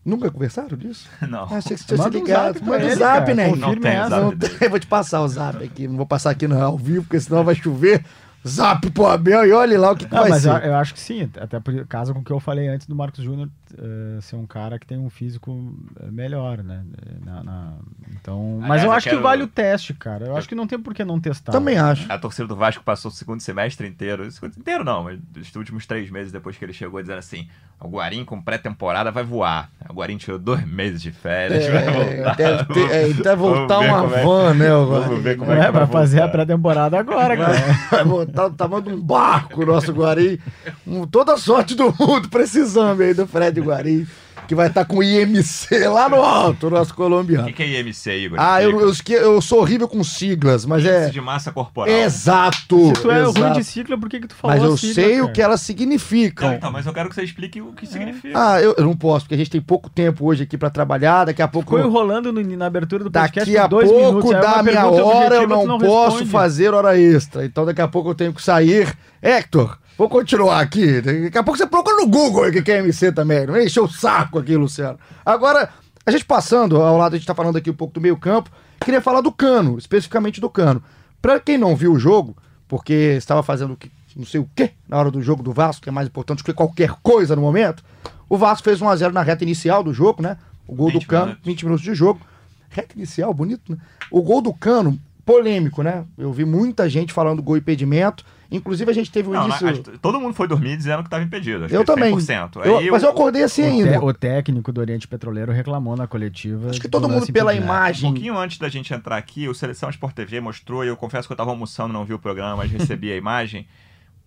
Nunca 0.05 0.31
conversaram 0.31 0.77
disso? 0.77 1.09
Não. 1.27 1.43
Achei 1.43 1.75
que 1.75 1.83
você 1.83 1.85
tinha 1.85 1.97
se 1.97 2.03
Manda 2.03 2.17
ligado. 2.17 2.63
Manda 2.63 2.85
o 2.85 2.95
zap, 2.95 3.33
né? 3.33 3.55
Não 3.55 3.75
tem 3.75 3.91
essa. 3.91 4.09
zap 4.09 4.21
Não 4.23 4.33
dele. 4.35 4.55
tem, 4.57 4.69
vou 4.69 4.79
te 4.79 4.87
passar 4.87 5.21
o 5.21 5.27
zap 5.27 5.63
aqui. 5.63 5.87
Não 5.87 5.97
vou 5.97 6.05
passar 6.05 6.29
aqui 6.31 6.47
no 6.47 6.61
ao 6.61 6.77
vivo, 6.77 7.03
porque 7.03 7.19
senão 7.19 7.43
vai 7.43 7.55
chover. 7.55 8.03
Zap 8.47 8.89
pro 8.91 9.05
Abel 9.05 9.45
e 9.45 9.51
olhe 9.51 9.75
lá 9.77 9.91
o 9.91 9.95
que, 9.97 10.05
que 10.05 10.13
Não, 10.13 10.21
vai 10.21 10.29
mas 10.29 10.43
ser. 10.43 10.47
eu, 10.49 10.55
eu 10.55 10.75
acho 10.75 10.93
que 10.93 10.99
sim, 11.01 11.29
até 11.37 11.59
por 11.59 11.85
causa 11.87 12.13
com 12.13 12.21
o 12.21 12.23
que 12.23 12.31
eu 12.31 12.39
falei 12.39 12.69
antes 12.69 12.87
do 12.87 12.95
Marcos 12.95 13.21
Júnior 13.21 13.49
eh, 13.77 14.19
ser 14.21 14.35
um 14.35 14.45
cara 14.45 14.77
que 14.79 14.85
tem 14.87 14.97
um 14.97 15.09
físico 15.09 15.73
eh, 16.01 16.09
melhor, 16.11 16.63
né? 16.63 16.83
Na- 17.25 17.43
na- 17.43 17.73
então, 18.19 18.57
mas 18.61 18.63
Aliás, 18.71 18.83
eu 18.83 18.87
eu 18.89 18.93
acho 18.93 19.03
quero- 19.05 19.17
que 19.17 19.23
vale 19.23 19.43
o 19.43 19.47
teste, 19.47 19.93
cara. 19.93 20.25
Eu 20.25 20.37
acho 20.37 20.47
que 20.47 20.55
não 20.55 20.67
tem 20.67 20.79
por 20.79 20.93
que 20.93 21.03
não 21.03 21.19
testar. 21.19 21.51
Também 21.51 21.77
acho. 21.77 22.11
A 22.11 22.17
torcida 22.17 22.47
do 22.47 22.55
Vasco 22.55 22.83
passou 22.83 23.09
o 23.09 23.13
segundo 23.13 23.41
semestre 23.41 23.87
inteiro, 23.87 24.23
o 24.23 24.31
segundo 24.31 24.57
inteiro 24.57 24.83
não, 24.83 25.03
mas 25.03 25.19
os 25.37 25.55
últimos 25.55 25.85
três 25.85 26.09
meses 26.09 26.31
depois 26.31 26.57
que 26.57 26.65
ele 26.65 26.73
chegou, 26.73 27.01
dizendo 27.01 27.19
assim: 27.19 27.47
o 27.79 27.87
Guarim 27.87 28.25
com 28.25 28.41
pré-temporada 28.41 29.11
vai 29.11 29.23
voar. 29.23 29.69
O 29.89 29.93
Guarim 29.93 30.17
tirou 30.17 30.37
dois 30.39 30.65
meses 30.65 31.01
de 31.01 31.11
férias, 31.11 31.65
vai 31.67 31.87
É, 31.87 31.91
voltar. 31.91 32.35
deve 32.35 32.65
ter, 32.73 32.91
é, 32.91 33.13
deve 33.13 33.35
voltar 33.35 33.79
uma 33.79 34.17
é- 34.17 34.23
van, 34.23 34.53
né? 34.53 34.73
o 34.73 34.85
Vamos 34.87 35.23
ver 35.23 35.37
como 35.37 35.51
é 35.51 35.59
É, 35.61 35.65
que 35.67 35.71
vai 35.71 35.87
fazer 35.87 36.21
a 36.21 36.27
pré-temporada 36.27 36.99
agora, 36.99 37.35
cara. 37.37 37.49
Vai 37.89 38.03
voltar 38.03 38.47
do 38.49 38.55
tamanho 38.55 38.83
de 38.83 38.89
um 38.93 39.01
barco 39.01 39.61
o 39.63 39.65
nosso 39.65 39.91
Guarim. 39.91 40.37
Um, 40.85 41.05
toda 41.07 41.33
a 41.33 41.37
sorte 41.37 41.75
do 41.75 41.93
mundo 41.99 42.29
pra 42.29 42.43
esse 42.43 42.59
exame 42.59 43.03
aí 43.05 43.13
do 43.13 43.25
Fred 43.27 43.58
Guarim, 43.61 44.07
que 44.47 44.55
vai 44.55 44.67
estar 44.67 44.83
com 44.85 44.97
o 44.97 45.03
IMC 45.03 45.87
lá 45.87 46.09
no 46.09 46.15
alto, 46.23 46.67
o 46.67 46.69
nosso 46.71 46.91
O 46.91 46.95
colombiano. 46.95 47.45
que, 47.47 47.53
que 47.53 47.63
é 47.63 47.79
IMC, 47.81 48.09
Igor? 48.25 48.37
Ah, 48.41 48.61
eu, 48.63 48.79
eu, 48.81 48.91
eu 49.21 49.41
sou 49.41 49.59
horrível 49.59 49.87
com 49.87 50.03
siglas, 50.03 50.65
mas 50.65 50.83
é. 50.85 50.97
Índice 51.01 51.11
de 51.13 51.21
massa 51.21 51.51
corporal. 51.51 51.93
Exato! 51.93 52.87
Se 52.87 53.01
tu 53.01 53.11
é 53.11 53.21
exato. 53.21 53.39
ruim 53.41 53.51
de 53.53 53.63
ciclo, 53.63 53.99
por 53.99 54.09
que 54.09 54.19
que 54.19 54.27
tu 54.27 54.33
falou 54.35 54.55
Mas 54.55 54.65
eu 54.65 54.75
sigla, 54.75 54.93
sei 54.95 55.17
o 55.19 55.23
cara? 55.25 55.33
que 55.33 55.41
elas 55.41 55.61
significam. 55.61 56.49
Não, 56.49 56.55
então, 56.55 56.71
mas 56.71 56.85
eu 56.85 56.93
quero 56.93 57.09
que 57.09 57.15
você 57.15 57.23
explique 57.23 57.61
o 57.61 57.73
que 57.73 57.85
significa. 57.85 58.33
Ah, 58.35 58.59
eu, 58.61 58.73
eu 58.77 58.83
não 58.83 58.95
posso, 58.95 59.25
porque 59.25 59.35
a 59.35 59.37
gente 59.37 59.51
tem 59.51 59.61
pouco 59.61 59.89
tempo 59.89 60.25
hoje 60.25 60.43
aqui 60.43 60.57
pra 60.57 60.69
trabalhar. 60.69 61.25
Daqui 61.25 61.41
a 61.41 61.47
pouco. 61.47 61.75
Ficou 61.75 61.87
enrolando 61.87 62.31
no- 62.33 62.41
na 62.57 62.65
abertura 62.65 63.03
do 63.03 63.11
podcast 63.11 63.49
Daqui 63.51 63.57
a 63.57 63.67
dois 63.67 63.87
pouco 63.89 64.05
minutos. 64.07 64.33
aí 64.33 64.41
da 64.41 64.63
minha 64.63 64.85
hora 64.87 65.35
eu 65.35 65.43
objetiva, 65.43 65.57
tu 65.61 65.67
não, 65.67 65.77
posso 65.77 66.09
responde. 66.17 66.31
fazer 66.31 66.73
hora 66.73 66.99
extra. 66.99 67.45
Então 67.45 67.65
daqui 67.65 67.81
a 67.81 67.87
pouco 67.87 68.09
eu 68.09 68.15
tenho 68.15 68.33
que 68.33 68.41
sair. 68.41 68.91
Hector, 69.21 69.77
vou 69.99 70.07
continuar 70.07 70.61
aqui. 70.61 71.01
Daqui 71.01 71.37
a 71.37 71.43
pouco 71.43 71.57
você 71.57 71.67
procura 71.67 71.97
no 71.97 72.07
Google 72.07 72.47
o 72.47 72.63
que 72.63 72.71
é 72.71 72.79
MC 72.79 73.11
também. 73.11 73.45
Não 73.45 73.61
encheu 73.61 73.83
o 73.83 73.91
saco 73.91 74.39
aqui, 74.39 74.55
Luciano. 74.55 74.97
Agora, 75.25 75.69
a 76.05 76.11
gente 76.11 76.23
passando 76.23 76.81
ao 76.81 76.97
lado, 76.97 77.15
a 77.15 77.17
gente 77.17 77.27
tá 77.27 77.35
falando 77.35 77.57
aqui 77.57 77.69
um 77.69 77.75
pouco 77.75 77.93
do 77.93 77.99
meio 77.99 78.15
campo. 78.15 78.49
Queria 78.79 79.01
falar 79.01 79.19
do 79.19 79.29
Cano, 79.29 79.77
especificamente 79.77 80.39
do 80.39 80.49
Cano. 80.49 80.81
Pra 81.21 81.37
quem 81.37 81.57
não 81.57 81.75
viu 81.75 81.91
o 81.91 81.99
jogo, 81.99 82.37
porque 82.65 82.93
estava 82.93 83.43
fazendo 83.43 83.77
não 84.15 84.25
sei 84.25 84.39
o 84.39 84.49
que 84.55 84.71
na 84.87 84.97
hora 84.97 85.11
do 85.11 85.21
jogo 85.21 85.43
do 85.43 85.51
Vasco, 85.51 85.83
que 85.83 85.89
é 85.89 85.91
mais 85.91 86.07
importante 86.07 86.39
do 86.39 86.45
que 86.45 86.53
qualquer 86.53 86.91
coisa 87.03 87.35
no 87.35 87.41
momento, 87.41 87.83
o 88.29 88.37
Vasco 88.37 88.63
fez 88.63 88.79
1x0 88.79 89.11
na 89.11 89.21
reta 89.21 89.43
inicial 89.43 89.83
do 89.83 89.93
jogo, 89.93 90.23
né? 90.23 90.37
O 90.65 90.73
gol 90.73 90.87
do 90.87 90.99
20 90.99 91.07
Cano, 91.07 91.25
minutos. 91.25 91.45
20 91.45 91.63
minutos 91.65 91.83
de 91.83 91.93
jogo. 91.93 92.21
Reta 92.69 92.95
inicial, 92.95 93.33
bonito, 93.33 93.73
né? 93.73 93.77
O 94.09 94.21
gol 94.21 94.41
do 94.41 94.53
Cano, 94.53 94.97
polêmico, 95.25 95.83
né? 95.83 96.05
Eu 96.17 96.31
vi 96.31 96.45
muita 96.45 96.89
gente 96.89 97.11
falando 97.11 97.43
gol 97.43 97.57
impedimento. 97.57 98.23
Inclusive, 98.51 98.89
a 98.89 98.93
gente 98.93 99.11
teve 99.11 99.29
um 99.29 99.33
Não, 99.33 99.47
início. 99.47 99.83
todo 100.01 100.19
mundo 100.19 100.33
foi 100.33 100.47
dormir 100.47 100.75
dizendo 100.75 100.99
que 101.03 101.07
estava 101.07 101.23
impedido. 101.23 101.65
Acho 101.65 101.75
eu 101.75 101.81
que 101.81 101.85
também. 101.85 102.11
100%. 102.15 102.59
Eu- 102.65 102.91
mas 102.91 103.03
eu 103.03 103.09
acordei 103.11 103.43
assim 103.43 103.61
O, 103.61 103.65
ainda. 103.65 103.91
te- 103.91 103.97
o 104.05 104.13
técnico 104.13 104.71
do 104.71 104.81
Oriente 104.81 105.07
Petroleiro 105.07 105.51
reclamou 105.51 105.95
na 105.95 106.07
coletiva. 106.07 106.71
Acho 106.71 106.81
que 106.81 106.87
do 106.87 106.91
todo 106.91 107.07
mundo 107.07 107.31
pela 107.31 107.53
impedido. 107.53 107.71
Um 107.71 107.75
imagem. 107.75 108.11
pouquinho 108.11 108.37
antes 108.37 108.57
da 108.57 108.67
gente 108.67 108.91
entrar 108.91 109.17
aqui, 109.17 109.47
o 109.47 109.53
Seleção 109.53 109.89
Sport 109.91 110.15
TV 110.15 110.39
mostrou, 110.41 110.83
e 110.83 110.87
eu 110.87 110.97
confesso 110.97 111.27
que 111.27 111.31
eu 111.31 111.35
estava 111.35 111.51
almoçando, 111.51 111.93
não 111.93 112.03
vi 112.05 112.13
o 112.15 112.19
programa, 112.19 112.55
mas 112.57 112.71
recebi 112.71 113.11
a 113.11 113.15
imagem, 113.17 113.67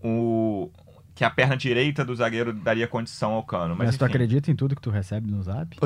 o... 0.02 0.70
que 1.14 1.24
a 1.24 1.30
perna 1.30 1.56
direita 1.56 2.04
do 2.04 2.14
zagueiro 2.16 2.52
daria 2.52 2.88
condição 2.88 3.32
ao 3.32 3.42
cano. 3.42 3.74
Mas, 3.76 3.88
Mas, 3.88 3.96
tu 3.98 4.04
acredita 4.04 4.50
em 4.50 4.56
tudo 4.56 4.74
que 4.74 4.80
tu 4.82 4.90
recebe 4.90 5.30
no 5.30 5.42
zap? 5.42 5.76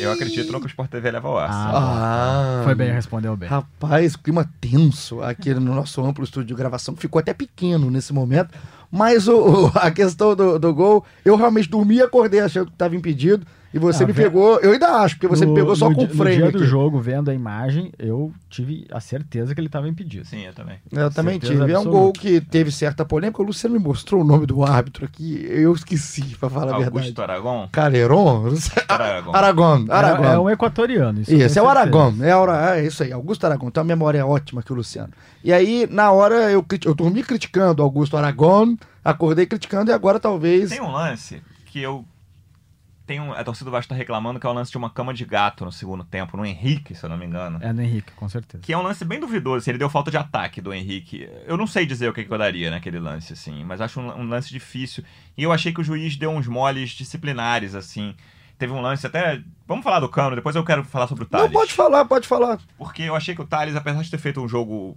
Eu 0.00 0.12
acredito 0.12 0.50
no 0.52 0.60
que 0.60 0.66
o 0.66 0.68
Sport 0.68 0.90
TV 0.90 1.10
leva 1.10 1.28
ao 1.28 1.38
ar. 1.38 1.50
Ah, 1.50 2.60
Ah, 2.60 2.64
Foi 2.64 2.74
bem, 2.74 2.90
respondeu 2.92 3.36
bem. 3.36 3.48
Rapaz, 3.48 4.14
clima 4.16 4.48
tenso 4.60 5.20
aqui 5.22 5.52
no 5.52 5.74
nosso 5.74 6.02
amplo 6.04 6.22
estúdio 6.24 6.48
de 6.48 6.54
gravação, 6.54 6.94
que 6.94 7.00
ficou 7.02 7.18
até 7.18 7.34
pequeno 7.34 7.90
nesse 7.90 8.12
momento. 8.12 8.50
Mas 8.90 9.28
o, 9.28 9.66
o- 9.66 9.72
a 9.74 9.90
questão 9.90 10.34
do, 10.34 10.58
do 10.58 10.72
gol, 10.72 11.04
eu 11.24 11.36
realmente 11.36 11.68
dormi 11.68 11.96
e 11.96 12.02
acordei 12.02 12.40
achando 12.40 12.66
que 12.66 12.72
estava 12.72 12.96
impedido. 12.96 13.46
E 13.72 13.78
você 13.78 14.04
Ah, 14.04 14.06
me 14.06 14.14
pegou, 14.14 14.58
eu 14.60 14.72
ainda 14.72 14.88
acho, 15.02 15.16
porque 15.16 15.28
você 15.28 15.44
me 15.44 15.50
No- 15.52 15.56
pegou 15.58 15.76
só 15.76 15.90
no 15.90 15.94
com 15.94 16.04
o 16.04 16.08
frame. 16.08 16.30
No 16.36 16.42
dia 16.42 16.48
aqui. 16.48 16.56
do 16.58 16.64
jogo, 16.64 16.98
vendo 17.00 17.30
a 17.30 17.34
imagem, 17.34 17.92
eu 17.98 18.32
tive 18.48 18.86
a 18.90 18.98
certeza 18.98 19.54
que 19.54 19.60
ele 19.60 19.66
estava 19.68 19.86
impedido. 19.86 20.24
Sim, 20.26 20.46
eu 20.46 20.54
também. 20.54 20.78
Eu 20.90 21.10
também 21.10 21.34
Certeza 21.34 21.52
tive. 21.60 21.72
É 21.72 21.74
um 21.76 21.80
absoluta. 21.80 21.90
gol 22.00 22.12
que 22.14 22.40
teve 22.40 22.70
certa 22.72 23.04
polêmica. 23.04 23.42
O 23.42 23.44
Luciano 23.44 23.78
me 23.78 23.84
mostrou 23.84 24.22
o 24.22 24.24
nome 24.24 24.46
do 24.46 24.64
árbitro 24.64 25.04
aqui. 25.04 25.44
Eu 25.50 25.74
esqueci, 25.74 26.22
pra 26.40 26.48
falar 26.48 26.62
a 26.62 26.78
verdade. 26.78 26.84
Augusto 26.86 27.14
sei. 28.56 28.82
Aragon. 28.88 29.32
Aragon. 29.34 29.86
Aragon. 29.90 30.24
É, 30.24 30.34
é 30.34 30.38
um 30.38 30.48
equatoriano. 30.48 31.20
Isso, 31.20 31.34
Isso, 31.34 31.58
é 31.58 31.62
o. 31.62 31.68
Aragão. 31.68 32.14
É, 32.22 32.80
é 32.80 32.86
isso 32.86 33.02
aí, 33.02 33.12
Augusto 33.12 33.44
Aragão. 33.44 33.70
Tem 33.70 33.82
uma 33.82 33.86
memória 33.88 34.24
ótima 34.24 34.62
aqui, 34.62 34.72
o 34.72 34.76
Luciano. 34.76 35.12
E 35.44 35.52
aí, 35.52 35.86
na 35.90 36.10
hora, 36.10 36.50
eu, 36.50 36.64
eu 36.86 36.94
dormi 36.94 37.22
criticando 37.22 37.82
Augusto 37.82 38.16
Aragão, 38.16 38.78
acordei 39.04 39.44
criticando 39.44 39.90
e 39.90 39.94
agora 39.94 40.18
talvez. 40.18 40.70
Tem 40.70 40.80
um 40.80 40.90
lance 40.90 41.42
que 41.66 41.80
eu. 41.82 42.02
Tem 43.08 43.18
um, 43.18 43.32
a 43.32 43.42
torcida 43.42 43.64
do 43.64 43.72
Vasco 43.72 43.88
tá 43.88 43.94
reclamando 43.94 44.38
que 44.38 44.46
é 44.46 44.50
o 44.50 44.52
lance 44.52 44.70
de 44.70 44.76
uma 44.76 44.90
cama 44.90 45.14
de 45.14 45.24
gato 45.24 45.64
no 45.64 45.72
segundo 45.72 46.04
tempo, 46.04 46.36
no 46.36 46.44
Henrique, 46.44 46.94
se 46.94 47.02
eu 47.02 47.08
não 47.08 47.16
me 47.16 47.24
engano. 47.24 47.58
É 47.62 47.72
no 47.72 47.80
Henrique, 47.80 48.12
com 48.12 48.28
certeza. 48.28 48.62
Que 48.62 48.70
é 48.70 48.76
um 48.76 48.82
lance 48.82 49.02
bem 49.02 49.18
duvidoso, 49.18 49.56
assim, 49.56 49.70
ele 49.70 49.78
deu 49.78 49.88
falta 49.88 50.10
de 50.10 50.18
ataque 50.18 50.60
do 50.60 50.74
Henrique. 50.74 51.26
Eu 51.46 51.56
não 51.56 51.66
sei 51.66 51.86
dizer 51.86 52.10
o 52.10 52.12
que, 52.12 52.22
que 52.22 52.30
eu 52.30 52.36
daria 52.36 52.70
naquele 52.70 52.98
lance, 52.98 53.32
assim, 53.32 53.64
mas 53.64 53.80
acho 53.80 53.98
um, 53.98 54.08
um 54.20 54.28
lance 54.28 54.50
difícil. 54.50 55.02
E 55.38 55.42
eu 55.42 55.50
achei 55.50 55.72
que 55.72 55.80
o 55.80 55.84
juiz 55.84 56.16
deu 56.16 56.30
uns 56.30 56.46
moles 56.46 56.90
disciplinares, 56.90 57.74
assim. 57.74 58.14
Teve 58.58 58.74
um 58.74 58.82
lance 58.82 59.06
até. 59.06 59.42
Vamos 59.66 59.84
falar 59.84 60.00
do 60.00 60.08
Cano, 60.10 60.36
depois 60.36 60.54
eu 60.54 60.62
quero 60.62 60.84
falar 60.84 61.06
sobre 61.06 61.24
o 61.24 61.26
Thales. 61.26 61.46
Não, 61.46 61.52
pode 61.58 61.72
falar, 61.72 62.04
pode 62.04 62.28
falar. 62.28 62.60
Porque 62.76 63.04
eu 63.04 63.16
achei 63.16 63.34
que 63.34 63.40
o 63.40 63.46
Thales, 63.46 63.74
apesar 63.74 64.02
de 64.02 64.10
ter 64.10 64.18
feito 64.18 64.38
um 64.38 64.46
jogo 64.46 64.94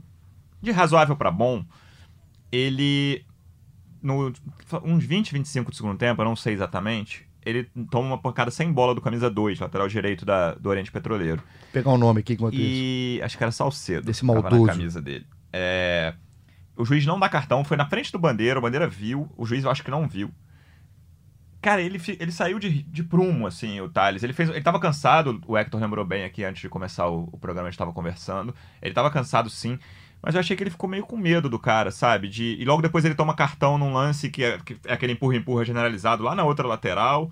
de 0.61 0.71
razoável 0.71 1.15
pra 1.15 1.31
bom, 1.31 1.63
ele. 2.51 3.23
No, 4.03 4.33
uns 4.83 5.05
20, 5.05 5.31
25 5.31 5.71
do 5.71 5.77
segundo 5.77 5.97
tempo, 5.97 6.21
eu 6.21 6.25
não 6.25 6.35
sei 6.35 6.53
exatamente. 6.53 7.30
Ele 7.45 7.67
toma 7.89 8.07
uma 8.07 8.17
pancada 8.21 8.51
sem 8.51 8.71
bola 8.71 8.93
do 8.93 9.01
camisa 9.01 9.29
2, 9.29 9.59
lateral 9.59 9.87
direito 9.87 10.25
da, 10.25 10.53
do 10.53 10.69
Oriente 10.69 10.91
Petroleiro. 10.91 11.37
Vou 11.37 11.69
pegar 11.73 11.91
o 11.91 11.97
nome 11.97 12.19
aqui 12.19 12.33
enquanto 12.33 12.53
isso. 12.53 12.63
E 12.63 13.21
acho 13.23 13.37
que 13.37 13.43
era 13.43 13.51
Salcedo. 13.51 14.05
Desse 14.05 14.23
maldoso. 14.23 14.65
na 14.65 14.73
camisa 14.73 15.01
dele. 15.01 15.25
É, 15.51 16.13
O 16.77 16.85
juiz 16.85 17.05
não 17.05 17.19
dá 17.19 17.27
cartão, 17.27 17.63
foi 17.63 17.77
na 17.77 17.85
frente 17.87 18.11
do 18.11 18.19
Bandeira, 18.19 18.59
o 18.59 18.61
Bandeira 18.61 18.87
viu, 18.87 19.29
o 19.35 19.45
juiz 19.45 19.63
eu 19.63 19.71
acho 19.71 19.83
que 19.83 19.91
não 19.91 20.07
viu. 20.07 20.31
Cara, 21.61 21.79
ele, 21.79 22.01
ele 22.19 22.31
saiu 22.31 22.57
de, 22.57 22.81
de 22.81 23.03
prumo, 23.03 23.45
assim, 23.45 23.79
o 23.81 23.87
Thales. 23.87 24.23
Ele 24.23 24.33
fez. 24.33 24.49
Ele 24.49 24.61
tava 24.61 24.79
cansado, 24.79 25.39
o 25.45 25.55
Hector 25.55 25.79
lembrou 25.79 26.03
bem 26.03 26.23
aqui 26.23 26.43
antes 26.43 26.59
de 26.61 26.69
começar 26.69 27.07
o, 27.07 27.29
o 27.31 27.37
programa, 27.37 27.67
a 27.67 27.71
gente 27.71 27.77
tava 27.77 27.93
conversando. 27.93 28.55
Ele 28.81 28.93
tava 28.95 29.11
cansado 29.11 29.47
sim. 29.47 29.77
Mas 30.21 30.35
eu 30.35 30.39
achei 30.39 30.55
que 30.55 30.63
ele 30.63 30.69
ficou 30.69 30.87
meio 30.87 31.05
com 31.05 31.17
medo 31.17 31.49
do 31.49 31.57
cara, 31.57 31.89
sabe? 31.89 32.27
De, 32.27 32.55
e 32.59 32.63
logo 32.63 32.81
depois 32.81 33.03
ele 33.03 33.15
toma 33.15 33.33
cartão 33.33 33.77
num 33.77 33.91
lance 33.91 34.29
que 34.29 34.43
é, 34.43 34.57
que 34.59 34.77
é 34.85 34.93
aquele 34.93 35.13
empurra-empurra 35.13 35.65
generalizado 35.65 36.23
lá 36.23 36.35
na 36.35 36.43
outra 36.43 36.67
lateral. 36.67 37.31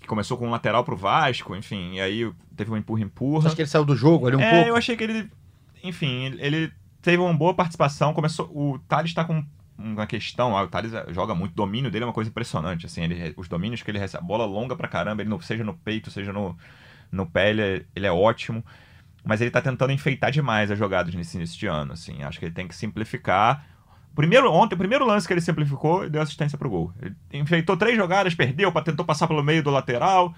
Que 0.00 0.06
começou 0.06 0.38
com 0.38 0.46
um 0.46 0.50
lateral 0.50 0.82
pro 0.82 0.96
Vasco, 0.96 1.54
enfim. 1.54 1.96
E 1.96 2.00
aí 2.00 2.32
teve 2.56 2.70
um 2.70 2.76
empurra-empurra. 2.76 3.48
Acho 3.48 3.56
que 3.56 3.62
ele 3.62 3.68
saiu 3.68 3.84
do 3.84 3.94
jogo 3.94 4.26
ali 4.26 4.36
um 4.36 4.40
é, 4.40 4.50
pouco. 4.50 4.68
eu 4.68 4.76
achei 4.76 4.96
que 4.96 5.04
ele. 5.04 5.30
Enfim, 5.84 6.24
ele, 6.38 6.72
teve 7.02 7.18
uma 7.18 7.34
boa 7.34 7.52
participação. 7.52 8.14
Começou. 8.14 8.46
O 8.46 8.78
Thales 8.78 9.12
tá 9.12 9.24
com 9.24 9.44
uma 9.80 10.06
questão, 10.06 10.52
o 10.52 10.68
Thales 10.68 10.92
joga 11.08 11.34
muito, 11.34 11.52
o 11.52 11.56
domínio 11.56 11.90
dele 11.90 12.04
é 12.04 12.06
uma 12.06 12.12
coisa 12.12 12.28
impressionante, 12.28 12.84
assim, 12.84 13.02
ele, 13.02 13.32
os 13.36 13.48
domínios 13.48 13.82
que 13.82 13.90
ele 13.90 13.98
recebe, 13.98 14.22
a 14.22 14.26
bola 14.26 14.44
longa 14.44 14.76
pra 14.76 14.86
caramba, 14.86 15.22
ele 15.22 15.30
não, 15.30 15.40
seja 15.40 15.64
no 15.64 15.74
peito, 15.74 16.10
seja 16.10 16.32
no, 16.32 16.56
no 17.10 17.24
pé, 17.24 17.50
ele 17.50 17.62
é, 17.62 17.84
ele 17.96 18.06
é 18.06 18.12
ótimo, 18.12 18.62
mas 19.24 19.40
ele 19.40 19.50
tá 19.50 19.60
tentando 19.60 19.92
enfeitar 19.92 20.30
demais 20.30 20.70
as 20.70 20.78
jogadas 20.78 21.14
nesse 21.14 21.36
início 21.36 21.58
de 21.58 21.66
ano, 21.66 21.92
assim, 21.92 22.22
acho 22.22 22.38
que 22.38 22.44
ele 22.44 22.54
tem 22.54 22.66
que 22.66 22.74
simplificar. 22.74 23.64
Primeiro, 24.14 24.50
ontem, 24.52 24.74
o 24.74 24.78
primeiro 24.78 25.06
lance 25.06 25.26
que 25.26 25.32
ele 25.32 25.40
simplificou, 25.40 26.08
deu 26.08 26.20
assistência 26.20 26.58
pro 26.58 26.68
gol. 26.68 26.92
Ele 27.00 27.14
enfeitou 27.32 27.76
três 27.76 27.96
jogadas, 27.96 28.34
perdeu, 28.34 28.72
tentou 28.82 29.04
passar 29.04 29.28
pelo 29.28 29.42
meio 29.42 29.62
do 29.62 29.70
lateral. 29.70 30.34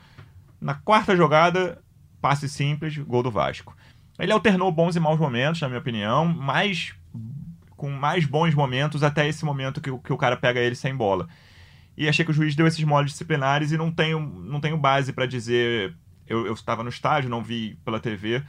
Na 0.60 0.74
quarta 0.74 1.16
jogada, 1.16 1.82
passe 2.20 2.48
simples, 2.48 2.96
gol 2.98 3.22
do 3.22 3.30
Vasco. 3.30 3.74
Ele 4.18 4.32
alternou 4.32 4.70
bons 4.70 4.94
e 4.94 5.00
maus 5.00 5.18
momentos, 5.18 5.60
na 5.60 5.68
minha 5.68 5.80
opinião, 5.80 6.26
mas 6.26 6.94
com 7.76 7.90
mais 7.90 8.24
bons 8.26 8.54
momentos 8.54 9.02
até 9.02 9.26
esse 9.26 9.44
momento 9.44 9.80
que, 9.80 9.90
que 9.98 10.12
o 10.12 10.18
cara 10.18 10.36
pega 10.36 10.60
ele 10.60 10.76
sem 10.76 10.94
bola. 10.94 11.26
E 11.96 12.08
achei 12.08 12.24
que 12.24 12.30
o 12.30 12.34
juiz 12.34 12.54
deu 12.54 12.66
esses 12.66 12.84
moles 12.84 13.10
disciplinares 13.10 13.72
e 13.72 13.76
não 13.76 13.90
tenho, 13.90 14.20
não 14.20 14.60
tenho 14.60 14.76
base 14.76 15.12
para 15.12 15.26
dizer. 15.26 15.94
Eu 16.26 16.52
estava 16.52 16.82
no 16.82 16.88
estádio, 16.88 17.28
não 17.28 17.42
vi 17.42 17.76
pela 17.84 17.98
TV 17.98 18.42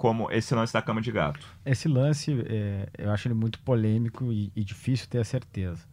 como 0.00 0.30
esse 0.32 0.54
lance 0.54 0.72
da 0.72 0.80
cama 0.80 1.02
de 1.02 1.12
gato. 1.12 1.46
Esse 1.62 1.86
lance, 1.86 2.34
é, 2.48 2.88
eu 2.96 3.10
acho 3.10 3.28
ele 3.28 3.34
muito 3.34 3.58
polêmico 3.58 4.32
e, 4.32 4.50
e, 4.56 4.64
difícil 4.64 5.06
ter 5.06 5.18
a 5.18 5.24
certeza. 5.24 5.86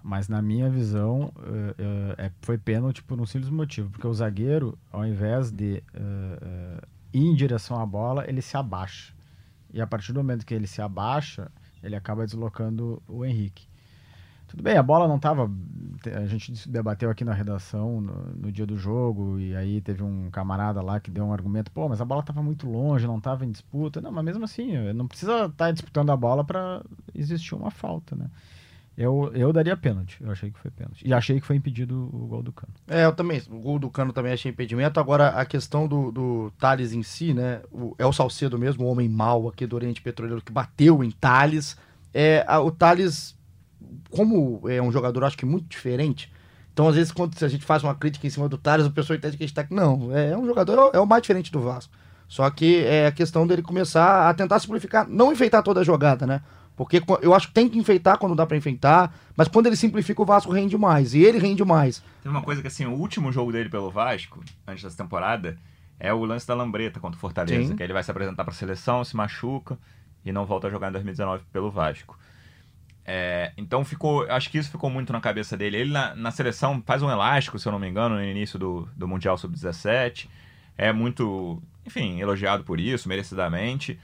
Mas 0.00 0.28
na 0.28 0.40
minha 0.40 0.70
visão, 0.70 1.32
é, 2.16 2.26
é, 2.26 2.32
foi 2.40 2.56
pênalti 2.56 3.02
por 3.02 3.20
um 3.20 3.26
simples 3.26 3.50
motivo. 3.50 3.90
Porque 3.90 4.06
o 4.06 4.14
zagueiro, 4.14 4.78
ao 4.92 5.04
invés 5.04 5.50
de 5.50 5.82
uh, 5.92 6.86
ir 7.12 7.20
em 7.20 7.34
direção 7.34 7.80
à 7.80 7.84
bola, 7.84 8.24
ele 8.28 8.40
se 8.40 8.56
abaixa. 8.56 9.12
E 9.74 9.80
a 9.80 9.86
partir 9.88 10.12
do 10.12 10.20
momento 10.20 10.46
que 10.46 10.54
ele 10.54 10.68
se 10.68 10.80
abaixa, 10.80 11.50
ele 11.82 11.96
acaba 11.96 12.24
deslocando 12.24 13.02
o 13.08 13.24
Henrique. 13.24 13.67
Tudo 14.48 14.62
bem, 14.62 14.76
a 14.76 14.82
bola 14.82 15.06
não 15.06 15.16
estava. 15.16 15.50
A 16.14 16.26
gente 16.26 16.68
debateu 16.68 17.10
aqui 17.10 17.24
na 17.24 17.32
redação 17.32 18.00
no, 18.00 18.14
no, 18.36 18.52
dia 18.52 18.64
do 18.64 18.76
jogo, 18.76 19.38
e 19.38 19.54
aí 19.54 19.80
teve 19.80 20.02
um 20.02 20.30
camarada 20.30 20.80
lá 20.80 20.98
que 20.98 21.10
deu 21.10 21.24
um 21.24 21.32
argumento: 21.32 21.70
pô, 21.70 21.88
mas 21.88 22.00
a 22.00 22.04
bola 22.04 22.20
estava 22.20 22.42
muito 22.42 22.68
longe, 22.68 23.06
não 23.06 23.18
estava 23.18 23.44
em 23.44 23.50
disputa. 23.50 24.00
Não, 24.00 24.10
mas 24.10 24.24
mesmo 24.24 24.44
assim, 24.44 24.92
não 24.92 25.06
precisa 25.06 25.46
estar 25.46 25.66
tá 25.66 25.70
disputando 25.70 26.10
a 26.10 26.16
bola 26.16 26.44
para 26.44 26.82
existir 27.14 27.54
uma 27.54 27.70
falta, 27.70 28.16
né? 28.16 28.26
Eu, 28.98 29.30
eu 29.32 29.52
daria 29.52 29.76
pênalti, 29.76 30.20
eu 30.20 30.28
achei 30.28 30.50
que 30.50 30.58
foi 30.58 30.72
pênalti. 30.72 31.06
E 31.06 31.14
achei 31.14 31.38
que 31.40 31.46
foi 31.46 31.54
impedido 31.54 32.10
o 32.12 32.26
gol 32.26 32.42
do 32.42 32.50
Cano. 32.50 32.72
É, 32.88 33.04
eu 33.04 33.12
também. 33.12 33.40
O 33.48 33.60
gol 33.60 33.78
do 33.78 33.88
Cano 33.88 34.12
também 34.12 34.32
achei 34.32 34.50
impedimento. 34.50 34.98
Agora, 34.98 35.28
a 35.28 35.46
questão 35.46 35.86
do, 35.86 36.10
do 36.10 36.52
Thales 36.58 36.92
em 36.92 37.04
si, 37.04 37.32
né? 37.32 37.62
O, 37.70 37.94
é 37.96 38.04
o 38.04 38.12
Salcedo 38.12 38.58
mesmo, 38.58 38.84
o 38.84 38.88
homem 38.90 39.08
mau 39.08 39.46
aqui 39.46 39.68
do 39.68 39.76
Oriente 39.76 40.02
Petroleiro, 40.02 40.42
que 40.42 40.50
bateu 40.50 41.04
em 41.04 41.12
Thales. 41.12 41.76
É, 42.12 42.44
a, 42.48 42.58
o 42.58 42.72
Thales, 42.72 43.37
como 44.10 44.68
é 44.68 44.80
um 44.80 44.90
jogador, 44.90 45.24
acho 45.24 45.36
que 45.36 45.46
muito 45.46 45.68
diferente. 45.68 46.32
Então, 46.72 46.88
às 46.88 46.94
vezes, 46.94 47.10
quando 47.10 47.34
a 47.42 47.48
gente 47.48 47.64
faz 47.64 47.82
uma 47.82 47.94
crítica 47.94 48.26
em 48.26 48.30
cima 48.30 48.48
do 48.48 48.56
Thales, 48.56 48.86
a 48.86 48.90
pessoa 48.90 49.16
entende 49.16 49.36
que 49.36 49.42
a 49.42 49.46
gente 49.46 49.54
tá. 49.54 49.66
Não, 49.70 50.14
é, 50.16 50.30
é 50.30 50.36
um 50.36 50.46
jogador, 50.46 50.90
é 50.94 51.00
o 51.00 51.06
mais 51.06 51.22
diferente 51.22 51.50
do 51.50 51.60
Vasco. 51.60 51.92
Só 52.28 52.48
que 52.50 52.84
é 52.84 53.06
a 53.06 53.12
questão 53.12 53.46
dele 53.46 53.62
começar 53.62 54.28
a 54.28 54.34
tentar 54.34 54.58
simplificar, 54.60 55.08
não 55.08 55.32
enfeitar 55.32 55.62
toda 55.62 55.80
a 55.80 55.84
jogada, 55.84 56.26
né? 56.26 56.42
Porque 56.76 57.02
eu 57.22 57.34
acho 57.34 57.48
que 57.48 57.54
tem 57.54 57.68
que 57.68 57.76
enfeitar 57.78 58.18
quando 58.18 58.36
dá 58.36 58.46
para 58.46 58.56
enfeitar, 58.56 59.12
mas 59.36 59.48
quando 59.48 59.66
ele 59.66 59.74
simplifica, 59.74 60.22
o 60.22 60.24
Vasco 60.24 60.52
rende 60.52 60.78
mais. 60.78 61.14
E 61.14 61.24
ele 61.24 61.38
rende 61.38 61.64
mais. 61.64 62.00
Tem 62.22 62.30
uma 62.30 62.42
coisa 62.42 62.60
que, 62.62 62.68
assim, 62.68 62.86
o 62.86 62.92
último 62.92 63.32
jogo 63.32 63.50
dele 63.50 63.68
pelo 63.68 63.90
Vasco, 63.90 64.44
antes 64.64 64.84
dessa 64.84 64.96
temporada, 64.96 65.58
é 65.98 66.12
o 66.14 66.24
lance 66.24 66.46
da 66.46 66.54
Lambreta 66.54 67.00
contra 67.00 67.16
o 67.16 67.20
Fortaleza. 67.20 67.70
Sim. 67.70 67.76
Que 67.76 67.82
ele 67.82 67.92
vai 67.92 68.04
se 68.04 68.10
apresentar 68.12 68.44
para 68.44 68.52
a 68.52 68.56
seleção, 68.56 69.02
se 69.02 69.16
machuca 69.16 69.76
e 70.24 70.30
não 70.30 70.46
volta 70.46 70.68
a 70.68 70.70
jogar 70.70 70.90
em 70.90 70.92
2019 70.92 71.42
pelo 71.52 71.70
Vasco. 71.70 72.16
É, 73.10 73.52
então 73.56 73.86
ficou. 73.86 74.30
Acho 74.30 74.50
que 74.50 74.58
isso 74.58 74.70
ficou 74.70 74.90
muito 74.90 75.14
na 75.14 75.20
cabeça 75.20 75.56
dele. 75.56 75.78
Ele 75.78 75.90
na, 75.90 76.14
na 76.14 76.30
seleção 76.30 76.82
faz 76.84 77.02
um 77.02 77.10
elástico, 77.10 77.58
se 77.58 77.66
eu 77.66 77.72
não 77.72 77.78
me 77.78 77.88
engano, 77.88 78.16
no 78.16 78.22
início 78.22 78.58
do, 78.58 78.86
do 78.94 79.08
Mundial 79.08 79.38
Sub-17. 79.38 80.28
É 80.76 80.92
muito, 80.92 81.62
enfim, 81.86 82.20
elogiado 82.20 82.64
por 82.64 82.78
isso, 82.78 83.08
merecidamente. 83.08 83.98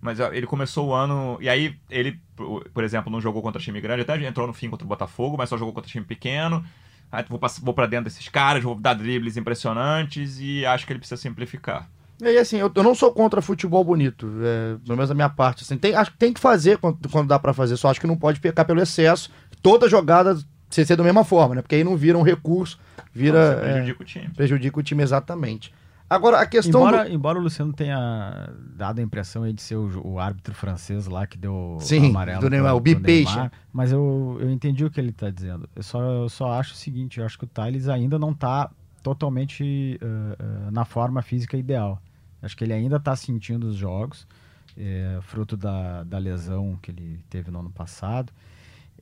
Mas 0.00 0.20
ele 0.20 0.46
começou 0.46 0.88
o 0.88 0.94
ano. 0.94 1.36
E 1.38 1.50
aí, 1.50 1.78
ele, 1.90 2.18
por 2.72 2.82
exemplo, 2.82 3.12
não 3.12 3.20
jogou 3.20 3.42
contra 3.42 3.60
time 3.60 3.78
grande, 3.78 4.02
até 4.02 4.26
entrou 4.26 4.46
no 4.46 4.54
fim 4.54 4.70
contra 4.70 4.86
o 4.86 4.88
Botafogo, 4.88 5.36
mas 5.36 5.50
só 5.50 5.58
jogou 5.58 5.74
contra 5.74 5.90
time 5.90 6.06
pequeno. 6.06 6.64
Aí 7.12 7.24
vou, 7.28 7.38
vou 7.60 7.74
para 7.74 7.86
dentro 7.86 8.04
desses 8.04 8.26
caras, 8.30 8.62
vou 8.64 8.74
dar 8.74 8.94
dribles 8.94 9.36
impressionantes 9.36 10.40
e 10.40 10.64
acho 10.64 10.86
que 10.86 10.92
ele 10.94 10.98
precisa 10.98 11.20
simplificar. 11.20 11.90
E 12.20 12.38
assim, 12.38 12.56
eu, 12.56 12.70
eu 12.74 12.82
não 12.82 12.94
sou 12.94 13.12
contra 13.12 13.42
futebol 13.42 13.84
bonito, 13.84 14.26
é, 14.42 14.76
pelo 14.84 14.96
menos 14.96 15.08
da 15.08 15.14
minha 15.14 15.28
parte. 15.28 15.64
Assim, 15.64 15.76
tem, 15.76 15.94
acho 15.94 16.12
que 16.12 16.18
tem 16.18 16.32
que 16.32 16.40
fazer 16.40 16.78
quando, 16.78 17.08
quando 17.10 17.28
dá 17.28 17.38
para 17.38 17.52
fazer, 17.52 17.76
só 17.76 17.90
acho 17.90 18.00
que 18.00 18.06
não 18.06 18.16
pode 18.16 18.40
pecar 18.40 18.64
pelo 18.64 18.80
excesso. 18.80 19.30
Toda 19.62 19.88
jogada 19.88 20.38
ser 20.70 20.96
da 20.96 21.04
mesma 21.04 21.24
forma, 21.24 21.54
né? 21.54 21.62
Porque 21.62 21.74
aí 21.74 21.84
não 21.84 21.96
vira 21.96 22.18
um 22.18 22.22
recurso, 22.22 22.78
vira. 23.12 23.56
Não, 23.56 23.62
prejudica 23.62 23.98
é, 23.98 24.02
o 24.02 24.06
time. 24.06 24.28
Prejudica 24.34 24.80
o 24.80 24.82
time, 24.82 25.02
exatamente. 25.02 25.72
Agora, 26.08 26.40
a 26.40 26.46
questão. 26.46 26.82
Embora, 26.82 27.04
do... 27.04 27.12
embora 27.12 27.38
o 27.38 27.42
Luciano 27.42 27.72
tenha 27.72 28.48
dado 28.76 29.00
a 29.00 29.02
impressão 29.02 29.42
aí 29.42 29.52
de 29.52 29.60
ser 29.60 29.74
o, 29.74 30.06
o 30.06 30.20
árbitro 30.20 30.54
francês 30.54 31.06
lá 31.06 31.26
que 31.26 31.36
deu 31.36 31.78
Sim, 31.80 32.10
amarelo. 32.10 32.40
Do 32.40 32.48
Neymar, 32.48 32.76
o 32.76 32.80
Bipeixa. 32.80 33.50
Mas 33.72 33.90
eu, 33.92 34.38
eu 34.40 34.50
entendi 34.50 34.84
o 34.84 34.90
que 34.90 35.00
ele 35.00 35.10
está 35.10 35.30
dizendo. 35.30 35.68
Eu 35.74 35.82
só, 35.82 36.00
eu 36.00 36.28
só 36.28 36.52
acho 36.52 36.74
o 36.74 36.76
seguinte: 36.76 37.18
eu 37.18 37.26
acho 37.26 37.36
que 37.36 37.44
o 37.44 37.48
Thales 37.48 37.88
ainda 37.88 38.18
não 38.18 38.30
está 38.30 38.70
totalmente 39.02 39.98
uh, 40.02 40.68
uh, 40.68 40.70
na 40.70 40.84
forma 40.84 41.22
física 41.22 41.56
ideal. 41.56 42.00
Acho 42.46 42.56
que 42.56 42.64
ele 42.64 42.72
ainda 42.72 42.96
está 42.96 43.14
sentindo 43.14 43.66
os 43.66 43.76
jogos, 43.76 44.26
é, 44.76 45.18
fruto 45.22 45.56
da, 45.56 46.04
da 46.04 46.18
lesão 46.18 46.78
que 46.80 46.90
ele 46.90 47.20
teve 47.28 47.50
no 47.50 47.60
ano 47.60 47.70
passado. 47.70 48.32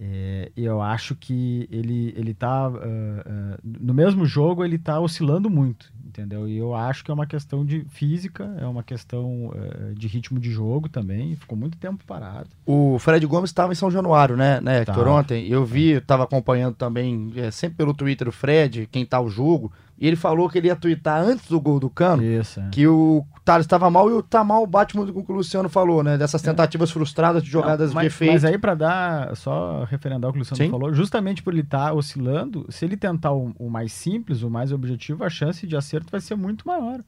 É, 0.00 0.50
eu 0.56 0.82
acho 0.82 1.14
que 1.14 1.68
ele 1.70 2.12
ele 2.16 2.34
tá 2.34 2.68
uh, 2.68 2.74
uh, 2.74 3.58
no 3.62 3.94
mesmo 3.94 4.26
jogo 4.26 4.64
ele 4.64 4.74
está 4.74 4.98
oscilando 4.98 5.48
muito 5.48 5.92
entendeu 6.04 6.48
e 6.48 6.56
eu 6.56 6.74
acho 6.74 7.04
que 7.04 7.12
é 7.12 7.14
uma 7.14 7.26
questão 7.26 7.64
de 7.64 7.84
física 7.90 8.56
é 8.58 8.66
uma 8.66 8.82
questão 8.82 9.50
uh, 9.50 9.94
de 9.94 10.08
ritmo 10.08 10.40
de 10.40 10.50
jogo 10.50 10.88
também 10.88 11.36
ficou 11.36 11.56
muito 11.56 11.78
tempo 11.78 12.02
parado 12.04 12.48
o 12.66 12.98
Fred 12.98 13.24
Gomes 13.24 13.50
estava 13.50 13.70
em 13.70 13.76
São 13.76 13.88
Januário 13.88 14.36
né 14.36 14.60
né 14.60 14.80
Hector, 14.80 15.04
tá. 15.04 15.10
ontem 15.12 15.46
eu 15.46 15.64
vi 15.64 15.92
estava 15.92 16.24
acompanhando 16.24 16.74
também 16.74 17.32
é, 17.36 17.52
sempre 17.52 17.76
pelo 17.76 17.94
Twitter 17.94 18.26
o 18.26 18.32
Fred 18.32 18.88
quem 18.90 19.06
tá 19.06 19.20
o 19.20 19.30
jogo 19.30 19.70
e 19.98 20.06
ele 20.06 20.16
falou 20.16 20.48
que 20.48 20.58
ele 20.58 20.66
ia 20.66 20.76
twittar 20.76 21.20
antes 21.20 21.48
do 21.48 21.60
gol 21.60 21.78
do 21.78 21.88
Cano 21.88 22.22
Isso, 22.22 22.60
é. 22.60 22.68
que 22.70 22.86
o 22.86 23.24
Thales 23.44 23.64
estava 23.64 23.90
mal 23.90 24.10
e 24.10 24.12
o 24.12 24.22
tá 24.22 24.42
mal 24.42 24.66
bate 24.66 24.96
muito 24.96 25.12
com 25.12 25.20
o 25.20 25.24
que 25.24 25.30
o 25.30 25.34
Luciano 25.34 25.68
falou, 25.68 26.02
né? 26.02 26.18
Dessas 26.18 26.42
é. 26.42 26.50
tentativas 26.50 26.90
é. 26.90 26.92
frustradas 26.92 27.42
de 27.42 27.50
jogadas 27.50 27.90
Não, 27.90 27.96
mas, 27.96 28.02
de 28.02 28.06
efeito. 28.08 28.32
Mas 28.32 28.44
aí 28.44 28.58
para 28.58 28.74
dar, 28.74 29.36
só 29.36 29.84
referendar 29.84 30.30
o 30.30 30.32
que 30.32 30.38
o 30.38 30.40
Luciano 30.40 30.64
Sim. 30.64 30.70
falou, 30.70 30.92
justamente 30.92 31.42
por 31.42 31.52
ele 31.52 31.62
estar 31.62 31.86
tá 31.86 31.92
oscilando, 31.92 32.66
se 32.70 32.84
ele 32.84 32.96
tentar 32.96 33.32
o, 33.32 33.54
o, 33.58 33.70
mais 33.70 33.92
simples, 33.92 34.42
o 34.42 34.50
mais 34.50 34.72
objetivo, 34.72 35.24
a 35.24 35.30
chance 35.30 35.66
de 35.66 35.76
acerto 35.76 36.10
vai 36.10 36.20
ser 36.20 36.34
muito 36.34 36.66
maior. 36.66 37.00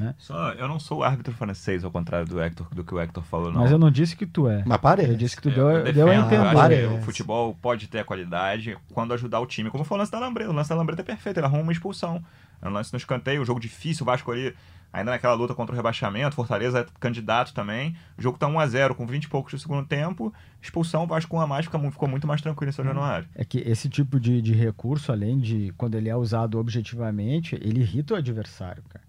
Né? 0.00 0.14
Só, 0.16 0.52
eu 0.52 0.66
não 0.66 0.80
sou 0.80 1.04
árbitro 1.04 1.34
francês, 1.34 1.84
ao 1.84 1.90
contrário 1.90 2.26
do 2.26 2.40
Hector, 2.40 2.66
do 2.74 2.82
que 2.82 2.94
o 2.94 2.98
Hector 2.98 3.22
falou, 3.22 3.52
não. 3.52 3.60
Mas 3.60 3.70
eu 3.70 3.78
não 3.78 3.90
disse 3.90 4.16
que 4.16 4.24
tu 4.24 4.48
é. 4.48 4.62
Mas 4.64 4.78
parece. 4.78 5.10
Eu 5.10 5.16
disse 5.16 5.36
que 5.36 5.42
tu 5.42 5.50
deu, 5.50 5.68
eu 5.68 5.92
deu 5.92 6.08
a 6.08 6.14
entender. 6.14 6.86
o 6.86 7.02
futebol 7.02 7.54
pode 7.60 7.86
ter 7.86 7.98
a 7.98 8.04
qualidade 8.04 8.78
quando 8.94 9.12
ajudar 9.12 9.40
o 9.40 9.46
time. 9.46 9.70
Como 9.70 9.84
foi 9.84 9.96
o 9.96 9.98
lance 9.98 10.10
da 10.10 10.18
Lambreta. 10.18 10.50
O 10.50 10.54
lance 10.54 10.70
da 10.70 10.76
Lambreta 10.76 11.02
é 11.02 11.04
perfeito, 11.04 11.36
ele 11.36 11.46
arruma 11.46 11.62
uma 11.62 11.72
expulsão. 11.72 12.24
É 12.62 12.68
um 12.68 12.72
lance 12.72 12.92
no 12.92 12.96
escanteio, 12.96 13.42
um 13.42 13.44
jogo 13.44 13.60
difícil, 13.60 14.04
o 14.04 14.06
Vasco 14.06 14.32
ali 14.32 14.54
ainda 14.92 15.10
naquela 15.12 15.34
luta 15.34 15.54
contra 15.54 15.72
o 15.72 15.76
rebaixamento, 15.76 16.34
Fortaleza 16.34 16.80
é 16.80 16.86
candidato 16.98 17.54
também. 17.54 17.96
O 18.18 18.22
jogo 18.22 18.38
tá 18.38 18.46
1 18.46 18.58
a 18.58 18.66
0 18.66 18.94
com 18.94 19.06
20 19.06 19.24
e 19.24 19.28
poucos 19.28 19.52
de 19.52 19.60
segundo 19.60 19.86
tempo. 19.86 20.32
Expulsão, 20.60 21.04
o 21.04 21.06
Vasco 21.06 21.30
com 21.30 21.40
a 21.40 21.46
mais 21.46 21.66
ficou 21.66 22.08
muito 22.08 22.26
mais 22.26 22.40
tranquilo 22.40 22.70
em 22.70 22.72
São 22.72 22.84
Januário. 22.84 23.28
É 23.34 23.44
que 23.44 23.58
esse 23.58 23.88
tipo 23.88 24.18
de, 24.18 24.42
de 24.42 24.52
recurso, 24.52 25.12
além 25.12 25.38
de 25.38 25.72
quando 25.76 25.94
ele 25.94 26.08
é 26.08 26.16
usado 26.16 26.58
objetivamente, 26.58 27.54
ele 27.56 27.80
irrita 27.80 28.14
o 28.14 28.16
adversário, 28.16 28.82
cara. 28.88 28.99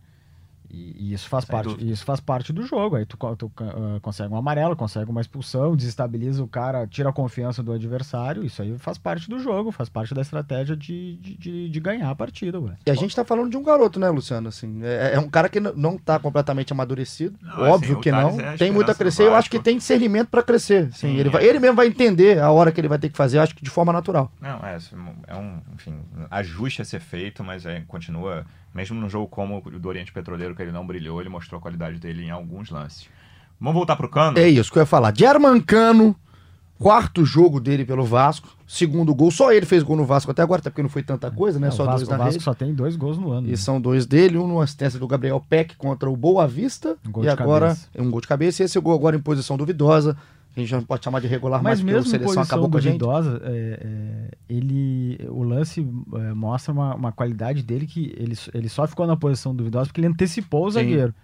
E, 0.73 0.95
e 0.97 1.13
isso 1.13 1.27
faz 1.27 1.43
Sem 1.43 1.51
parte, 1.51 1.69
dúvida. 1.69 1.91
isso 1.91 2.05
faz 2.05 2.19
parte 2.21 2.53
do 2.53 2.65
jogo. 2.65 2.95
Aí 2.95 3.05
tu, 3.05 3.17
tu, 3.35 3.51
ah, 3.59 3.99
consegue 4.01 4.33
um 4.33 4.37
amarelo, 4.37 4.75
consegue 4.75 5.11
uma 5.11 5.19
expulsão, 5.19 5.75
desestabiliza 5.75 6.41
o 6.43 6.47
cara, 6.47 6.87
tira 6.87 7.09
a 7.09 7.13
confiança 7.13 7.61
do 7.61 7.73
adversário. 7.73 8.43
Isso 8.45 8.61
aí 8.61 8.77
faz 8.77 8.97
parte 8.97 9.29
do 9.29 9.37
jogo, 9.39 9.71
faz 9.71 9.89
parte 9.89 10.13
da 10.13 10.21
estratégia 10.21 10.75
de, 10.75 11.17
de, 11.17 11.37
de, 11.37 11.69
de 11.69 11.79
ganhar 11.79 12.09
a 12.09 12.15
partida, 12.15 12.59
ué. 12.59 12.73
E 12.85 12.91
a 12.91 12.93
gente 12.95 13.15
tá 13.15 13.25
falando 13.25 13.49
de 13.49 13.57
um 13.57 13.63
garoto, 13.63 13.99
né, 13.99 14.09
Luciano? 14.09 14.47
Assim, 14.47 14.79
é, 14.83 15.15
é 15.15 15.19
um 15.19 15.29
cara 15.29 15.49
que 15.49 15.59
não 15.59 15.97
tá 15.97 16.17
completamente 16.19 16.71
amadurecido. 16.71 17.37
Não, 17.41 17.61
óbvio 17.69 17.93
assim, 17.93 18.01
que 18.01 18.11
não. 18.11 18.39
É 18.39 18.55
tem 18.55 18.71
muito 18.71 18.89
a 18.89 18.95
crescer. 18.95 19.23
Eu 19.23 19.35
acho 19.35 19.49
que 19.49 19.59
tem 19.59 19.77
discernimento 19.77 20.29
pra 20.29 20.41
crescer. 20.41 20.85
Assim, 20.87 21.09
Sim, 21.09 21.15
ele, 21.17 21.29
é. 21.29 21.31
vai- 21.31 21.43
ele 21.43 21.59
mesmo 21.59 21.75
vai 21.75 21.87
entender 21.87 22.39
a 22.39 22.49
hora 22.51 22.71
que 22.71 22.79
ele 22.79 22.87
vai 22.87 22.97
ter 22.97 23.09
que 23.09 23.17
fazer, 23.17 23.37
eu 23.37 23.41
acho 23.41 23.53
que 23.55 23.63
de 23.63 23.69
forma 23.69 23.91
natural. 23.91 24.31
Não, 24.39 24.59
é, 24.65 24.77
é 25.27 25.35
um, 25.35 25.59
enfim, 25.75 25.95
ajuste 26.29 26.81
a 26.81 26.85
ser 26.85 26.99
feito, 27.01 27.43
mas 27.43 27.65
é, 27.65 27.81
continua, 27.87 28.45
mesmo 28.73 28.99
num 28.99 29.09
jogo 29.09 29.27
como 29.27 29.61
o 29.65 29.79
do 29.79 29.89
Oriente 29.89 30.11
Petroleiro, 30.11 30.55
que 30.55 30.61
ele 30.61 30.71
não 30.71 30.85
brilhou, 30.85 31.19
ele 31.19 31.29
mostrou 31.29 31.59
a 31.59 31.61
qualidade 31.61 31.99
dele 31.99 32.23
em 32.23 32.31
alguns 32.31 32.69
lances. 32.69 33.07
Vamos 33.59 33.75
voltar 33.75 33.95
pro 33.95 34.09
Cano? 34.09 34.39
É 34.39 34.49
isso 34.49 34.71
que 34.71 34.77
eu 34.77 34.81
ia 34.81 34.87
falar. 34.87 35.13
German 35.15 35.61
Cano, 35.61 36.15
quarto 36.79 37.23
jogo 37.23 37.59
dele 37.59 37.85
pelo 37.85 38.03
Vasco, 38.03 38.49
segundo 38.65 39.13
gol. 39.13 39.29
Só 39.29 39.53
ele 39.53 39.67
fez 39.67 39.83
gol 39.83 39.95
no 39.95 40.05
Vasco 40.05 40.31
até 40.31 40.41
agora, 40.41 40.61
até 40.61 40.69
porque 40.71 40.81
não 40.81 40.89
foi 40.89 41.03
tanta 41.03 41.29
coisa, 41.29 41.59
né? 41.59 41.67
É, 41.67 41.71
só 41.71 41.83
o 41.83 41.85
Vasco, 41.85 41.99
dois 41.99 42.09
na 42.09 42.15
o 42.15 42.17
Vasco 42.17 42.31
rede. 42.33 42.43
só 42.43 42.53
tem 42.55 42.73
dois 42.73 42.95
gols 42.95 43.19
no 43.19 43.31
ano. 43.31 43.47
E 43.47 43.51
né? 43.51 43.55
são 43.57 43.79
dois 43.79 44.07
dele, 44.07 44.37
um 44.37 44.47
numa 44.47 44.63
assistência 44.63 44.97
do 44.97 45.07
Gabriel 45.07 45.43
Peck 45.47 45.75
contra 45.75 46.09
o 46.09 46.17
Boa 46.17 46.47
Vista. 46.47 46.97
Um 47.05 47.11
gol 47.11 47.23
e 47.23 47.27
de 47.27 47.31
agora 47.31 47.67
cabeça. 47.67 47.87
é 47.93 48.01
um 48.01 48.09
gol 48.09 48.21
de 48.21 48.27
cabeça. 48.27 48.63
E 48.63 48.65
esse 48.65 48.79
gol 48.79 48.95
agora 48.95 49.15
em 49.15 49.21
posição 49.21 49.57
duvidosa. 49.57 50.17
A 50.55 50.59
gente 50.59 50.69
já 50.69 50.77
não 50.77 50.83
pode 50.83 51.03
chamar 51.03 51.21
de 51.21 51.27
regular 51.27 51.63
Mas 51.63 51.79
a 51.79 51.83
mesmo 51.83 52.01
em 52.01 52.09
seleção 52.09 52.43
acabou 52.43 52.69
com 52.69 52.77
a 52.77 52.81
gente. 52.81 52.97
duvidosa, 52.97 53.41
é, 53.43 53.79
é, 53.81 54.31
ele, 54.49 55.17
o 55.29 55.43
lance 55.43 55.79
é, 56.13 56.33
mostra 56.33 56.73
uma, 56.73 56.93
uma 56.93 57.11
qualidade 57.11 57.63
dele 57.63 57.87
que 57.87 58.13
ele, 58.17 58.37
ele 58.53 58.67
só 58.67 58.85
ficou 58.85 59.07
na 59.07 59.15
posição 59.15 59.55
duvidosa 59.55 59.87
porque 59.87 60.01
ele 60.01 60.07
antecipou 60.07 60.65
o 60.65 60.71
Sim. 60.71 60.79
zagueiro. 60.79 61.15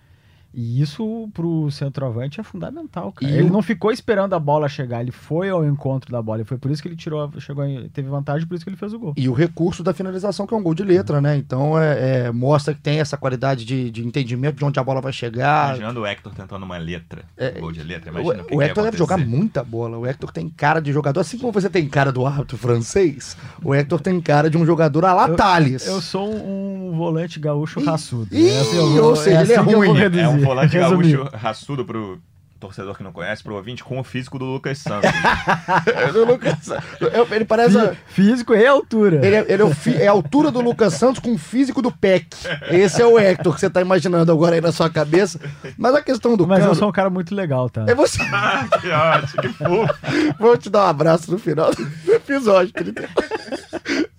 E 0.60 0.82
isso 0.82 1.30
pro 1.36 1.70
centroavante 1.70 2.40
é 2.40 2.44
fundamental, 2.44 3.12
cara. 3.12 3.32
E 3.32 3.36
ele 3.38 3.48
o- 3.48 3.54
não 3.54 3.62
ficou 3.62 3.92
esperando 3.92 4.34
a 4.34 4.40
bola 4.40 4.68
chegar, 4.68 5.02
ele 5.02 5.12
foi 5.12 5.50
ao 5.52 5.64
encontro 5.64 6.12
da 6.12 6.20
bola. 6.20 6.42
E 6.42 6.46
foi 6.46 6.58
por 6.58 6.72
isso 6.72 6.82
que 6.82 6.88
ele 6.88 6.96
tirou, 6.96 7.32
chegou, 7.40 7.64
em- 7.64 7.88
teve 7.90 8.10
vantagem, 8.10 8.48
por 8.48 8.56
isso 8.56 8.64
que 8.64 8.70
ele 8.72 8.76
fez 8.76 8.92
o 8.92 8.98
gol. 8.98 9.14
E 9.16 9.30
o 9.30 9.34
recurso 9.34 9.84
da 9.84 9.94
finalização, 9.94 10.48
que 10.48 10.56
é 10.56 10.58
um 10.58 10.64
gol 10.64 10.74
de 10.74 10.82
letra, 10.84 11.22
né? 11.22 11.38
Então 11.38 11.78
é, 11.80 12.26
é, 12.26 12.32
mostra 12.32 12.74
que 12.74 12.82
tem 12.82 13.00
essa 13.00 13.16
qualidade 13.16 13.64
de, 13.66 13.92
de 13.92 14.04
entendimento 14.04 14.56
de 14.58 14.66
onde 14.66 14.80
a 14.80 14.84
bola 14.84 15.00
vai 15.00 15.14
chegar. 15.14 15.68
Imaginando 15.76 16.02
o 16.02 16.06
Hector 16.08 16.34
tentando 16.34 16.64
uma 16.64 16.78
letra, 16.80 17.22
É, 17.38 17.54
um 17.58 17.62
gol 17.62 17.72
de 17.72 17.84
letra, 17.84 18.10
O, 18.12 18.16
imagina 18.20 18.42
o, 18.42 18.46
que 18.48 18.56
o 18.56 18.58
que 18.58 18.64
Hector 18.66 18.84
deve 18.84 18.98
jogar 18.98 19.18
muita 19.18 19.64
bola. 19.64 19.96
O 20.00 20.08
Hector 20.08 20.32
tem 20.32 20.50
cara 20.50 20.80
de 20.80 20.92
jogador, 20.92 21.20
assim 21.20 21.38
como 21.38 21.52
você 21.54 21.70
tem 21.70 21.88
cara 21.88 22.12
do 22.12 22.26
árbitro 22.26 22.58
francês, 22.58 23.38
o 23.64 23.76
Hector 23.76 24.02
tem 24.02 24.20
cara 24.20 24.50
de 24.50 24.58
um 24.58 24.66
jogador 24.66 25.06
a 25.06 25.14
la 25.14 25.28
Eu- 25.30 25.36
Thales. 25.36 25.86
Eu 25.86 26.02
sou 26.02 26.28
um, 26.34 26.94
um 26.94 26.98
volante 26.98 27.40
gaúcho 27.40 27.80
raçudo. 27.80 28.28
ih, 28.36 28.48
Essa 28.50 28.76
eu 28.76 28.90
vou- 28.90 29.04
ou 29.10 29.16
seja, 29.16 29.42
ele 29.44 29.54
é 29.54 29.56
assim 29.58 29.68
que 29.68 29.74
eu 29.76 29.80
vou 29.84 29.94
ruim. 29.94 30.02
É 30.18 30.28
um 30.28 30.47
volante 30.48 30.78
Resumir. 30.78 31.18
gaúcho 31.18 31.36
raçudo 31.36 31.86
pro 31.86 32.20
torcedor 32.60 32.98
que 32.98 33.04
não 33.04 33.12
conhece, 33.12 33.44
pro 33.44 33.54
ouvinte, 33.54 33.84
com 33.84 34.00
o 34.00 34.04
físico 34.04 34.40
do 34.40 34.46
Lucas 34.46 34.80
Santos. 34.80 35.08
O 36.16 36.26
Lucas- 36.26 36.70
eu- 37.14 37.28
ele 37.32 37.46
parece. 37.46 37.78
Fí- 37.80 37.98
Físico 38.08 38.56
e 38.56 38.66
altura. 38.66 39.24
Ele, 39.24 39.36
é, 39.36 39.46
ele 39.48 39.62
é, 39.62 39.66
o 39.66 39.70
fi- 39.76 39.96
é 39.96 40.08
a 40.08 40.12
altura 40.12 40.50
do 40.50 40.60
Lucas 40.60 40.94
Santos 40.96 41.20
com 41.22 41.34
o 41.34 41.38
físico 41.38 41.84
do 41.84 41.92
Peck. 41.92 42.26
Esse 42.72 43.00
é 43.00 43.06
o 43.06 43.20
Hector 43.20 43.54
que 43.54 43.60
você 43.60 43.70
tá 43.70 43.80
imaginando 43.80 44.32
agora 44.32 44.56
aí 44.56 44.62
na 44.62 44.72
sua 44.72 44.90
cabeça. 44.90 45.40
Mas 45.78 45.94
a 45.94 46.02
questão 46.02 46.36
do 46.36 46.48
Mas 46.48 46.60
Cano. 46.60 46.72
eu 46.72 46.76
sou 46.76 46.90
um 46.90 46.92
cara 46.92 47.12
muito 47.12 47.36
legal, 47.36 47.70
tá? 47.70 47.86
É 47.88 47.94
você. 47.94 48.20
ah, 48.34 48.68
que 48.82 48.90
ótimo, 48.90 49.42
que 49.44 49.50
fofo. 49.50 49.94
Vou 50.40 50.58
te 50.58 50.68
dar 50.72 50.86
um 50.86 50.88
abraço 50.88 51.30
no 51.32 51.38
final 51.38 51.70
do 51.76 52.12
episódio 52.12 52.74
34. 52.74 53.26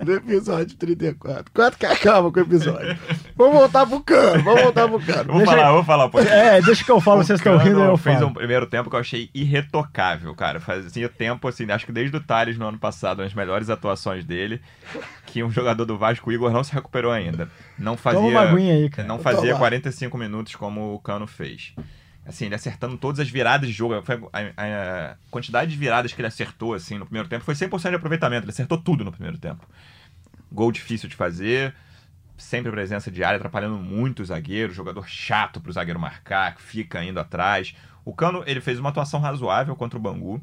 Do 0.09 0.15
episódio 0.15 0.75
34. 0.79 1.53
Quanto 1.53 1.77
que 1.77 1.85
acaba 1.85 2.33
com 2.33 2.41
o 2.41 2.43
episódio? 2.43 2.97
Vamos 3.37 3.59
voltar 3.59 3.87
pro 3.87 4.01
cano, 4.01 4.43
vamos 4.43 4.63
voltar 4.63 4.89
pro 4.89 4.99
cano. 5.01 5.25
Vou 5.33 5.37
Deixa 5.37 5.53
falar, 5.53 5.67
aí. 5.69 5.73
vou 5.75 5.85
falar, 5.85 6.09
pô. 6.09 6.19
É, 6.19 6.63
deixa 6.63 6.83
que 6.83 6.91
eu 6.91 6.99
falo, 6.99 7.21
O 7.21 7.25
vocês 7.25 7.39
estão 7.39 7.59
rindo, 7.59 7.79
eu 7.83 7.97
fez 7.99 8.17
falo. 8.19 8.31
um 8.31 8.33
primeiro 8.33 8.67
tempo 8.67 8.89
que 8.89 8.97
eu 8.97 9.01
achei 9.01 9.29
irretocável, 9.35 10.35
cara. 10.35 10.61
Fazia 10.61 11.11
tempo, 11.11 11.47
assim, 11.47 11.71
acho 11.71 11.85
que 11.85 11.93
desde 11.93 12.17
o 12.17 12.21
Thales 12.21 12.57
no 12.57 12.67
ano 12.67 12.79
passado, 12.79 13.21
as 13.21 13.35
melhores 13.35 13.69
atuações 13.69 14.25
dele, 14.25 14.63
que 15.27 15.43
um 15.43 15.51
jogador 15.51 15.85
do 15.85 15.99
Vasco, 15.99 16.31
o 16.31 16.33
Igor, 16.33 16.51
não 16.51 16.65
se 16.65 16.73
recuperou 16.73 17.13
ainda. 17.13 17.47
Não 17.79 17.95
fazia, 17.95 18.19
Toma 18.21 18.31
uma 18.31 18.51
aguinha 18.51 18.73
aí, 18.77 18.89
cara. 18.89 19.07
não 19.07 19.19
fazia 19.19 19.49
Toma. 19.49 19.59
45 19.59 20.17
minutos 20.17 20.57
como 20.57 20.95
o 20.95 20.99
Cano 21.01 21.27
fez. 21.27 21.75
Assim, 22.27 22.45
ele 22.45 22.55
acertando 22.55 22.97
todas 22.99 23.21
as 23.21 23.29
viradas 23.31 23.67
de 23.69 23.75
jogo. 23.75 24.03
Foi 24.03 24.21
a, 24.35 24.41
a 25.13 25.17
quantidade 25.31 25.71
de 25.71 25.77
viradas 25.79 26.13
que 26.13 26.21
ele 26.21 26.29
acertou, 26.29 26.75
assim, 26.75 26.99
no 26.99 27.07
primeiro 27.07 27.27
tempo 27.27 27.43
foi 27.43 27.55
100% 27.55 27.89
de 27.89 27.97
aproveitamento. 27.97 28.45
Ele 28.45 28.51
acertou 28.51 28.77
tudo 28.77 29.03
no 29.03 29.11
primeiro 29.11 29.39
tempo. 29.39 29.67
Gol 30.51 30.73
difícil 30.73 31.09
de 31.09 31.17
fazer, 31.17 31.75
sempre 32.37 32.71
presença 32.71 33.11
de 33.11 33.23
área, 33.23 33.37
atrapalhando 33.37 33.77
muito 33.77 34.23
o 34.23 34.25
zagueiro, 34.25 34.73
jogador 34.73 35.07
chato 35.09 35.61
pro 35.61 35.73
zagueiro 35.73 36.01
marcar, 36.01 36.55
que 36.55 36.63
fica 36.63 37.03
indo 37.05 37.19
atrás. 37.21 37.75
O 38.05 38.13
Cano, 38.15 38.43
ele 38.47 38.61
fez 38.61 38.79
uma 38.79 38.89
atuação 38.89 39.21
razoável 39.21 39.77
contra 39.77 39.99
o 39.99 40.03
Bangu. 40.03 40.41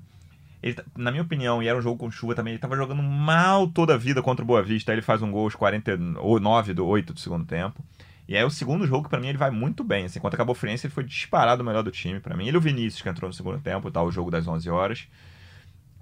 Ele, 0.61 0.73
tá- 0.75 0.83
na 0.95 1.11
minha 1.11 1.23
opinião, 1.23 1.61
e 1.61 1.67
era 1.67 1.77
um 1.77 1.81
jogo 1.81 1.97
com 1.97 2.09
chuva 2.11 2.33
também, 2.35 2.53
ele 2.53 2.59
tava 2.59 2.75
jogando 2.75 3.01
mal 3.03 3.67
toda 3.67 3.93
a 3.93 3.97
vida 3.97 4.21
contra 4.21 4.43
o 4.43 4.47
Boa 4.47 4.63
Vista. 4.63 4.91
Aí 4.91 4.95
ele 4.95 5.01
faz 5.01 5.21
um 5.21 5.31
gol 5.31 5.43
aos 5.45 5.55
49 5.55 6.73
do 6.73 6.85
8 6.85 7.13
do 7.13 7.19
segundo 7.19 7.45
tempo. 7.45 7.83
E 8.27 8.35
aí 8.35 8.43
o 8.43 8.49
segundo 8.49 8.87
jogo, 8.87 9.07
pra 9.07 9.19
mim, 9.19 9.27
ele 9.27 9.37
vai 9.37 9.51
muito 9.51 9.83
bem. 9.83 10.05
Assim, 10.05 10.19
contra 10.19 10.35
a 10.35 10.39
Cabo 10.39 10.55
Friense, 10.55 10.87
ele 10.87 10.93
foi 10.93 11.03
disparado 11.03 11.61
o 11.61 11.65
melhor 11.65 11.83
do 11.83 11.91
time 11.91 12.19
pra 12.19 12.35
mim. 12.35 12.47
Ele 12.47 12.57
o 12.57 12.61
Vinícius, 12.61 13.01
que 13.03 13.09
entrou 13.09 13.29
no 13.29 13.33
segundo 13.33 13.59
tempo, 13.59 13.91
tá? 13.91 14.01
O 14.01 14.11
jogo 14.11 14.31
das 14.31 14.47
11 14.47 14.67
horas. 14.69 15.07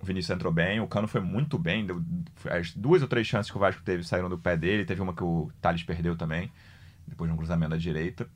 O 0.04 0.06
Vinícius 0.06 0.36
entrou 0.36 0.52
bem, 0.52 0.82
o 0.82 0.88
Cano 0.88 1.08
foi 1.08 1.22
muito 1.22 1.58
bem. 1.58 1.86
Deu, 1.86 2.04
as 2.52 2.74
duas 2.74 3.02
ou 3.02 3.08
três 3.08 3.26
chances 3.26 3.50
que 3.50 3.56
o 3.56 3.60
Vasco 3.60 3.82
teve 3.84 4.04
saíram 4.04 4.28
do 4.28 4.38
pé 4.38 4.58
dele. 4.58 4.84
Teve 4.84 5.02
uma 5.02 5.14
que 5.14 5.24
o 5.24 5.50
Thales 5.62 5.82
perdeu 5.82 6.14
também, 6.18 6.52
depois 7.08 7.30
de 7.30 7.34
um 7.34 7.38
cruzamento 7.38 7.72
da 7.72 7.78
direita. 7.78 8.28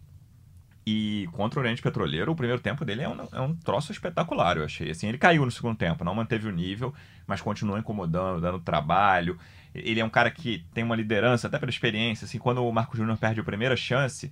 E 0.85 1.27
contra 1.33 1.59
o 1.59 1.61
Oriente 1.61 1.81
Petroleiro, 1.81 2.31
o 2.31 2.35
primeiro 2.37 2.61
tempo 2.61 2.85
dele 2.85 3.01
é 3.01 3.09
um, 3.09 3.27
é 3.33 3.41
um 3.41 3.53
troço 3.53 3.91
espetacular, 3.91 4.55
eu 4.55 4.63
achei. 4.63 4.89
Assim, 4.89 5.09
ele 5.09 5.17
caiu 5.17 5.43
no 5.43 5.51
segundo 5.51 5.75
tempo, 5.75 6.05
não 6.05 6.15
manteve 6.15 6.47
o 6.47 6.51
nível, 6.53 6.93
mas 7.27 7.41
continuou 7.41 7.77
incomodando, 7.77 8.39
dando 8.39 8.61
trabalho. 8.61 9.37
Ele 9.75 9.99
é 9.99 10.05
um 10.05 10.09
cara 10.09 10.31
que 10.31 10.65
tem 10.73 10.85
uma 10.85 10.95
liderança, 10.95 11.47
até 11.47 11.59
pela 11.59 11.69
experiência. 11.69 12.23
Assim, 12.23 12.39
quando 12.39 12.65
o 12.65 12.71
Marco 12.71 12.95
Júnior 12.95 13.17
perde 13.17 13.41
a 13.41 13.43
primeira 13.43 13.75
chance 13.75 14.31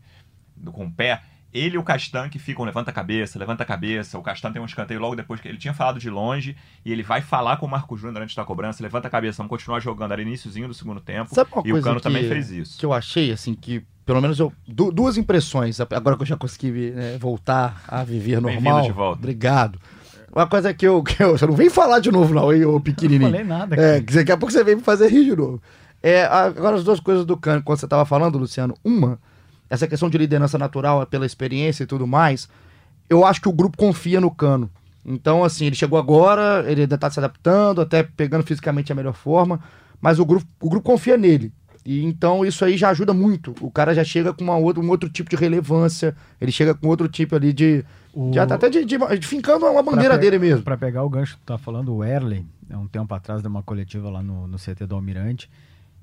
do, 0.56 0.72
com 0.72 0.86
o 0.86 0.92
pé, 0.92 1.22
ele 1.58 1.76
e 1.76 1.78
o 1.78 1.84
Castan 1.84 2.28
que 2.30 2.38
ficam 2.38 2.66
levanta 2.66 2.92
a 2.92 2.94
cabeça, 2.94 3.40
levanta 3.40 3.64
a 3.64 3.66
cabeça. 3.66 4.18
O 4.18 4.22
Castan 4.22 4.52
tem 4.52 4.62
um 4.62 4.66
escanteio 4.66 5.00
logo 5.00 5.16
depois 5.16 5.40
que 5.40 5.48
ele 5.48 5.58
tinha 5.58 5.74
falado 5.74 6.00
de 6.00 6.10
longe 6.10 6.56
e 6.84 6.92
ele 6.92 7.02
vai 7.04 7.22
falar 7.22 7.58
com 7.58 7.66
o 7.66 7.70
Marco 7.70 7.96
Júnior 7.96 8.22
antes 8.24 8.36
da 8.36 8.44
cobrança, 8.44 8.84
levanta 8.84 9.08
a 9.08 9.12
cabeça, 9.12 9.38
vamos 9.38 9.50
continuar 9.50 9.80
jogando. 9.80 10.12
Era 10.12 10.22
iníciozinho 10.22 10.68
do 10.68 10.74
segundo 10.74 11.00
tempo. 11.00 11.34
Sabe 11.34 11.50
uma 11.54 11.64
e 11.66 11.70
o 11.72 11.74
coisa 11.76 11.88
Cano 11.88 11.98
que- 11.98 12.04
também 12.04 12.28
fez 12.28 12.52
isso. 12.52 12.78
que 12.78 12.86
eu 12.86 12.92
achei, 12.94 13.32
assim, 13.32 13.54
que 13.54 13.84
pelo 14.06 14.22
menos 14.22 14.40
eu. 14.40 14.52
du- 14.68 14.92
duas 14.92 15.18
impressões, 15.18 15.80
agora 15.80 16.16
que 16.16 16.22
eu 16.24 16.28
já 16.28 16.38
consegui 16.38 16.92
né, 16.92 17.18
voltar 17.18 17.84
a 17.88 18.04
viver 18.04 18.40
normal. 18.42 18.82
de 18.84 18.92
volta. 18.92 19.20
Obrigado. 19.20 19.80
Uma 20.36 20.46
coisa 20.48 20.74
que 20.74 20.86
eu, 20.86 21.02
que 21.02 21.24
eu. 21.24 21.38
Você 21.38 21.46
não 21.48 21.56
vem 21.56 21.70
falar 21.70 22.00
de 22.00 22.12
novo, 22.12 22.34
não, 22.34 22.52
hein, 22.54 22.66
ô 22.66 22.74
Não 22.74 22.82
pequenininho. 22.82 23.32
falei 23.32 23.46
nada, 23.46 23.76
É, 23.76 23.78
cara. 23.78 24.02
que 24.04 24.14
daqui 24.14 24.32
a 24.34 24.38
pouco 24.38 24.52
você 24.52 24.64
vem 24.64 24.76
me 24.76 24.82
fazer 24.82 25.08
rir 25.08 25.24
de 25.24 25.36
novo. 25.36 25.62
É, 26.04 26.26
agora, 26.26 26.76
as 26.76 26.84
duas 26.84 27.00
coisas 27.00 27.26
do 27.26 27.36
Cano, 27.38 27.64
quando 27.64 27.80
você 27.80 27.88
tava 27.88 28.06
falando, 28.06 28.38
Luciano. 28.38 28.76
Uma, 28.84 29.18
essa 29.70 29.88
questão 29.88 30.10
de 30.10 30.18
liderança 30.18 30.58
natural 30.58 31.02
é 31.02 31.06
pela 31.06 31.26
experiência 31.26 31.84
e 31.84 31.88
tudo 31.88 32.06
mais. 32.08 32.48
Eu 33.10 33.26
acho 33.26 33.42
que 33.42 33.50
o 33.50 33.54
grupo 33.54 33.78
confia 33.78 34.20
no 34.22 34.32
Cano. 34.32 34.70
Então, 35.06 35.44
assim, 35.44 35.66
ele 35.68 35.76
chegou 35.76 36.00
agora, 36.00 36.64
ele 36.68 36.82
ainda 36.82 36.98
tá 36.98 37.10
se 37.12 37.20
adaptando, 37.20 37.80
até 37.82 38.02
pegando 38.02 38.44
fisicamente 38.44 38.92
a 38.92 38.96
melhor 38.96 39.14
forma, 39.14 39.60
mas 40.02 40.18
o 40.20 40.26
grupo, 40.26 40.46
o 40.60 40.70
grupo 40.70 40.86
confia 40.86 41.16
nele. 41.18 41.52
E 41.86 42.04
então 42.04 42.44
isso 42.44 42.66
aí 42.66 42.76
já 42.78 42.90
ajuda 42.90 43.14
muito. 43.14 43.54
O 43.62 43.70
cara 43.70 43.94
já 43.94 44.04
chega 44.04 44.34
com 44.34 44.44
uma 44.44 44.58
outra, 44.58 44.82
um 44.82 44.90
outro 44.90 45.08
tipo 45.08 45.30
de 45.30 45.36
relevância, 45.36 46.16
ele 46.42 46.52
chega 46.52 46.74
com 46.74 46.88
outro 46.88 47.08
tipo 47.08 47.36
ali 47.36 47.54
de. 47.54 47.86
O- 48.12 48.32
de 48.32 48.40
até 48.40 48.68
de, 48.72 48.84
de, 48.84 48.98
de 49.20 49.28
fincando 49.28 49.68
uma 49.68 49.84
bandeira 49.84 50.18
dele 50.18 50.40
mesmo. 50.40 50.64
Pra 50.64 50.76
pegar 50.78 51.04
o 51.04 51.10
gancho 51.10 51.34
que 51.36 51.42
tu 51.42 51.46
tá 51.46 51.60
falando, 51.60 51.94
o 51.94 52.04
Erley, 52.04 52.44
há 52.72 52.78
um 52.80 52.88
tempo 52.88 53.14
atrás, 53.14 53.44
deu 53.44 53.52
uma 53.52 53.62
coletiva 53.62 54.10
lá 54.10 54.24
no, 54.24 54.48
no 54.48 54.58
CT 54.58 54.88
do 54.88 54.96
Almirante. 54.96 55.48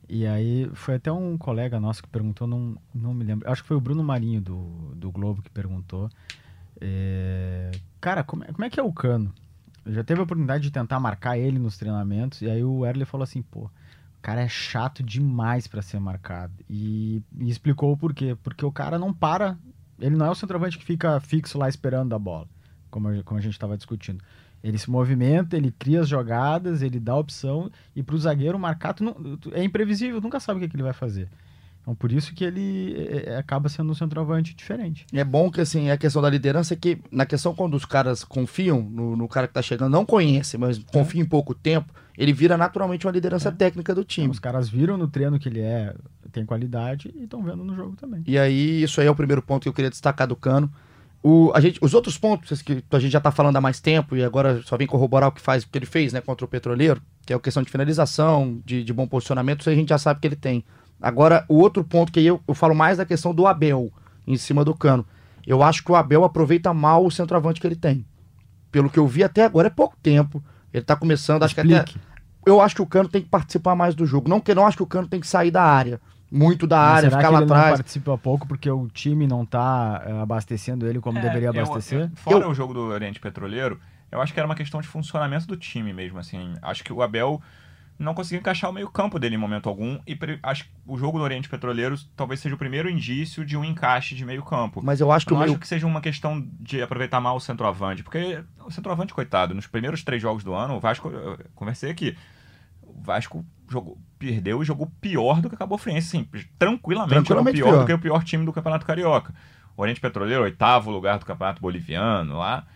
E 0.09 0.27
aí 0.27 0.69
foi 0.75 0.97
até 0.97 1.11
um 1.11 1.39
colega 1.39 1.81
nosso 1.81 2.03
que 2.03 2.09
perguntou, 2.09 2.47
não, 2.47 2.77
não 2.95 3.15
me 3.15 3.25
lembro. 3.25 3.51
Acho 3.51 3.63
que 3.63 3.69
foi 3.69 3.77
o 3.77 3.81
Bruno 3.81 4.03
Marinho 4.03 4.41
do, 4.41 4.95
do 4.95 5.11
Globo 5.11 5.43
que 5.43 5.51
perguntou. 5.51 6.11
É, 6.81 7.71
cara, 8.01 8.25
como 8.25 8.45
é, 8.45 8.49
como 8.49 8.65
é 8.65 8.71
que 8.71 8.81
é 8.81 8.83
o 8.83 8.93
Cano? 8.93 9.33
Eu 9.85 9.93
já 9.95 10.05
teve 10.05 10.21
a 10.21 10.25
oportunidade 10.25 10.63
de 10.65 10.71
tentar 10.71 11.01
marcar 11.01 11.39
ele 11.39 11.59
nos 11.59 11.77
treinamentos. 11.77 12.43
E 12.43 12.51
aí 12.51 12.63
o 12.63 12.85
Erley 12.85 13.07
falou 13.07 13.25
assim, 13.25 13.43
pô, 13.43 13.65
o 13.65 13.71
cara 14.21 14.41
é 14.41 14.49
chato 14.49 15.03
demais 15.03 15.67
pra 15.67 15.83
ser 15.83 15.99
marcado. 15.99 16.53
E, 16.69 17.23
e 17.39 17.49
explicou 17.49 17.93
o 17.93 17.97
porquê. 17.97 18.37
Porque 18.43 18.65
o 18.65 18.73
cara 18.73 18.99
não 18.99 19.13
para. 19.13 19.57
Ele 19.99 20.17
não 20.17 20.27
é 20.27 20.31
o 20.31 20.35
centroavante 20.35 20.79
que 20.79 20.85
fica 20.85 21.21
fixo 21.21 21.59
lá 21.59 21.69
esperando 21.69 22.15
a 22.15 22.19
bola, 22.19 22.49
como 22.91 23.23
como 23.25 23.39
a 23.39 23.43
gente 23.43 23.53
estava 23.53 23.77
discutindo. 23.77 24.23
Ele 24.63 24.79
se 24.79 24.89
movimenta, 24.91 25.57
ele 25.57 25.73
cria 25.77 26.01
as 26.01 26.09
jogadas, 26.09 26.83
ele 26.83 27.01
dá 27.01 27.17
opção. 27.17 27.71
E 27.97 28.03
pro 28.03 28.17
zagueiro 28.19 28.59
marcar, 28.59 28.93
tu 28.95 29.03
não- 29.03 29.37
tu- 29.37 29.51
é 29.55 29.63
imprevisível, 29.65 30.21
nunca 30.21 30.39
sabe 30.39 30.59
o 30.59 30.63
que, 30.63 30.69
que 30.69 30.77
ele 30.77 30.83
vai 30.85 30.93
fazer. 30.93 31.29
Então 31.81 31.97
por 31.97 32.13
isso 32.13 32.33
que 32.33 32.45
ele 32.45 32.95
é, 32.97 33.31
é, 33.33 33.37
acaba 33.39 33.69
sendo 33.69 33.91
um 33.91 33.95
centroavante 33.95 34.55
diferente. 34.55 35.05
É 35.13 35.25
bom 35.25 35.51
que, 35.51 35.61
assim, 35.61 35.91
a 35.91 35.97
questão 35.97 36.23
da 36.23 36.31
liderança 36.31 36.75
é 36.75 36.77
que, 36.77 36.99
na 37.11 37.27
questão 37.27 37.53
quando 37.53 37.75
os 37.75 37.85
caras 37.85 38.23
confiam 38.23 38.81
no, 38.81 39.17
no 39.17 39.27
cara 39.27 39.49
que 39.49 39.55
tá 39.55 39.61
chegando, 39.63 39.91
não 39.91 40.07
conhece, 40.07 40.57
mas 40.57 40.79
confia 40.79 41.21
em 41.21 41.25
pouco 41.27 41.53
tempo, 41.57 41.93
ele 42.17 42.33
vira 42.33 42.57
naturalmente 42.57 43.05
uma 43.05 43.13
liderança 43.13 43.49
É. 43.49 43.53
técnica 43.53 43.93
do 43.93 44.05
time. 44.05 44.29
Os 44.31 44.39
caras 44.39 44.69
viram 44.69 44.97
no 44.97 45.09
treino 45.09 45.41
que 45.41 45.49
ele 45.49 45.59
é 45.61 45.93
tem 46.31 46.47
qualidade 46.47 47.13
e 47.17 47.25
estão 47.25 47.43
vendo 47.43 47.65
no 47.65 47.75
jogo 47.75 47.97
também. 47.97 48.23
E 48.29 48.39
aí, 48.39 48.81
isso 48.85 49.01
aí 49.01 49.09
é 49.09 49.11
o 49.11 49.15
primeiro 49.17 49.43
ponto 49.43 49.65
que 49.65 49.69
eu 49.69 49.73
queria 49.73 49.91
destacar 49.91 50.29
do 50.29 50.37
Cano. 50.37 50.73
O, 51.23 51.53
a 51.55 51.61
gente, 51.61 51.79
os 51.81 51.95
outros 51.95 52.19
pontos 52.19 52.63
que 52.63 52.83
a 52.91 52.99
gente 52.99 53.13
já 53.13 53.21
tá 53.21 53.31
falando 53.31 53.57
há 53.57 53.61
mais 53.61 53.79
tempo 53.79 54.17
e 54.17 54.25
agora 54.25 54.61
só 54.65 54.77
vem 54.77 54.89
corroborar 54.89 55.29
o 55.29 55.33
que 55.33 55.41
faz 55.41 55.63
o 55.63 55.69
que 55.69 55.79
ele 55.79 55.87
fez, 55.87 56.13
né, 56.13 56.21
contra 56.21 56.45
o 56.45 56.49
Petroleiro, 56.49 57.01
que 57.25 57.33
é 57.33 57.37
a 57.37 57.39
questão 57.39 57.63
de 57.63 57.71
finalização, 57.71 58.61
de, 58.65 58.83
de 58.83 58.93
bom 58.93 59.07
posicionamento, 59.07 59.61
isso 59.61 59.71
a 59.71 59.75
gente 59.75 59.91
já 59.91 59.99
sabe 59.99 60.21
que 60.21 60.27
ele 60.27 60.37
tem. 60.37 60.65
Agora, 61.01 61.45
o 61.49 61.59
outro 61.59 61.85
ponto 61.85 62.11
que 62.11 62.21
eu, 62.21 62.41
eu 62.47 62.55
falo 62.55 62.75
mais 62.75 62.99
da 62.99 63.07
questão 63.07 63.33
do 63.33 63.47
Abel 63.47 63.93
em 64.27 64.37
cima 64.37 64.65
do 64.65 64.75
Cano. 64.75 65.07
Eu 65.47 65.63
acho 65.63 65.85
que 65.85 65.91
o 65.91 65.97
Abel 65.97 66.25
aproveita 66.25 66.73
mal 66.73 67.05
o 67.05 67.11
centroavante 67.11 67.61
que 67.61 67.67
ele 67.67 67.77
tem. 67.77 68.05
Pelo 68.71 68.89
que 68.89 68.99
eu 68.99 69.07
vi 69.07 69.25
até 69.25 69.45
agora 69.45 69.67
é 69.69 69.71
pouco 69.71 69.97
tempo. 70.03 70.43
Ele 70.73 70.85
tá 70.85 70.97
começando, 70.97 71.43
acho 71.43 71.55
que 71.55 71.61
até 71.61 71.85
eu 72.47 72.61
acho 72.61 72.75
que 72.75 72.83
o 72.83 72.87
Cano 72.87 73.09
tem 73.09 73.23
que 73.23 73.29
participar 73.29 73.75
mais 73.75 73.95
do 73.95 74.07
jogo. 74.07 74.29
Não 74.29 74.41
que 74.41 74.55
não 74.55 74.67
acho 74.67 74.77
que 74.77 74.83
o 74.83 74.87
Cano 74.87 75.07
tem 75.07 75.21
que 75.21 75.27
sair 75.27 75.51
da 75.51 75.63
área, 75.63 76.01
muito 76.33 76.67
da 76.67 76.79
Mas 76.79 76.89
área, 76.97 77.11
será 77.11 77.17
ficar 77.19 77.29
que 77.29 77.35
lá 77.35 77.41
ele 77.41 77.47
não 77.49 77.57
atrás. 77.57 77.77
participa 77.79 78.17
pouco 78.19 78.49
porque 78.49 78.71
o 78.71 78.89
time 78.89 79.27
não 79.27 79.45
tá 79.45 80.03
eh, 80.07 80.21
abastecendo 80.23 80.87
ele 80.87 81.01
como 81.01 81.19
É, 81.19 81.21
deveria 81.21 81.49
eu- 81.49 81.51
abastecer? 81.51 82.11
eu- 82.11 82.17
fora 82.17 82.49
o 82.49 82.55
jogo 82.55 82.73
do 82.73 82.81
Oriente 82.81 83.21
Petroleiro, 83.21 83.79
eu 84.11 84.21
acho 84.21 84.33
que 84.33 84.41
era 84.41 84.47
uma 84.49 84.55
questão 84.55 84.81
de 84.81 84.89
funcionamento 84.89 85.47
do 85.47 85.57
time 85.57 85.93
mesmo, 85.93 86.19
assim. 86.19 86.55
Acho 86.63 86.83
que 86.83 86.93
o 86.93 87.03
Abel 87.03 87.41
não 87.99 88.15
conseguiu 88.15 88.41
encaixar 88.41 88.69
o 88.69 88.73
meio-campo 88.73 89.19
dele 89.19 89.37
em 89.37 89.39
momento 89.39 89.69
algum 89.69 89.99
e 90.07 90.17
pre- 90.17 90.39
acho 90.43 90.65
que 90.65 90.71
o 90.87 90.97
jogo 90.97 91.19
do 91.19 91.25
Oriente 91.25 91.49
Petroleiro 91.49 91.95
talvez 92.17 92.41
seja 92.41 92.55
o 92.55 92.59
primeiro 92.59 92.91
indício 92.91 93.45
de 93.45 93.57
um 93.57 93.63
encaixe 93.65 94.15
de 94.15 94.25
meio-campo. 94.25 94.81
Mas 94.83 95.01
eu 95.01 95.13
acho 95.13 95.25
que 95.27 95.33
Eu 95.33 95.37
o 95.37 95.39
não 95.39 95.45
meio 95.45 95.53
acho 95.55 95.61
que 95.61 95.69
seja 95.69 95.87
uma 95.87 96.01
questão 96.01 96.45
de 96.59 96.83
aproveitar 96.83 97.21
mal 97.21 97.37
o 97.37 97.41
centroavante, 97.41 98.03
porque 98.03 98.43
o 98.67 98.71
centroavante, 98.71 99.15
coitado, 99.15 99.55
nos 99.55 99.67
primeiros 99.69 100.03
três 100.03 100.21
jogos 100.21 100.43
do 100.43 100.53
ano, 100.53 100.77
o 100.77 100.81
Vasco, 100.81 101.09
eu 101.11 101.39
conversei 101.55 101.91
aqui, 101.91 102.17
o 102.95 103.03
Vasco 103.03 103.45
jogou, 103.69 103.99
perdeu 104.19 104.63
e 104.63 104.67
jogou 104.67 104.91
pior 105.01 105.41
do 105.41 105.49
que 105.49 105.55
acabou 105.55 105.79
Friense, 105.79 106.17
assim, 106.17 106.29
tranquilamente, 106.59 107.15
Tranquilamente 107.15 107.61
era 107.61 107.69
o 107.69 107.71
pior, 107.71 107.73
pior. 107.73 107.81
do 107.81 107.87
que 107.87 107.93
o 107.93 107.99
pior 107.99 108.25
time 108.25 108.45
do 108.45 108.53
Campeonato 108.53 108.87
Carioca. 108.87 109.35
O 109.77 109.83
Oriente 109.83 110.01
Petroleiro, 110.01 110.43
oitavo 110.43 110.91
lugar 110.91 111.19
do 111.19 111.25
Campeonato 111.25 111.63
Boliviano, 111.63 112.39
lá, 112.39 112.67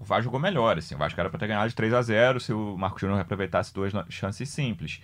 o 0.00 0.04
Vasco 0.04 0.24
jogou 0.24 0.40
melhor, 0.40 0.78
assim, 0.78 0.94
o 0.94 0.98
Vasco 0.98 1.18
era 1.20 1.28
para 1.28 1.38
ter 1.38 1.48
ganhado 1.48 1.68
de 1.68 1.74
3 1.74 1.92
a 1.92 2.02
0 2.02 2.40
se 2.40 2.52
o 2.52 2.76
Marco 2.78 2.98
Júnior 2.98 3.20
aproveitasse 3.20 3.74
duas 3.74 3.92
chances 4.08 4.48
simples. 4.48 5.02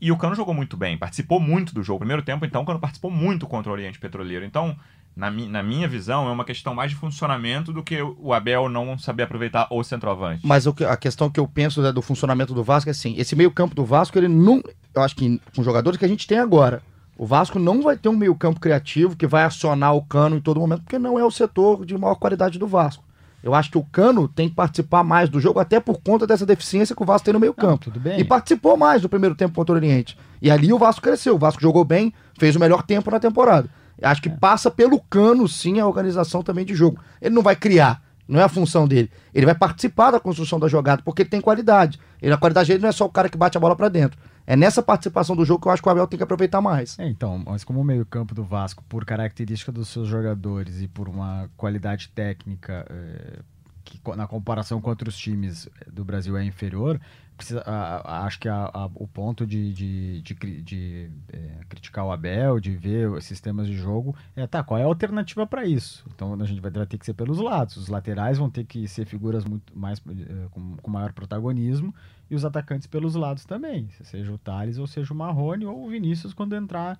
E 0.00 0.10
o 0.10 0.16
Cano 0.16 0.34
jogou 0.34 0.52
muito 0.52 0.76
bem, 0.76 0.98
participou 0.98 1.38
muito 1.38 1.74
do 1.74 1.82
jogo. 1.82 2.00
Primeiro 2.00 2.22
tempo, 2.22 2.44
então, 2.44 2.62
o 2.62 2.66
Cano 2.66 2.80
participou 2.80 3.10
muito 3.10 3.46
contra 3.46 3.70
o 3.70 3.72
Oriente 3.72 3.98
Petroleiro. 3.98 4.44
Então, 4.44 4.76
na, 5.16 5.30
mi- 5.30 5.46
na 5.48 5.62
minha 5.62 5.86
visão, 5.86 6.28
é 6.28 6.32
uma 6.32 6.44
questão 6.44 6.74
mais 6.74 6.90
de 6.90 6.96
funcionamento 6.96 7.72
do 7.72 7.82
que 7.82 8.00
o 8.02 8.32
Abel 8.32 8.68
não 8.68 8.98
saber 8.98 9.22
aproveitar 9.24 9.66
o 9.70 9.82
centroavante. 9.84 10.40
Mas 10.44 10.66
o 10.66 10.74
que- 10.74 10.84
a 10.84 10.96
questão 10.96 11.30
que 11.30 11.38
eu 11.38 11.46
penso 11.46 11.80
né, 11.80 11.92
do 11.92 12.02
funcionamento 12.02 12.52
do 12.52 12.64
Vasco 12.64 12.90
é 12.90 12.92
assim: 12.92 13.14
esse 13.16 13.36
meio-campo 13.36 13.74
do 13.74 13.84
Vasco, 13.84 14.18
ele 14.18 14.28
não. 14.28 14.62
Eu 14.94 15.02
acho 15.02 15.14
que 15.16 15.40
com 15.54 15.60
os 15.60 15.64
jogadores 15.64 15.98
que 15.98 16.04
a 16.04 16.08
gente 16.08 16.26
tem 16.26 16.38
agora, 16.38 16.82
o 17.16 17.24
Vasco 17.26 17.58
não 17.58 17.80
vai 17.82 17.96
ter 17.96 18.08
um 18.08 18.16
meio-campo 18.16 18.58
criativo 18.58 19.14
que 19.16 19.26
vai 19.26 19.44
acionar 19.44 19.94
o 19.94 20.02
cano 20.02 20.36
em 20.36 20.40
todo 20.40 20.58
momento, 20.58 20.82
porque 20.82 20.98
não 20.98 21.18
é 21.18 21.24
o 21.24 21.30
setor 21.30 21.86
de 21.86 21.96
maior 21.96 22.16
qualidade 22.16 22.58
do 22.58 22.66
Vasco. 22.66 23.04
Eu 23.42 23.54
acho 23.54 23.70
que 23.70 23.76
o 23.76 23.82
Cano 23.84 24.26
tem 24.26 24.48
que 24.48 24.54
participar 24.54 25.04
mais 25.04 25.28
do 25.28 25.38
jogo, 25.38 25.60
até 25.60 25.78
por 25.78 26.00
conta 26.00 26.26
dessa 26.26 26.46
deficiência 26.46 26.96
que 26.96 27.02
o 27.02 27.04
Vasco 27.04 27.26
tem 27.26 27.34
no 27.34 27.76
tudo 27.78 28.00
bem. 28.00 28.18
E 28.18 28.24
participou 28.24 28.74
mais 28.74 29.02
do 29.02 29.08
primeiro 29.08 29.34
tempo 29.34 29.54
contra 29.54 29.74
o 29.74 29.76
Oriente. 29.76 30.16
E 30.40 30.50
ali 30.50 30.72
o 30.72 30.78
Vasco 30.78 31.02
cresceu. 31.02 31.34
O 31.34 31.38
Vasco 31.38 31.60
jogou 31.60 31.84
bem, 31.84 32.10
fez 32.38 32.56
o 32.56 32.58
melhor 32.58 32.82
tempo 32.82 33.10
na 33.10 33.20
temporada. 33.20 33.68
Acho 34.02 34.22
que 34.22 34.30
passa 34.30 34.70
pelo 34.70 35.00
cano, 35.00 35.46
sim, 35.48 35.80
a 35.80 35.86
organização 35.86 36.42
também 36.42 36.64
de 36.64 36.74
jogo. 36.74 37.00
Ele 37.20 37.34
não 37.34 37.42
vai 37.42 37.56
criar, 37.56 38.02
não 38.26 38.40
é 38.40 38.44
a 38.44 38.48
função 38.48 38.88
dele. 38.88 39.10
Ele 39.32 39.46
vai 39.46 39.54
participar 39.54 40.10
da 40.10 40.20
construção 40.20 40.58
da 40.58 40.68
jogada, 40.68 41.02
porque 41.02 41.22
ele 41.22 41.28
tem 41.28 41.40
qualidade. 41.40 41.98
Ele, 42.20 42.32
a 42.32 42.38
qualidade 42.38 42.68
dele 42.68 42.82
não 42.82 42.88
é 42.88 42.92
só 42.92 43.04
o 43.04 43.10
cara 43.10 43.28
que 43.28 43.38
bate 43.38 43.56
a 43.56 43.60
bola 43.60 43.76
pra 43.76 43.88
dentro. 43.88 44.18
É 44.46 44.56
nessa 44.56 44.82
participação 44.82 45.34
do 45.34 45.44
jogo 45.44 45.62
que 45.62 45.68
eu 45.68 45.72
acho 45.72 45.82
que 45.82 45.88
o 45.88 45.92
Abel 45.92 46.06
tem 46.06 46.18
que 46.18 46.22
aproveitar 46.22 46.60
mais. 46.60 46.98
É, 46.98 47.08
então, 47.08 47.42
mas 47.46 47.64
como 47.64 47.80
o 47.80 47.84
meio-campo 47.84 48.34
do 48.34 48.44
Vasco, 48.44 48.84
por 48.88 49.04
característica 49.04 49.72
dos 49.72 49.88
seus 49.88 50.06
jogadores 50.06 50.82
e 50.82 50.88
por 50.88 51.08
uma 51.08 51.48
qualidade 51.56 52.10
técnica 52.14 52.84
eh, 52.90 53.38
que 53.84 54.00
na 54.16 54.26
comparação 54.26 54.80
com 54.80 54.90
outros 54.90 55.16
times 55.16 55.68
do 55.92 56.04
Brasil 56.04 56.36
é 56.36 56.44
inferior, 56.44 57.00
precisa, 57.36 57.60
a- 57.66 57.96
a- 58.20 58.24
acho 58.26 58.38
que 58.40 58.48
a- 58.48 58.70
o 58.94 59.06
ponto 59.08 59.46
de, 59.46 59.72
de, 59.72 60.22
de 60.22 60.34
de, 60.62 61.10
eh, 61.32 61.60
criticar 61.68 62.04
o 62.04 62.12
Abel, 62.12 62.58
de 62.60 62.76
ver 62.76 63.10
os 63.10 63.24
sistemas 63.24 63.66
de 63.66 63.74
jogo, 63.76 64.14
é 64.36 64.46
tá, 64.46 64.62
qual 64.62 64.78
é 64.78 64.84
a 64.84 64.86
alternativa 64.86 65.46
para 65.46 65.64
isso? 65.66 66.04
Então 66.14 66.32
a 66.40 66.44
gente 66.44 66.60
vai, 66.60 66.70
vai 66.70 66.86
ter 66.86 66.96
que 66.96 67.04
ser 67.04 67.14
pelos 67.14 67.38
lados. 67.38 67.76
Os 67.76 67.88
laterais 67.88 68.38
vão 68.38 68.48
ter 68.48 68.64
que 68.64 68.86
ser 68.88 69.04
figuras 69.04 69.44
muito 69.44 69.76
mais 69.76 69.98
eh, 70.08 70.46
com, 70.50 70.76
com 70.76 70.90
maior 70.90 71.12
protagonismo 71.12 71.94
e 72.30 72.34
os 72.34 72.44
atacantes 72.44 72.86
pelos 72.86 73.14
lados 73.16 73.44
também, 73.44 73.88
seja 74.02 74.32
o 74.32 74.38
Thales 74.38 74.78
ou 74.78 74.86
seja 74.86 75.12
o 75.12 75.16
Marrone 75.16 75.66
ou 75.66 75.84
o 75.86 75.90
Vinícius 75.90 76.32
quando 76.32 76.54
entrar 76.54 76.98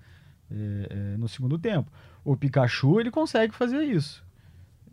eh, 0.51 0.87
eh, 0.91 1.17
no 1.17 1.29
segundo 1.29 1.59
tempo. 1.59 1.91
O 2.25 2.37
Pikachu 2.37 2.99
ele 3.01 3.11
consegue 3.11 3.55
fazer 3.55 3.83
isso. 3.85 4.24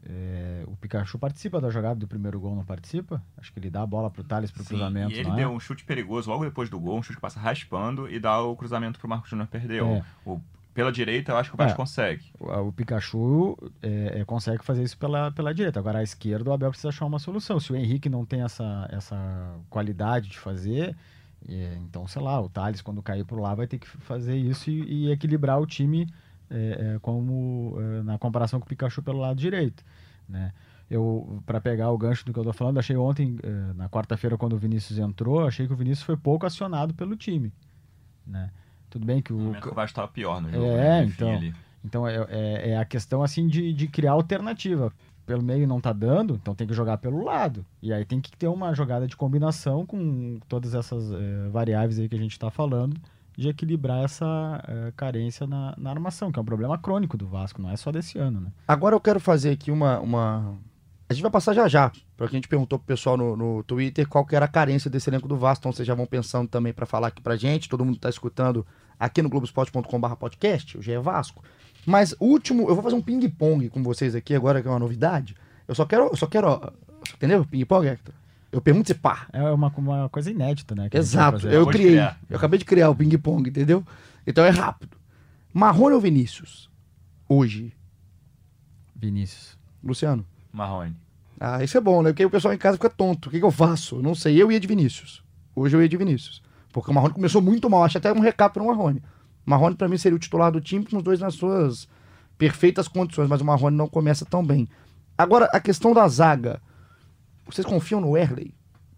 Eh, 0.03 0.63
o 0.67 0.75
Pikachu 0.77 1.19
participa 1.19 1.61
da 1.61 1.69
jogada 1.69 1.99
do 1.99 2.07
primeiro 2.07 2.39
gol, 2.39 2.55
não 2.55 2.65
participa? 2.65 3.21
Acho 3.37 3.53
que 3.53 3.59
ele 3.59 3.69
dá 3.69 3.83
a 3.83 3.85
bola 3.85 4.09
pro 4.09 4.23
Thales 4.23 4.49
pro 4.51 4.63
Sim, 4.63 4.69
cruzamento. 4.69 5.11
e 5.11 5.19
ele 5.19 5.29
é? 5.29 5.35
deu 5.35 5.49
um 5.49 5.59
chute 5.59 5.83
perigoso 5.83 6.29
logo 6.29 6.43
depois 6.43 6.69
do 6.69 6.79
gol, 6.79 6.97
um 6.97 7.03
chute 7.03 7.15
que 7.17 7.21
passa 7.21 7.39
raspando 7.39 8.09
e 8.09 8.19
dá 8.19 8.41
o 8.41 8.55
cruzamento 8.55 8.99
pro 8.99 9.07
Marco 9.07 9.27
Júnior 9.27 9.47
perder. 9.47 9.83
É. 9.83 10.03
O- 10.25 10.39
pela 10.73 10.89
direita, 10.89 11.33
eu 11.33 11.37
acho 11.37 11.49
que 11.49 11.55
o 11.55 11.57
Vasco 11.57 11.73
É. 11.73 11.75
consegue. 11.75 12.23
O, 12.39 12.49
o 12.69 12.71
Pikachu 12.71 13.57
é, 13.83 14.21
é, 14.21 14.25
consegue 14.25 14.63
fazer 14.63 14.81
isso 14.83 14.97
pela, 14.97 15.29
pela 15.29 15.53
direita. 15.53 15.77
Agora, 15.79 15.99
a 15.99 16.03
esquerda, 16.03 16.49
o 16.49 16.53
Abel 16.53 16.69
precisa 16.69 16.87
achar 16.89 17.05
uma 17.05 17.19
solução. 17.19 17.59
Se 17.59 17.73
o 17.73 17.75
Henrique 17.75 18.07
não 18.07 18.25
tem 18.25 18.41
essa, 18.41 18.87
essa 18.89 19.53
qualidade 19.69 20.29
de 20.29 20.39
fazer, 20.39 20.95
é, 21.47 21.77
então, 21.81 22.07
sei 22.07 22.21
lá, 22.21 22.39
o 22.39 22.47
Thales, 22.47 22.81
quando 22.81 23.03
cair 23.03 23.25
por 23.25 23.37
lá, 23.37 23.53
vai 23.53 23.67
ter 23.67 23.79
que 23.79 23.87
fazer 23.87 24.37
isso 24.37 24.69
e, 24.69 25.07
e 25.07 25.11
equilibrar 25.11 25.59
o 25.59 25.65
time 25.67 26.07
é, 26.51 26.95
é, 26.95 26.99
como 26.99 27.77
é, 27.79 28.03
na 28.03 28.17
comparação 28.17 28.59
com 28.59 28.65
o 28.65 28.69
Pikachu 28.69 29.01
pelo 29.01 29.19
lado 29.19 29.37
direito. 29.37 29.83
Né? 30.27 30.51
Eu, 30.89 31.41
para 31.45 31.61
pegar 31.61 31.89
o 31.89 31.97
gancho 31.97 32.25
do 32.25 32.33
que 32.33 32.39
eu 32.39 32.43
tô 32.43 32.51
falando, 32.51 32.77
achei 32.77 32.97
ontem, 32.97 33.37
é, 33.41 33.73
na 33.73 33.89
quarta-feira, 33.89 34.37
quando 34.37 34.53
o 34.53 34.57
Vinícius 34.57 34.99
entrou, 34.99 35.47
achei 35.47 35.65
que 35.65 35.73
o 35.73 35.75
Vinícius 35.75 36.05
foi 36.05 36.17
pouco 36.17 36.45
acionado 36.45 36.93
pelo 36.93 37.15
time. 37.15 37.51
Né? 38.27 38.51
Tudo 38.89 39.05
bem 39.05 39.21
que 39.21 39.31
o, 39.31 39.49
o 39.49 39.53
Vasco 39.53 39.83
estava 39.83 40.07
pior 40.09 40.41
no 40.41 40.51
jogo. 40.51 40.65
É, 40.65 40.75
né? 40.75 41.05
Então. 41.05 41.53
então 41.83 42.07
é, 42.07 42.27
é, 42.29 42.69
é 42.71 42.77
a 42.77 42.83
questão 42.83 43.23
assim 43.23 43.47
de, 43.47 43.73
de 43.73 43.87
criar 43.87 44.11
alternativa. 44.11 44.91
Pelo 45.25 45.43
meio 45.43 45.65
não 45.65 45.79
tá 45.79 45.93
dando, 45.93 46.33
então 46.33 46.53
tem 46.53 46.67
que 46.67 46.73
jogar 46.73 46.97
pelo 46.97 47.23
lado. 47.23 47.65
E 47.81 47.93
aí 47.93 48.03
tem 48.03 48.19
que 48.19 48.35
ter 48.35 48.47
uma 48.47 48.73
jogada 48.73 49.07
de 49.07 49.15
combinação 49.15 49.85
com 49.85 50.39
todas 50.49 50.73
essas 50.73 51.09
eh, 51.13 51.47
variáveis 51.49 51.99
aí 51.99 52.09
que 52.09 52.15
a 52.15 52.19
gente 52.19 52.33
está 52.33 52.49
falando, 52.49 52.99
de 53.37 53.49
equilibrar 53.49 54.03
essa 54.03 54.63
eh, 54.67 54.93
carência 54.95 55.47
na, 55.47 55.73
na 55.77 55.89
armação, 55.89 56.31
que 56.31 56.39
é 56.39 56.41
um 56.41 56.45
problema 56.45 56.77
crônico 56.77 57.17
do 57.17 57.27
Vasco, 57.27 57.61
não 57.61 57.69
é 57.69 57.77
só 57.77 57.91
desse 57.91 58.17
ano, 58.17 58.41
né? 58.41 58.51
Agora 58.67 58.95
eu 58.95 58.99
quero 58.99 59.19
fazer 59.19 59.51
aqui 59.51 59.71
uma. 59.71 59.99
uma... 59.99 60.57
A 61.09 61.13
gente 61.13 61.23
vai 61.23 61.31
passar 61.31 61.53
já 61.53 61.67
já, 61.67 61.91
porque 62.15 62.35
a 62.35 62.37
gente 62.37 62.47
perguntou 62.47 62.79
pro 62.79 62.85
pessoal 62.85 63.17
no, 63.17 63.35
no 63.35 63.63
Twitter 63.63 64.07
qual 64.07 64.25
que 64.25 64.35
era 64.35 64.45
a 64.45 64.47
carência 64.47 64.89
desse 64.89 65.09
elenco 65.09 65.27
do 65.27 65.35
Vasco, 65.35 65.61
então 65.61 65.73
vocês 65.73 65.85
já 65.85 65.93
vão 65.93 66.05
pensando 66.05 66.47
também 66.47 66.71
para 66.71 66.85
falar 66.85 67.07
aqui 67.07 67.21
pra 67.21 67.35
gente, 67.35 67.67
todo 67.67 67.83
mundo 67.83 67.99
tá 67.99 68.09
escutando 68.09 68.65
aqui 68.97 69.21
no 69.21 69.27
globoesporte.com.br 69.29 70.15
podcast, 70.15 70.77
o 70.77 70.81
GE 70.81 70.97
Vasco. 70.99 71.43
Mas 71.85 72.15
último, 72.19 72.69
eu 72.69 72.75
vou 72.75 72.83
fazer 72.83 72.95
um 72.95 73.01
ping-pong 73.01 73.69
com 73.69 73.83
vocês 73.83 74.15
aqui 74.15 74.35
agora, 74.35 74.61
que 74.61 74.67
é 74.67 74.71
uma 74.71 74.79
novidade. 74.79 75.35
Eu 75.67 75.75
só 75.75 75.85
quero, 75.85 76.03
eu 76.03 76.15
só 76.15 76.27
quero, 76.27 76.71
entendeu? 77.15 77.45
Ping-pong, 77.45 77.87
Hector? 77.87 78.13
Eu 78.51 78.61
pergunto 78.61 78.87
se 78.87 78.93
pá. 78.93 79.27
É 79.31 79.41
uma, 79.51 79.67
uma 79.77 80.09
coisa 80.09 80.29
inédita, 80.29 80.75
né? 80.75 80.89
Exato, 80.91 81.47
eu 81.47 81.61
Acabou 81.61 81.65
de 81.71 81.77
criei. 81.77 81.91
criar. 81.91 82.19
Eu 82.29 82.37
acabei 82.37 82.59
de 82.59 82.65
criar 82.65 82.89
o 82.89 82.95
ping-pong, 82.95 83.49
entendeu? 83.49 83.85
Então 84.27 84.43
é 84.43 84.49
rápido. 84.49 84.97
Marrone 85.53 85.95
ou 85.95 86.01
Vinícius? 86.01 86.69
Hoje, 87.29 87.73
Vinícius. 88.95 89.57
Luciano. 89.83 90.25
Marrone. 90.51 90.95
Ah, 91.39 91.63
isso 91.63 91.77
é 91.77 91.81
bom, 91.81 92.01
né? 92.03 92.11
Porque 92.11 92.25
o 92.25 92.29
pessoal 92.29 92.53
em 92.53 92.57
casa 92.57 92.77
fica 92.77 92.89
tonto. 92.89 93.27
O 93.27 93.31
que, 93.31 93.39
que 93.39 93.45
eu 93.45 93.51
faço? 93.51 93.95
Eu 93.95 94.03
Não 94.03 94.13
sei. 94.13 94.39
Eu 94.41 94.51
ia 94.51 94.59
de 94.59 94.67
Vinícius. 94.67 95.23
Hoje 95.55 95.75
eu 95.75 95.81
ia 95.81 95.89
de 95.89 95.97
Vinícius. 95.97 96.41
Porque 96.71 96.91
o 96.91 96.93
Marrone 96.93 97.13
começou 97.13 97.41
muito 97.41 97.69
mal. 97.69 97.83
Acho 97.83 97.97
até 97.97 98.13
um 98.13 98.19
recado 98.19 98.51
pro 98.51 98.65
Marrone. 98.65 99.01
O 99.45 99.49
Marrone, 99.49 99.75
pra 99.75 99.87
mim, 99.87 99.97
seria 99.97 100.15
o 100.15 100.19
titular 100.19 100.51
do 100.51 100.61
time 100.61 100.85
com 100.85 100.97
os 100.97 101.03
dois 101.03 101.19
nas 101.19 101.33
suas 101.33 101.87
perfeitas 102.37 102.87
condições. 102.87 103.27
Mas 103.27 103.41
o 103.41 103.45
Marrone 103.45 103.75
não 103.75 103.87
começa 103.87 104.23
tão 104.23 104.45
bem. 104.45 104.67
Agora, 105.17 105.45
a 105.51 105.59
questão 105.59 105.93
da 105.93 106.07
zaga. 106.07 106.61
Vocês 107.45 107.65
confiam 107.65 107.99
no 108.01 108.15
Erley 108.17 108.53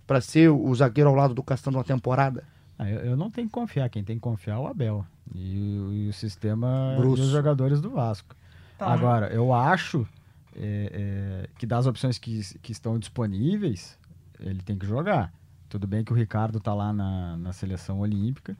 pra 0.05 0.19
ser 0.21 0.49
o 0.49 0.73
zagueiro 0.75 1.09
ao 1.09 1.15
lado 1.15 1.33
do 1.33 1.41
Castanho 1.43 1.73
numa 1.75 1.83
temporada? 1.83 2.43
Ah, 2.77 2.89
eu, 2.89 2.99
eu 3.01 3.17
não 3.17 3.29
tenho 3.31 3.47
que 3.47 3.53
confiar, 3.53 3.89
quem 3.89 4.03
tem 4.03 4.15
que 4.17 4.21
confiar 4.21 4.55
é 4.55 4.59
o 4.59 4.67
Abel. 4.67 5.05
E, 5.33 5.57
o- 5.79 5.93
e 5.93 6.09
o 6.09 6.13
sistema 6.13 6.95
Grosso. 6.97 7.21
e 7.21 7.25
os 7.25 7.31
jogadores 7.31 7.79
do 7.81 7.89
Vasco. 7.91 8.35
Tá, 8.77 8.87
Agora, 8.87 9.27
eu 9.33 9.53
acho 9.53 10.07
é, 10.55 11.45
é, 11.45 11.49
que 11.57 11.65
das 11.65 11.85
opções 11.87 12.17
que, 12.17 12.41
que 12.59 12.71
estão 12.71 12.99
disponíveis, 12.99 13.97
ele 14.39 14.61
tem 14.61 14.77
que 14.77 14.85
jogar. 14.85 15.31
Tudo 15.69 15.87
bem 15.87 16.03
que 16.03 16.11
o 16.11 16.15
Ricardo 16.15 16.59
tá 16.59 16.73
lá 16.73 16.91
na, 16.93 17.37
na 17.37 17.53
seleção 17.53 17.99
olímpica. 17.99 18.55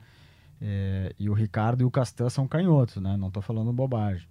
é, 0.61 1.13
e 1.19 1.29
o 1.29 1.33
Ricardo 1.33 1.81
e 1.81 1.83
o 1.85 1.91
Castan 1.91 2.29
são 2.29 2.47
canhotos, 2.47 2.95
né? 2.97 3.17
Não 3.17 3.29
tô 3.29 3.41
falando 3.41 3.71
bobagem. 3.73 4.25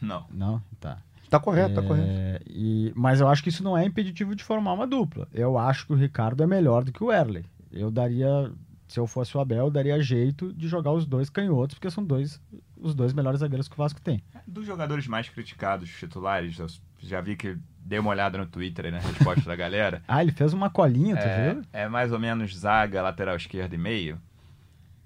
Não. 0.00 0.24
Não? 0.30 0.62
Tá. 0.80 0.98
Tá 1.30 1.38
correto, 1.38 1.74
tá 1.76 1.80
É, 1.80 1.84
correto. 1.86 2.44
e- 2.50 2.92
mas 2.96 3.20
eu 3.20 3.28
acho 3.28 3.42
que 3.42 3.48
isso 3.48 3.62
não 3.62 3.78
é 3.78 3.84
impeditivo 3.84 4.34
de 4.34 4.42
formar 4.44 4.72
uma 4.72 4.86
dupla. 4.86 5.28
Eu 5.32 5.56
acho 5.56 5.86
que 5.86 5.92
o 5.92 5.96
Ricardo 5.96 6.42
é 6.42 6.46
melhor 6.46 6.82
do 6.84 6.92
que 6.92 7.02
o 7.02 7.12
Erley. 7.12 7.44
Eu 7.72 7.90
daria 7.90 8.50
se 8.88 8.98
eu 8.98 9.06
fosse 9.06 9.36
o 9.36 9.40
Abel, 9.40 9.66
eu 9.66 9.70
daria 9.70 10.02
jeito 10.02 10.52
de 10.52 10.66
jogar 10.66 10.90
os 10.90 11.06
dois 11.06 11.30
canhotos, 11.30 11.74
porque 11.74 11.88
são 11.90 12.04
dois 12.04 12.40
os 12.76 12.92
dois 12.94 13.12
melhores 13.12 13.38
zagueiros 13.40 13.68
que 13.68 13.74
o 13.74 13.76
Vasco 13.76 14.00
tem. 14.00 14.20
Dos 14.46 14.66
jogadores 14.66 15.06
mais 15.06 15.28
criticados, 15.28 15.88
titulares, 15.90 16.58
eu 16.58 16.66
já 16.98 17.20
vi 17.20 17.36
que 17.36 17.56
dei 17.78 17.98
uma 18.00 18.10
olhada 18.10 18.36
no 18.38 18.46
Twitter 18.46 18.86
aí 18.86 18.90
na 18.90 18.98
resposta 18.98 19.42
da 19.48 19.54
galera. 19.54 20.02
Ah, 20.08 20.20
ele 20.22 20.32
fez 20.32 20.52
uma 20.52 20.68
colinha, 20.70 21.16
tu 21.16 21.22
é, 21.22 21.52
viu? 21.54 21.62
É 21.72 21.88
mais 21.88 22.10
ou 22.10 22.18
menos 22.18 22.56
zaga, 22.56 23.00
lateral 23.02 23.36
esquerda 23.36 23.72
e 23.74 23.78
meio. 23.78 24.18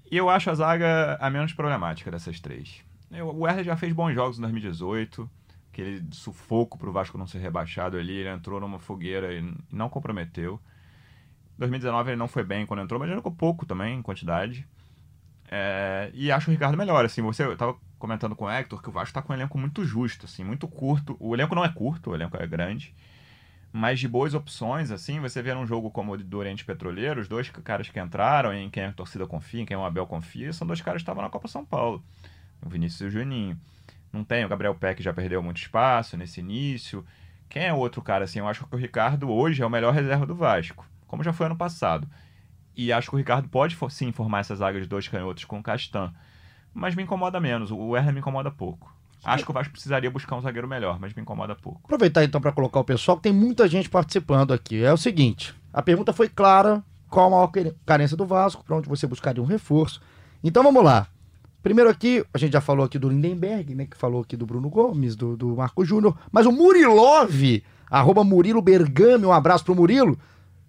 E 0.09 0.17
eu 0.17 0.29
acho 0.29 0.49
a 0.49 0.55
zaga 0.55 1.17
a 1.19 1.29
menos 1.29 1.53
problemática 1.53 2.09
dessas 2.09 2.39
três. 2.39 2.81
O 3.11 3.41
Werner 3.43 3.63
já 3.65 3.75
fez 3.77 3.93
bons 3.93 4.13
jogos 4.15 4.37
em 4.39 4.41
2018, 4.41 5.29
aquele 5.75 6.05
sufoco 6.11 6.77
para 6.77 6.89
o 6.89 6.93
Vasco 6.93 7.17
não 7.17 7.27
ser 7.27 7.39
rebaixado 7.39 7.97
ali, 7.97 8.13
ele 8.13 8.29
entrou 8.29 8.61
numa 8.61 8.79
fogueira 8.79 9.33
e 9.33 9.53
não 9.69 9.89
comprometeu. 9.89 10.59
2019 11.57 12.11
ele 12.11 12.17
não 12.17 12.29
foi 12.29 12.43
bem 12.43 12.65
quando 12.65 12.81
entrou, 12.81 12.97
mas 12.99 13.09
jogou 13.09 13.31
pouco 13.31 13.65
também, 13.65 13.99
em 13.99 14.01
quantidade. 14.01 14.65
É, 15.51 16.09
e 16.13 16.31
acho 16.31 16.49
o 16.49 16.51
Ricardo 16.51 16.77
melhor, 16.77 17.03
assim, 17.03 17.21
você 17.21 17.43
eu 17.43 17.57
tava 17.57 17.75
comentando 17.99 18.35
com 18.35 18.45
o 18.45 18.49
Hector 18.49 18.81
que 18.81 18.89
o 18.89 18.91
Vasco 18.91 19.13
tá 19.13 19.21
com 19.21 19.33
um 19.33 19.35
elenco 19.35 19.57
muito 19.57 19.83
justo, 19.83 20.25
assim, 20.25 20.43
muito 20.45 20.65
curto. 20.67 21.17
O 21.19 21.35
elenco 21.35 21.53
não 21.53 21.63
é 21.63 21.69
curto, 21.69 22.11
o 22.11 22.15
elenco 22.15 22.37
é 22.37 22.47
grande, 22.47 22.95
mas 23.71 23.99
de 23.99 24.07
boas 24.07 24.33
opções, 24.33 24.91
assim, 24.91 25.19
você 25.19 25.41
vê 25.41 25.53
num 25.53 25.67
jogo 25.67 25.91
como 25.91 26.13
o 26.13 26.17
do 26.17 26.37
Oriente 26.37 26.63
Petroleiro, 26.63 27.19
os 27.19 27.27
dois 27.27 27.49
caras 27.49 27.89
que 27.89 27.99
entraram, 27.99 28.53
em 28.53 28.69
quem 28.69 28.85
a 28.85 28.93
torcida 28.93 29.27
confia, 29.27 29.61
em 29.61 29.65
quem 29.65 29.75
o 29.75 29.83
Abel 29.83 30.07
confia, 30.07 30.53
são 30.53 30.65
dois 30.65 30.81
caras 30.81 31.01
que 31.01 31.03
estavam 31.03 31.21
na 31.21 31.29
Copa 31.29 31.49
São 31.49 31.65
Paulo, 31.65 32.01
o 32.65 32.69
Vinícius 32.69 33.01
e 33.01 33.05
o 33.05 33.09
Juninho. 33.09 33.59
Não 34.15 34.23
tem, 34.23 34.45
o 34.45 34.47
Gabriel 34.47 34.73
Peck 34.73 35.03
já 35.03 35.11
perdeu 35.11 35.43
muito 35.43 35.57
espaço 35.57 36.15
nesse 36.15 36.39
início. 36.39 37.05
Quem 37.49 37.65
é 37.65 37.73
outro 37.73 38.01
cara, 38.01 38.23
assim, 38.23 38.39
eu 38.39 38.47
acho 38.47 38.65
que 38.65 38.73
o 38.73 38.79
Ricardo 38.79 39.29
hoje 39.29 39.61
é 39.61 39.65
o 39.65 39.69
melhor 39.69 39.93
reserva 39.93 40.25
do 40.25 40.33
Vasco, 40.33 40.85
como 41.05 41.21
já 41.21 41.33
foi 41.33 41.47
ano 41.47 41.57
passado. 41.57 42.07
E 42.77 42.93
acho 42.93 43.09
que 43.09 43.15
o 43.15 43.17
Ricardo 43.17 43.49
pode 43.49 43.77
sim 43.89 44.13
formar 44.13 44.39
essas 44.39 44.59
zaga 44.59 44.79
de 44.79 44.87
dois 44.87 45.07
canhotos 45.09 45.43
com 45.43 45.59
o 45.59 45.63
Castan. 45.63 46.13
Mas 46.73 46.95
me 46.95 47.03
incomoda 47.03 47.41
menos. 47.41 47.71
O 47.71 47.89
Werner 47.89 48.13
me 48.13 48.19
incomoda 48.19 48.49
pouco. 48.49 48.93
Acho 49.23 49.43
que 49.43 49.51
o 49.51 49.53
Vasco 49.53 49.71
precisaria 49.71 50.09
buscar 50.09 50.35
um 50.35 50.41
zagueiro 50.41 50.67
melhor, 50.67 50.99
mas 50.99 51.13
me 51.13 51.21
incomoda 51.21 51.55
pouco. 51.55 51.81
Aproveitar 51.83 52.23
então 52.23 52.39
para 52.39 52.51
colocar 52.51 52.79
o 52.79 52.83
pessoal, 52.85 53.17
que 53.17 53.23
tem 53.23 53.33
muita 53.33 53.67
gente 53.67 53.89
participando 53.89 54.53
aqui. 54.53 54.83
É 54.83 54.93
o 54.93 54.97
seguinte: 54.97 55.53
a 55.73 55.81
pergunta 55.81 56.13
foi 56.13 56.29
clara: 56.29 56.83
qual 57.09 57.27
a 57.27 57.29
maior 57.31 57.51
carência 57.85 58.15
do 58.15 58.25
Vasco? 58.25 58.63
Para 58.63 58.77
onde 58.77 58.87
você 58.87 59.07
buscaria 59.07 59.41
um 59.41 59.45
reforço? 59.45 60.01
Então 60.43 60.63
vamos 60.63 60.83
lá. 60.83 61.07
Primeiro 61.65 61.89
aqui, 61.89 62.23
a 62.31 62.37
gente 62.37 62.53
já 62.53 62.61
falou 62.61 62.85
aqui 62.85 62.99
do 62.99 63.09
Lindenberg, 63.09 63.73
né? 63.73 63.87
Que 63.87 63.97
falou 63.97 64.21
aqui 64.21 64.37
do 64.37 64.45
Bruno 64.45 64.69
Gomes, 64.69 65.15
do, 65.15 65.35
do 65.35 65.55
Marco 65.55 65.83
Júnior. 65.83 66.15
Mas 66.31 66.45
o 66.45 66.51
Murilov, 66.51 67.63
arroba 67.89 68.23
Murilo 68.23 68.61
Bergame, 68.61 69.25
um 69.25 69.31
abraço 69.31 69.65
pro 69.65 69.73
Murilo. 69.73 70.15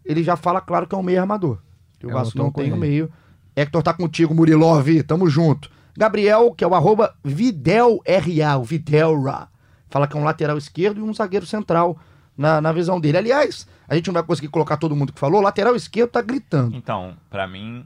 Ele 0.03 0.25
já 0.25 0.37
fala 0.37 0.59
claro 0.59 0.87
que 0.87 0.95
é 0.95 0.99
um 0.99 1.03
meio 1.03 1.21
armador. 1.21 1.59
Que 1.99 2.07
o 2.07 2.11
Vasco 2.11 2.39
não 2.39 2.51
tem 2.51 2.71
no 2.71 2.79
meio. 2.79 3.13
Hector 3.55 3.83
tá 3.83 3.93
contigo, 3.93 4.35
Murilov, 4.35 5.03
tamo 5.03 5.29
junto. 5.29 5.71
Gabriel, 5.95 6.55
que 6.57 6.65
é 6.65 6.67
o 6.67 6.75
arroba 6.75 7.15
VidelRA, 7.23 8.57
o 8.59 8.65
Videlra. 8.65 9.49
Fala 9.91 10.07
que 10.07 10.17
é 10.17 10.19
um 10.19 10.25
lateral 10.25 10.57
esquerdo 10.57 11.01
e 11.01 11.03
um 11.03 11.13
zagueiro 11.13 11.45
central 11.45 11.99
na, 12.35 12.59
na 12.59 12.73
visão 12.73 12.99
dele. 12.99 13.19
Aliás, 13.19 13.67
a 13.87 13.95
gente 13.95 14.07
não 14.07 14.15
vai 14.15 14.23
conseguir 14.23 14.49
colocar 14.49 14.79
todo 14.79 14.97
mundo 14.97 15.13
que 15.13 15.21
falou, 15.21 15.43
lateral 15.43 15.77
esquerdo 15.77 16.13
tá 16.13 16.23
gritando. 16.23 16.75
Então, 16.75 17.19
para 17.29 17.47
mim, 17.47 17.85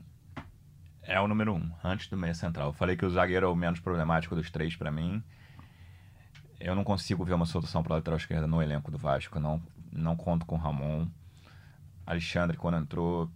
é 1.11 1.20
o 1.20 1.26
número 1.26 1.52
um, 1.52 1.68
antes 1.82 2.06
do 2.06 2.16
meio 2.16 2.34
central. 2.36 2.68
Eu 2.68 2.72
falei 2.72 2.96
que 2.96 3.04
o 3.04 3.11
zagueiro 3.11 3.44
é 3.44 3.48
o 3.48 3.56
menos 3.56 3.80
problemático 3.80 4.36
dos 4.36 4.48
três 4.48 4.76
para 4.76 4.92
mim. 4.92 5.20
Eu 6.61 6.76
não 6.76 6.84
consigo 6.84 7.24
ver 7.24 7.34
uma 7.34 7.46
solução 7.46 7.82
para 7.82 7.96
lateral 7.96 8.16
esquerda 8.16 8.46
no 8.46 8.62
elenco 8.62 8.92
do 8.92 8.96
Vasco. 8.96 9.40
Não, 9.40 9.61
não 9.92 10.14
conto 10.14 10.46
com 10.46 10.54
o 10.54 10.58
Ramon. 10.58 11.08
Alexandre, 12.06 12.56
quando 12.56 12.78
entrou, 12.78 13.28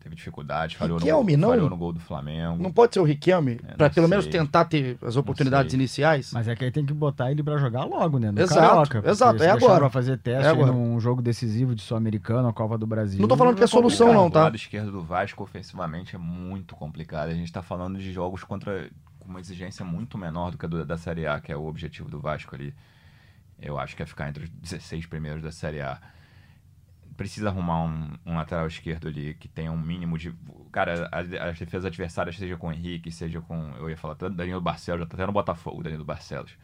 teve 0.00 0.16
dificuldade, 0.16 0.76
falhou, 0.76 0.98
Riquelme, 0.98 1.36
no, 1.36 1.42
não, 1.42 1.48
falhou 1.50 1.70
no 1.70 1.76
gol 1.76 1.92
do 1.92 2.00
Flamengo. 2.00 2.62
Não 2.62 2.72
pode 2.72 2.94
ser 2.94 3.00
o 3.00 3.04
Riquelme, 3.04 3.60
é, 3.68 3.74
para 3.74 3.90
pelo 3.90 4.08
sei. 4.08 4.16
menos 4.16 4.26
tentar 4.26 4.64
ter 4.64 4.98
as 5.02 5.16
oportunidades 5.16 5.74
iniciais? 5.74 6.32
Mas 6.32 6.48
é 6.48 6.56
que 6.56 6.64
aí 6.64 6.70
tem 6.70 6.84
que 6.84 6.92
botar 6.92 7.30
ele 7.30 7.42
para 7.42 7.58
jogar 7.58 7.84
logo, 7.84 8.18
né? 8.18 8.30
No 8.30 8.40
exato, 8.40 8.88
Carioca, 8.90 9.10
exato, 9.10 9.42
é 9.42 9.50
agora. 9.50 9.80
Pra 9.80 9.90
fazer 9.90 10.16
teste 10.18 10.46
é 10.46 10.54
num 10.54 10.98
jogo 10.98 11.20
decisivo 11.20 11.74
de 11.74 11.82
Sul-Americano, 11.82 12.48
a 12.48 12.52
Copa 12.52 12.78
do 12.78 12.86
Brasil. 12.86 13.20
Não 13.20 13.28
tô 13.28 13.36
falando 13.36 13.56
que 13.56 13.64
é 13.64 13.66
solução 13.66 14.12
não, 14.12 14.30
tá? 14.30 14.40
O 14.40 14.42
lado 14.44 14.56
esquerdo 14.56 14.90
do 14.90 15.02
Vasco 15.02 15.42
ofensivamente 15.42 16.16
é 16.16 16.18
muito 16.18 16.74
complicado. 16.74 17.28
A 17.28 17.34
gente 17.34 17.52
tá 17.52 17.62
falando 17.62 17.98
de 17.98 18.12
jogos 18.12 18.42
contra 18.42 18.88
com 19.18 19.28
uma 19.28 19.40
exigência 19.40 19.84
muito 19.84 20.16
menor 20.16 20.50
do 20.50 20.58
que 20.58 20.64
a 20.64 20.68
do, 20.68 20.84
da 20.84 20.96
Série 20.96 21.26
A, 21.26 21.40
que 21.40 21.52
é 21.52 21.56
o 21.56 21.66
objetivo 21.66 22.08
do 22.08 22.18
Vasco 22.18 22.54
ali. 22.54 22.74
Eu 23.60 23.78
acho 23.78 23.94
que 23.94 24.02
é 24.02 24.06
ficar 24.06 24.28
entre 24.30 24.44
os 24.44 24.50
16 24.50 25.04
primeiros 25.06 25.42
da 25.42 25.52
Série 25.52 25.82
A 25.82 26.00
precisa 27.20 27.50
arrumar 27.50 27.82
um, 27.82 28.08
um, 28.24 28.36
lateral 28.36 28.66
esquerdo 28.66 29.06
ali 29.06 29.34
que 29.34 29.46
tenha 29.46 29.70
um 29.70 29.76
mínimo 29.76 30.16
de. 30.16 30.34
Cara, 30.72 31.06
as 31.12 31.58
defesas 31.58 31.84
adversárias, 31.84 32.34
seja 32.34 32.56
com 32.56 32.68
o 32.68 32.72
Henrique, 32.72 33.12
seja 33.12 33.42
com. 33.42 33.74
Eu 33.76 33.90
ia 33.90 33.96
falar 33.98 34.14
tanto 34.14 34.38
Danilo 34.38 34.58
Barcelos, 34.58 35.02
já 35.02 35.06
tá 35.06 35.16
até 35.16 35.26
no 35.26 35.32
Botafogo, 35.32 35.82
Danilo 35.82 36.02
Barcelos. 36.02 36.56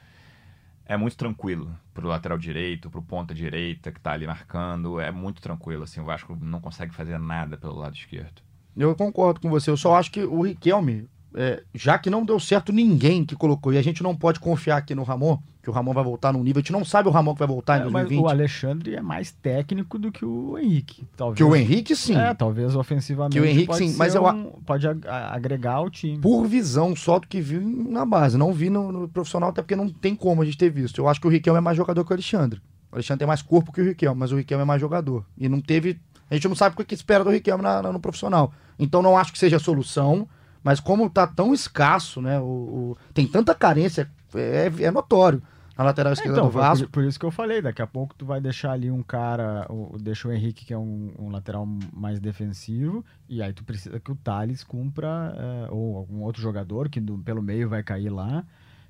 É 0.86 0.96
muito 0.96 1.14
tranquilo 1.14 1.78
pro 1.92 2.08
lateral 2.08 2.38
direito, 2.38 2.88
pro 2.88 3.02
ponta 3.02 3.34
direita 3.34 3.92
que 3.92 4.00
tá 4.00 4.12
ali 4.12 4.26
marcando. 4.26 4.98
É 4.98 5.10
muito 5.10 5.42
tranquilo, 5.42 5.82
assim. 5.82 6.00
O 6.00 6.06
Vasco 6.06 6.34
não 6.40 6.58
consegue 6.58 6.94
fazer 6.94 7.18
nada 7.18 7.58
pelo 7.58 7.74
lado 7.74 7.94
esquerdo. 7.94 8.40
Eu 8.74 8.96
concordo 8.96 9.42
com 9.42 9.50
você. 9.50 9.70
Eu 9.70 9.76
só 9.76 9.94
acho 9.94 10.10
que 10.10 10.24
o 10.24 10.40
Riquelme, 10.40 11.06
é, 11.36 11.62
já 11.74 11.98
que 11.98 12.08
não 12.08 12.24
deu 12.24 12.40
certo 12.40 12.72
ninguém 12.72 13.22
que 13.22 13.36
colocou, 13.36 13.70
e 13.70 13.76
a 13.76 13.82
gente 13.82 14.02
não 14.02 14.16
pode 14.16 14.40
confiar 14.40 14.78
aqui 14.78 14.94
no 14.94 15.02
Ramon, 15.02 15.38
que 15.62 15.68
o 15.68 15.72
Ramon 15.72 15.92
vai 15.92 16.02
voltar 16.02 16.32
num 16.32 16.42
nível, 16.42 16.60
a 16.60 16.62
gente 16.62 16.72
não 16.72 16.82
sabe 16.82 17.08
o 17.08 17.12
Ramon 17.12 17.34
que 17.34 17.40
vai 17.40 17.48
voltar 17.48 17.78
em 17.78 17.82
2020. 17.82 18.18
É, 18.18 18.22
o 18.22 18.28
Alexandre 18.28 18.94
é 18.94 19.02
mais 19.02 19.32
técnico 19.32 19.98
do 19.98 20.10
que 20.10 20.24
o 20.24 20.56
Henrique. 20.56 21.04
Talvez. 21.14 21.36
Que 21.36 21.44
o 21.44 21.54
Henrique, 21.54 21.94
sim. 21.94 22.16
É, 22.16 22.32
talvez 22.32 22.74
ofensivamente. 22.74 23.34
Que 23.34 23.40
o 23.40 23.44
Henrique, 23.44 23.74
sim, 23.74 23.94
mas 23.98 24.14
eu 24.14 24.24
um, 24.26 24.44
pode 24.64 24.86
agregar 24.88 25.74
ao 25.74 25.90
time. 25.90 26.18
Por 26.18 26.46
visão 26.46 26.96
só 26.96 27.18
do 27.18 27.26
que 27.26 27.40
vi 27.40 27.58
na 27.58 28.06
base, 28.06 28.38
não 28.38 28.50
vi 28.50 28.70
no, 28.70 28.90
no, 28.90 29.08
profissional, 29.08 29.50
até 29.50 29.60
porque 29.60 29.76
não 29.76 29.90
tem 29.90 30.14
como 30.14 30.40
a 30.40 30.44
gente 30.44 30.56
ter 30.56 30.70
visto. 30.70 30.98
Eu 30.98 31.08
acho 31.08 31.20
que 31.20 31.26
o 31.26 31.30
Riquelme 31.30 31.58
é 31.58 31.60
mais 31.60 31.76
jogador 31.76 32.02
que 32.02 32.12
o 32.12 32.14
Alexandre. 32.14 32.62
O 32.90 32.94
Alexandre 32.94 33.18
tem 33.18 33.28
mais 33.28 33.42
corpo 33.42 33.72
que 33.72 33.80
o 33.82 33.84
Riquelme, 33.84 34.18
mas 34.18 34.32
o 34.32 34.36
Riquelme 34.36 34.62
é 34.62 34.66
mais 34.66 34.80
jogador. 34.80 35.22
E 35.36 35.50
não 35.50 35.60
teve. 35.60 36.00
A 36.30 36.34
gente 36.34 36.48
não 36.48 36.56
sabe 36.56 36.74
o 36.78 36.84
que 36.84 36.94
espera 36.94 37.22
do 37.22 37.30
Riquelme 37.30 37.62
na, 37.62 37.82
na, 37.82 37.92
no 37.92 38.00
profissional. 38.00 38.54
Então 38.78 39.02
não 39.02 39.18
acho 39.18 39.32
que 39.32 39.38
seja 39.38 39.56
a 39.56 39.60
solução. 39.60 40.26
Mas 40.66 40.80
como 40.80 41.08
tá 41.08 41.28
tão 41.28 41.54
escasso, 41.54 42.20
né? 42.20 42.40
O, 42.40 42.42
o 42.42 42.96
tem 43.14 43.24
tanta 43.24 43.54
carência, 43.54 44.10
é, 44.34 44.68
é 44.80 44.90
notório 44.90 45.40
na 45.78 45.84
lateral 45.84 46.12
esquerda 46.12 46.38
então, 46.38 46.46
do 46.46 46.50
Vasco. 46.50 46.86
Por, 46.86 47.02
por, 47.02 47.04
isso 47.04 47.20
que 47.20 47.24
eu 47.24 47.30
falei, 47.30 47.62
daqui 47.62 47.80
a 47.80 47.86
pouco 47.86 48.16
tu 48.16 48.26
vai 48.26 48.40
deixar 48.40 48.72
ali 48.72 48.90
um 48.90 49.00
cara, 49.00 49.64
o, 49.70 49.96
deixa 49.96 50.26
o 50.26 50.32
Henrique, 50.32 50.64
que 50.64 50.74
é 50.74 50.76
um, 50.76 51.12
um 51.16 51.30
lateral 51.30 51.64
mais 51.92 52.18
defensivo, 52.18 53.04
e 53.28 53.40
aí 53.40 53.52
tu 53.52 53.62
precisa 53.62 54.00
que 54.00 54.10
o 54.10 54.16
Thales 54.16 54.64
cumpra, 54.64 55.36
é, 55.38 55.68
ou 55.70 55.98
algum 55.98 56.22
outro 56.22 56.42
jogador 56.42 56.88
que 56.88 57.00
do, 57.00 57.16
pelo 57.18 57.40
meio 57.40 57.68
vai 57.68 57.84
cair 57.84 58.10
lá, 58.10 58.44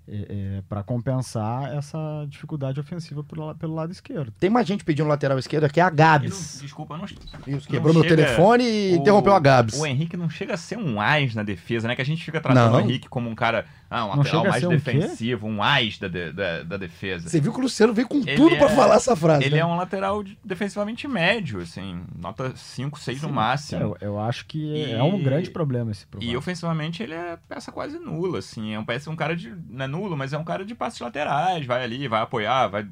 é, 0.08 0.58
é, 0.58 0.62
para 0.68 0.82
compensar 0.82 1.74
essa 1.74 1.98
dificuldade 2.28 2.78
ofensiva 2.78 3.24
pelo, 3.24 3.54
pelo 3.56 3.74
lado 3.74 3.90
esquerdo. 3.90 4.32
Tem 4.38 4.48
mais 4.48 4.66
gente 4.66 4.84
pedindo 4.84 5.08
lateral 5.08 5.38
esquerdo 5.38 5.64
aqui, 5.64 5.80
é 5.80 5.82
a 5.82 5.90
Gabs. 5.90 6.54
Não, 6.54 6.62
desculpa, 6.62 6.96
não. 6.96 7.04
Isso, 7.04 7.68
quebrou 7.68 7.92
meu 7.92 8.06
telefone 8.06 8.64
e 8.64 8.92
o, 8.92 8.96
interrompeu 8.96 9.32
a 9.32 9.40
Gabs. 9.40 9.78
O 9.78 9.84
Henrique 9.84 10.16
não 10.16 10.30
chega 10.30 10.54
a 10.54 10.56
ser 10.56 10.78
um 10.78 11.00
ás 11.00 11.34
na 11.34 11.42
defesa, 11.42 11.88
né? 11.88 11.96
Que 11.96 12.02
a 12.02 12.04
gente 12.04 12.24
fica 12.24 12.40
tratando 12.40 12.72
não. 12.72 12.78
o 12.78 12.80
Henrique 12.80 13.08
como 13.08 13.28
um 13.28 13.34
cara, 13.34 13.66
ah, 13.90 14.06
um 14.06 14.16
lateral 14.16 14.44
mais 14.44 14.68
defensivo, 14.68 15.46
um, 15.48 15.56
um 15.56 15.62
ás 15.62 15.98
da, 15.98 16.06
da, 16.06 16.62
da, 16.62 16.76
defesa. 16.76 17.28
Você 17.28 17.40
viu 17.40 17.52
que 17.52 17.58
o 17.58 17.62
Luciano 17.62 17.92
veio 17.92 18.06
com 18.06 18.18
ele 18.18 18.36
tudo 18.36 18.54
é, 18.54 18.58
para 18.58 18.68
falar 18.68 18.96
essa 18.96 19.16
frase. 19.16 19.44
Ele 19.44 19.56
né? 19.56 19.60
é 19.60 19.66
um 19.66 19.76
lateral 19.76 20.22
defensivamente 20.44 21.08
médio, 21.08 21.60
assim, 21.60 22.04
nota 22.16 22.52
5, 22.54 22.98
6 22.98 23.22
no 23.22 23.30
máximo. 23.30 23.80
Eu, 23.80 23.96
eu 24.00 24.20
acho 24.20 24.46
que 24.46 24.58
e, 24.58 24.92
é 24.92 25.02
um 25.02 25.20
grande 25.20 25.50
problema 25.50 25.90
esse 25.90 26.06
problema. 26.06 26.32
E 26.32 26.36
ofensivamente 26.36 27.02
ele 27.02 27.14
é 27.14 27.36
peça 27.48 27.72
quase 27.72 27.98
nula, 27.98 28.38
assim. 28.38 28.72
É 28.72 28.78
um, 28.78 28.84
parece 28.84 29.10
um 29.10 29.16
cara 29.16 29.34
de. 29.34 29.52
Não 29.68 29.84
é 29.84 29.88
nulo, 29.96 30.16
mas 30.16 30.32
é 30.32 30.38
um 30.38 30.44
cara 30.44 30.64
de 30.64 30.74
passes 30.74 31.00
laterais, 31.00 31.64
vai 31.66 31.82
ali, 31.82 32.06
vai 32.08 32.22
apoiar, 32.22 32.68
vai. 32.68 32.86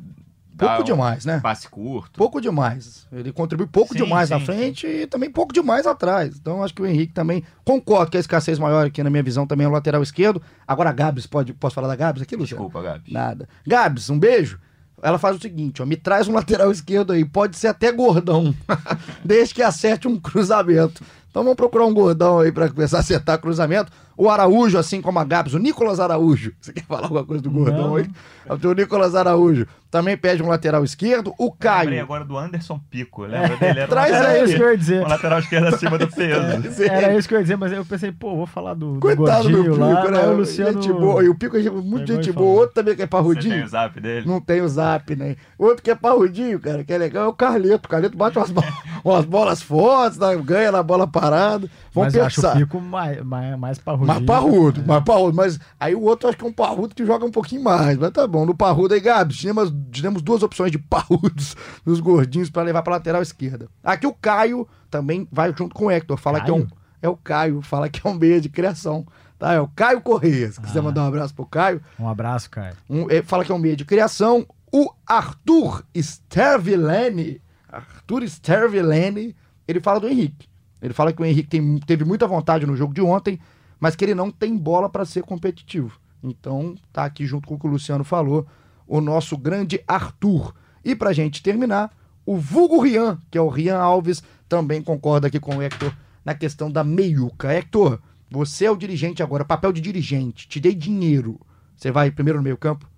Pouco 0.56 0.84
demais, 0.84 1.24
né? 1.24 1.40
Passe 1.40 1.68
curto. 1.68 2.16
Pouco 2.16 2.40
demais. 2.40 3.08
Ele 3.10 3.32
contribui 3.32 3.66
pouco 3.66 3.92
sim, 3.92 4.04
demais 4.04 4.28
sim, 4.28 4.34
na 4.34 4.40
frente 4.40 4.86
sim. 4.86 5.02
e 5.02 5.06
também 5.06 5.28
pouco 5.28 5.52
demais 5.52 5.84
atrás. 5.84 6.36
Então 6.36 6.62
acho 6.62 6.72
que 6.72 6.80
o 6.80 6.86
Henrique 6.86 7.12
também. 7.12 7.42
Concordo 7.64 8.12
que 8.12 8.16
a 8.16 8.20
escassez 8.20 8.56
maior 8.56 8.86
aqui 8.86 9.02
na 9.02 9.10
minha 9.10 9.22
visão 9.22 9.48
também 9.48 9.64
é 9.64 9.68
o 9.68 9.72
lateral 9.72 10.00
esquerdo. 10.00 10.40
Agora 10.66 10.90
a 10.90 10.92
Gabs, 10.92 11.26
pode, 11.26 11.52
posso 11.54 11.74
falar 11.74 11.88
da 11.88 11.96
Gabs 11.96 12.22
aqui, 12.22 12.36
Luciano? 12.36 12.64
Desculpa, 12.64 12.88
Gabs. 12.88 13.12
Nada. 13.12 13.48
Gabs, 13.66 14.10
um 14.10 14.18
beijo. 14.18 14.60
Ela 15.02 15.18
faz 15.18 15.36
o 15.36 15.40
seguinte, 15.40 15.82
ó, 15.82 15.86
me 15.86 15.96
traz 15.96 16.28
um 16.28 16.32
lateral 16.32 16.70
esquerdo 16.70 17.12
aí, 17.12 17.24
pode 17.24 17.58
ser 17.58 17.66
até 17.66 17.92
gordão, 17.92 18.54
desde 19.22 19.54
que 19.54 19.62
acerte 19.62 20.08
um 20.08 20.18
cruzamento. 20.20 21.02
Então 21.28 21.42
vamos 21.42 21.56
procurar 21.56 21.84
um 21.84 21.92
gordão 21.92 22.38
aí 22.38 22.52
para 22.52 22.70
começar 22.70 22.98
a 22.98 23.00
acertar 23.00 23.40
cruzamento. 23.40 23.90
O 24.16 24.30
Araújo, 24.30 24.78
assim 24.78 25.00
como 25.00 25.18
a 25.18 25.24
Gabs, 25.24 25.54
o 25.54 25.58
Nicolas 25.58 26.00
Araújo. 26.00 26.52
Você 26.60 26.72
quer 26.72 26.84
falar 26.84 27.04
alguma 27.04 27.24
coisa 27.24 27.42
do 27.42 27.50
gordão 27.50 27.88
Não. 27.88 27.96
aí? 27.96 28.08
O 28.48 28.72
Nicolas 28.72 29.14
Araújo 29.14 29.66
também 29.90 30.16
pede 30.16 30.42
um 30.42 30.48
lateral 30.48 30.82
esquerdo. 30.82 31.32
O 31.38 31.52
Caio. 31.52 31.82
Eu 31.82 31.84
lembrei 31.84 32.00
agora 32.00 32.24
do 32.24 32.36
Anderson 32.36 32.80
Pico. 32.90 33.22
Lembra 33.22 33.56
dele? 33.56 33.78
Era 33.78 33.88
Traz 33.88 34.12
um 34.12 34.26
aí. 34.26 34.44
isso 34.44 34.56
que 34.56 34.62
eu 34.62 34.70
ia 34.70 34.76
dizer. 34.76 35.04
Um 35.04 35.08
lateral 35.08 35.38
esquerdo 35.38 35.68
acima 35.68 35.96
do 35.96 36.08
peso. 36.08 36.82
É, 36.82 36.86
era 36.86 37.16
isso 37.16 37.28
que 37.28 37.34
eu 37.34 37.38
ia 37.38 37.44
dizer, 37.44 37.56
mas 37.56 37.72
eu 37.72 37.84
pensei, 37.84 38.10
pô, 38.10 38.34
vou 38.34 38.46
falar 38.46 38.74
do, 38.74 38.94
do 38.94 39.00
Coitado 39.00 39.48
do 39.48 39.62
Pico, 39.62 39.76
lá, 39.76 40.10
né? 40.10 40.26
O 40.26 40.36
Luciano... 40.36 40.82
Gente 40.82 40.92
boa. 40.92 41.24
E 41.24 41.28
o 41.28 41.34
Pico 41.36 41.56
é 41.56 41.70
muito 41.70 42.12
gente 42.12 42.32
boa. 42.32 42.62
Outro 42.62 42.74
também 42.74 42.96
que 42.96 43.02
é 43.02 43.06
parrudinho. 43.06 43.54
Você 43.54 43.58
tem 43.58 43.64
o 43.64 43.68
zap 43.68 44.00
dele? 44.00 44.26
Não 44.26 44.40
tem 44.40 44.60
o 44.62 44.68
zap, 44.68 45.14
né? 45.16 45.36
Outro 45.56 45.82
que 45.82 45.90
é 45.90 45.94
parrudinho, 45.94 46.58
cara, 46.58 46.82
que 46.82 46.92
é 46.92 46.98
legal, 46.98 47.26
é 47.26 47.28
o 47.28 47.32
Carleto. 47.32 47.86
O 47.86 47.88
Carleto 47.88 48.16
bate 48.16 48.36
umas, 48.36 48.52
umas 49.04 49.24
bolas 49.24 49.62
fortes, 49.62 50.18
né? 50.18 50.36
ganha 50.44 50.72
na 50.72 50.82
bola 50.82 51.06
parada. 51.06 51.70
Vamos 51.92 52.08
Mas 52.08 52.14
eu 52.16 52.24
acho 52.24 52.40
o 52.40 52.42
pensar. 52.42 52.56
Pico 52.56 52.80
mais, 52.80 53.22
mais, 53.22 53.56
mais 53.56 53.78
parrudo. 54.06 54.26
Mais 54.26 54.40
parrudo, 54.40 54.84
mais 54.86 55.04
parrudo. 55.04 55.36
Mas 55.36 55.58
aí 55.78 55.94
o 55.94 56.02
outro 56.02 56.28
acho 56.28 56.36
que 56.38 56.44
é 56.44 56.48
um 56.48 56.52
parrudo 56.52 56.94
que 56.94 57.04
joga 57.04 57.24
um 57.24 57.30
pouquinho 57.30 57.62
mais. 57.62 57.96
Mas 57.98 58.10
tá 58.10 58.26
bom. 58.26 58.44
No 58.46 58.54
parrudo 58.54 58.94
aí, 58.94 59.00
Gabs, 59.00 59.36
tínhamos, 59.36 59.72
tínhamos 59.90 60.22
duas 60.22 60.42
opções 60.42 60.70
de 60.70 60.78
parrudos 60.90 61.56
nos 61.84 62.00
gordinhos 62.00 62.50
pra 62.50 62.62
levar 62.62 62.82
pra 62.82 62.94
lateral 62.94 63.22
esquerda. 63.22 63.68
Aqui 63.82 64.06
o 64.06 64.12
Caio 64.12 64.66
também 64.90 65.26
vai 65.32 65.54
junto 65.56 65.74
com 65.74 65.86
o 65.86 65.90
Hector. 65.90 66.16
Fala 66.16 66.40
que 66.40 66.50
é 66.50 66.54
um. 66.54 66.62
Caio? 66.66 66.72
É 67.02 67.08
o 67.08 67.16
Caio, 67.16 67.60
fala 67.62 67.88
que 67.88 68.00
é 68.06 68.10
um 68.10 68.14
meia 68.14 68.40
de 68.40 68.48
criação. 68.48 69.06
Tá? 69.38 69.52
É 69.52 69.60
o 69.60 69.68
Caio 69.68 70.00
Correia. 70.00 70.50
Se 70.52 70.60
quiser 70.60 70.78
Ah. 70.78 70.82
mandar 70.82 71.02
um 71.02 71.08
abraço 71.08 71.34
pro 71.34 71.44
Caio, 71.44 71.82
Um 71.98 72.08
abraço, 72.08 72.48
cara. 72.48 72.74
um, 72.88 73.06
fala 73.24 73.44
que 73.44 73.52
é 73.52 73.54
um 73.54 73.58
meia 73.58 73.76
de 73.76 73.84
criação. 73.84 74.46
O 74.72 74.90
Arthur 75.06 75.84
Stervilene, 75.94 77.40
Arthur 77.68 78.22
Stervilene, 78.24 79.34
ele 79.66 79.80
fala 79.80 80.00
do 80.00 80.08
Henrique. 80.08 80.48
Ele 80.82 80.92
fala 80.92 81.12
que 81.12 81.22
o 81.22 81.24
Henrique 81.24 81.48
tem- 81.48 81.78
teve 81.78 82.04
muita 82.04 82.26
vontade 82.26 82.66
no 82.66 82.76
jogo 82.76 82.92
de 82.92 83.00
ontem, 83.00 83.38
mas 83.84 83.94
que 83.94 84.02
ele 84.02 84.14
não 84.14 84.30
tem 84.30 84.56
bola 84.56 84.88
para 84.88 85.04
ser 85.04 85.24
competitivo. 85.24 86.00
Então, 86.22 86.74
tá 86.90 87.04
aqui 87.04 87.26
junto 87.26 87.46
com 87.46 87.54
o 87.56 87.58
que 87.58 87.66
o 87.66 87.68
Luciano 87.68 88.02
falou, 88.02 88.46
o 88.86 88.98
nosso 88.98 89.36
grande 89.36 89.84
Arthur. 89.86 90.54
E 90.82 90.96
pra 90.96 91.12
gente 91.12 91.42
terminar, 91.42 91.94
o 92.24 92.38
vulgo 92.38 92.80
Rian, 92.80 93.18
que 93.30 93.36
é 93.36 93.42
o 93.42 93.48
Rian 93.50 93.76
Alves, 93.76 94.22
também 94.48 94.80
concorda 94.80 95.26
aqui 95.26 95.38
com 95.38 95.56
o 95.56 95.62
Hector 95.62 95.94
na 96.24 96.34
questão 96.34 96.70
da 96.70 96.82
meiuca. 96.82 97.52
Hector, 97.52 98.00
você 98.30 98.64
é 98.64 98.70
o 98.70 98.76
dirigente 98.76 99.22
agora, 99.22 99.44
papel 99.44 99.70
de 99.70 99.82
dirigente, 99.82 100.48
te 100.48 100.58
dei 100.58 100.74
dinheiro. 100.74 101.38
Você 101.76 101.90
vai 101.90 102.10
primeiro 102.10 102.38
no 102.38 102.42
meio 102.42 102.56
campo? 102.56 102.88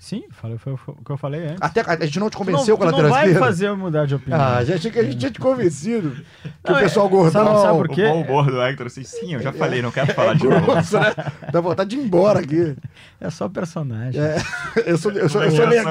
Sim, 0.00 0.22
falei, 0.30 0.56
foi, 0.58 0.76
foi 0.76 0.94
o 0.96 1.04
que 1.04 1.10
eu 1.10 1.16
falei 1.16 1.44
antes. 1.44 1.58
Até 1.60 1.80
a 1.80 1.96
gente 2.06 2.20
não 2.20 2.28
te 2.30 2.34
Tu 2.34 2.38
convenceu 2.38 2.74
não, 2.74 2.76
com 2.78 2.84
a 2.84 2.86
tu 2.86 2.92
não 2.92 2.98
lateral 2.98 3.10
vai 3.10 3.26
esquerda? 3.26 3.44
fazer 3.46 3.66
eu 3.66 3.76
mudar 3.76 4.06
de 4.06 4.14
opinião. 4.14 4.40
Ah, 4.40 4.64
já 4.64 4.76
achei 4.76 4.90
que 4.92 4.98
a 5.00 5.02
gente 5.02 5.16
tinha 5.18 5.30
te 5.32 5.40
convencido. 5.40 6.10
Que 6.62 6.70
Não, 6.70 6.74
o 6.74 6.78
é- 6.78 6.82
pessoal 6.82 7.08
gordão. 7.08 7.44
sabe- 7.44 7.60
sabe 7.62 7.78
por 7.78 7.86
O 7.86 7.94
quê? 7.94 8.06
bom 8.08 8.22
humor 8.22 8.46
do 8.46 8.62
Hector, 8.62 8.86
assim, 8.86 9.02
sim, 9.02 9.34
eu 9.34 9.42
já 9.42 9.52
falei, 9.52 9.82
não 9.82 9.90
quero 9.90 10.14
falar 10.14 10.34
de 10.34 10.44
novo. 10.48 10.72
Né? 10.74 10.82
Dá 11.52 11.60
vontade 11.60 11.90
de 11.90 11.96
ir 11.96 12.04
embora 12.04 12.38
aqui. 12.38 12.76
É 13.20 13.28
só 13.28 13.48
personagem. 13.48 14.20
É, 14.20 14.36
eu, 14.86 14.96
sou, 14.96 15.10
eu, 15.10 15.28
sou, 15.28 15.42
eu 15.42 15.50
sou 15.50 15.60
Eu 15.62 15.66
sou 15.66 15.66
legal. 15.66 15.84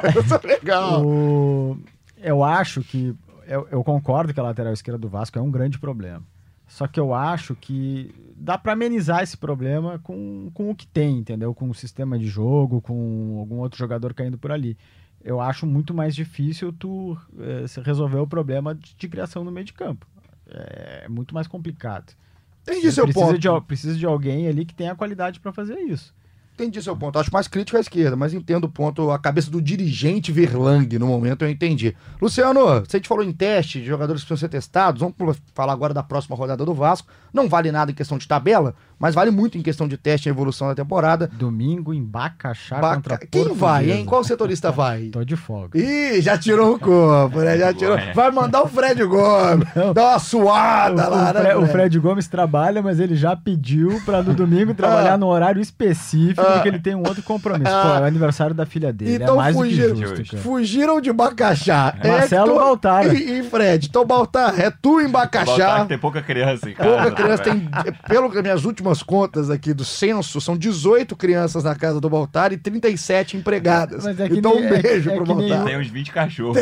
legal. 0.00 0.02
Eu 0.16 0.24
sou 0.24 0.40
legal. 0.42 1.04
O- 1.04 1.78
Eu 2.22 2.42
acho 2.42 2.80
que. 2.82 3.14
Eu, 3.46 3.68
eu 3.70 3.84
concordo 3.84 4.32
que 4.32 4.40
a 4.40 4.42
lateral 4.42 4.72
esquerda 4.72 4.96
do 4.98 5.08
Vasco 5.08 5.38
é 5.38 5.42
um 5.42 5.50
grande 5.50 5.78
problema. 5.78 6.22
Só 6.70 6.86
que 6.86 7.00
eu 7.00 7.12
acho 7.12 7.56
que 7.56 8.14
dá 8.36 8.56
para 8.56 8.74
amenizar 8.74 9.24
esse 9.24 9.36
problema 9.36 9.98
com, 9.98 10.52
com 10.54 10.70
o 10.70 10.74
que 10.74 10.86
tem, 10.86 11.18
entendeu? 11.18 11.52
Com 11.52 11.68
o 11.68 11.74
sistema 11.74 12.16
de 12.16 12.28
jogo, 12.28 12.80
com 12.80 13.38
algum 13.40 13.56
outro 13.56 13.76
jogador 13.76 14.14
caindo 14.14 14.38
por 14.38 14.52
ali. 14.52 14.78
Eu 15.20 15.40
acho 15.40 15.66
muito 15.66 15.92
mais 15.92 16.14
difícil 16.14 16.72
tu 16.72 17.18
se 17.66 17.80
resolver 17.80 18.18
o 18.18 18.26
problema 18.26 18.72
de, 18.72 18.94
de 18.94 19.08
criação 19.08 19.42
no 19.42 19.50
meio 19.50 19.66
de 19.66 19.72
campo. 19.72 20.06
É 20.46 21.08
muito 21.08 21.34
mais 21.34 21.48
complicado. 21.48 22.14
Entendi 22.62 22.92
seu 22.92 23.02
precisa, 23.04 23.26
ponto. 23.26 23.38
de, 23.38 23.66
precisa 23.66 23.98
de 23.98 24.06
alguém 24.06 24.46
ali 24.46 24.64
que 24.64 24.72
tenha 24.72 24.92
a 24.92 24.96
qualidade 24.96 25.40
para 25.40 25.52
fazer 25.52 25.76
isso. 25.76 26.14
Entendi 26.60 26.82
seu 26.82 26.94
ponto. 26.94 27.18
Acho 27.18 27.32
mais 27.32 27.48
crítico 27.48 27.78
à 27.78 27.80
esquerda, 27.80 28.16
mas 28.16 28.34
entendo 28.34 28.64
o 28.64 28.68
ponto, 28.68 29.10
a 29.10 29.18
cabeça 29.18 29.50
do 29.50 29.62
dirigente 29.62 30.30
Verlang 30.30 30.86
no 30.98 31.06
momento, 31.06 31.42
eu 31.42 31.48
entendi. 31.50 31.96
Luciano, 32.20 32.60
você 32.86 33.00
te 33.00 33.08
falou 33.08 33.24
em 33.24 33.32
teste 33.32 33.80
de 33.80 33.86
jogadores 33.86 34.22
que 34.22 34.28
precisam 34.28 34.48
ser 34.48 34.54
testados. 34.54 35.00
Vamos 35.00 35.14
falar 35.54 35.72
agora 35.72 35.94
da 35.94 36.02
próxima 36.02 36.36
rodada 36.36 36.64
do 36.64 36.74
Vasco. 36.74 37.08
Não 37.32 37.48
vale 37.48 37.72
nada 37.72 37.90
em 37.90 37.94
questão 37.94 38.18
de 38.18 38.26
tabela, 38.28 38.74
mas 38.98 39.14
vale 39.14 39.30
muito 39.30 39.56
em 39.56 39.62
questão 39.62 39.88
de 39.88 39.96
teste 39.96 40.28
e 40.28 40.30
evolução 40.30 40.68
da 40.68 40.74
temporada. 40.74 41.30
Domingo 41.32 41.94
em 41.94 42.02
Bacaxá 42.02 42.78
Baca- 42.78 42.96
contra 42.96 43.18
Quem 43.18 43.44
vai, 43.54 43.54
Portuguesa. 43.84 43.98
hein? 44.00 44.04
Qual 44.04 44.24
setorista 44.24 44.70
vai? 44.72 45.04
Tô 45.06 45.24
de 45.24 45.36
folga. 45.36 45.78
Ih, 45.78 46.20
já 46.20 46.36
tirou 46.36 46.74
o 46.74 46.78
corpo, 46.78 47.38
né? 47.38 47.56
Já 47.56 47.72
tirou. 47.72 47.96
Boa, 47.96 48.06
né? 48.06 48.12
Vai 48.12 48.30
mandar 48.32 48.62
o 48.62 48.68
Fred 48.68 49.02
Gomes. 49.04 49.66
Dá 49.94 50.10
uma 50.10 50.18
suada 50.18 51.06
O, 51.08 51.10
lá, 51.10 51.30
o 51.30 51.34
né? 51.34 51.40
Fre- 51.40 51.54
o 51.54 51.60
Fred? 51.60 51.72
Fred 51.72 51.98
Gomes 52.00 52.28
trabalha, 52.28 52.82
mas 52.82 53.00
ele 53.00 53.14
já 53.16 53.34
pediu 53.36 54.00
pra 54.04 54.22
no 54.22 54.34
domingo 54.34 54.74
trabalhar 54.74 55.14
Ah. 55.14 55.18
no 55.18 55.26
horário 55.28 55.62
específico, 55.62 56.42
Porque 56.54 56.68
ele 56.68 56.78
tem 56.78 56.94
um 56.94 57.00
outro 57.06 57.22
compromisso. 57.22 57.70
Pô, 57.72 57.88
é 57.88 58.00
o 58.00 58.04
aniversário 58.04 58.54
da 58.54 58.66
filha 58.66 58.92
dele. 58.92 59.16
Então 59.22 59.34
é 59.34 59.38
mais 59.38 59.56
fugiram, 59.56 59.94
do 59.94 60.00
que 60.00 60.06
justo, 60.16 60.30
cara. 60.32 60.42
fugiram 60.42 61.00
de 61.00 61.12
Bacaxá. 61.12 61.94
Marcelo 62.04 62.44
Hector 62.50 62.58
Baltar. 62.64 63.14
E, 63.14 63.38
e 63.38 63.42
Fred. 63.42 63.86
Então, 63.88 64.04
Baltar, 64.04 64.58
é 64.60 64.70
tu 64.70 65.00
em 65.00 65.08
Baltar 65.08 65.44
Bacaxá. 65.46 65.82
que 65.82 65.88
tem 65.88 65.98
pouca 65.98 66.22
criança 66.22 66.68
em 66.70 66.74
casa. 66.74 66.90
Pouca 66.90 67.10
criança 67.12 67.54
né, 67.54 67.60
tem. 67.84 67.92
Pelo 68.08 68.30
que 68.30 68.40
minhas 68.42 68.64
últimas 68.64 69.02
contas 69.02 69.50
aqui 69.50 69.72
do 69.74 69.84
censo, 69.84 70.40
são 70.40 70.56
18 70.56 71.14
crianças 71.16 71.64
na 71.64 71.74
casa 71.74 72.00
do 72.00 72.08
Baltar 72.08 72.52
e 72.52 72.56
37 72.56 73.36
empregadas. 73.36 74.04
Mas 74.04 74.18
é 74.18 74.28
que 74.28 74.38
então, 74.38 74.52
um 74.56 74.60
nem- 74.60 74.66
é- 74.74 74.82
beijo 74.82 75.10
é 75.10 75.14
pro 75.16 75.24
Baltar. 75.26 75.64
Tem 75.64 75.78
uns 75.78 75.88
20 75.88 76.12
cachorros. 76.12 76.56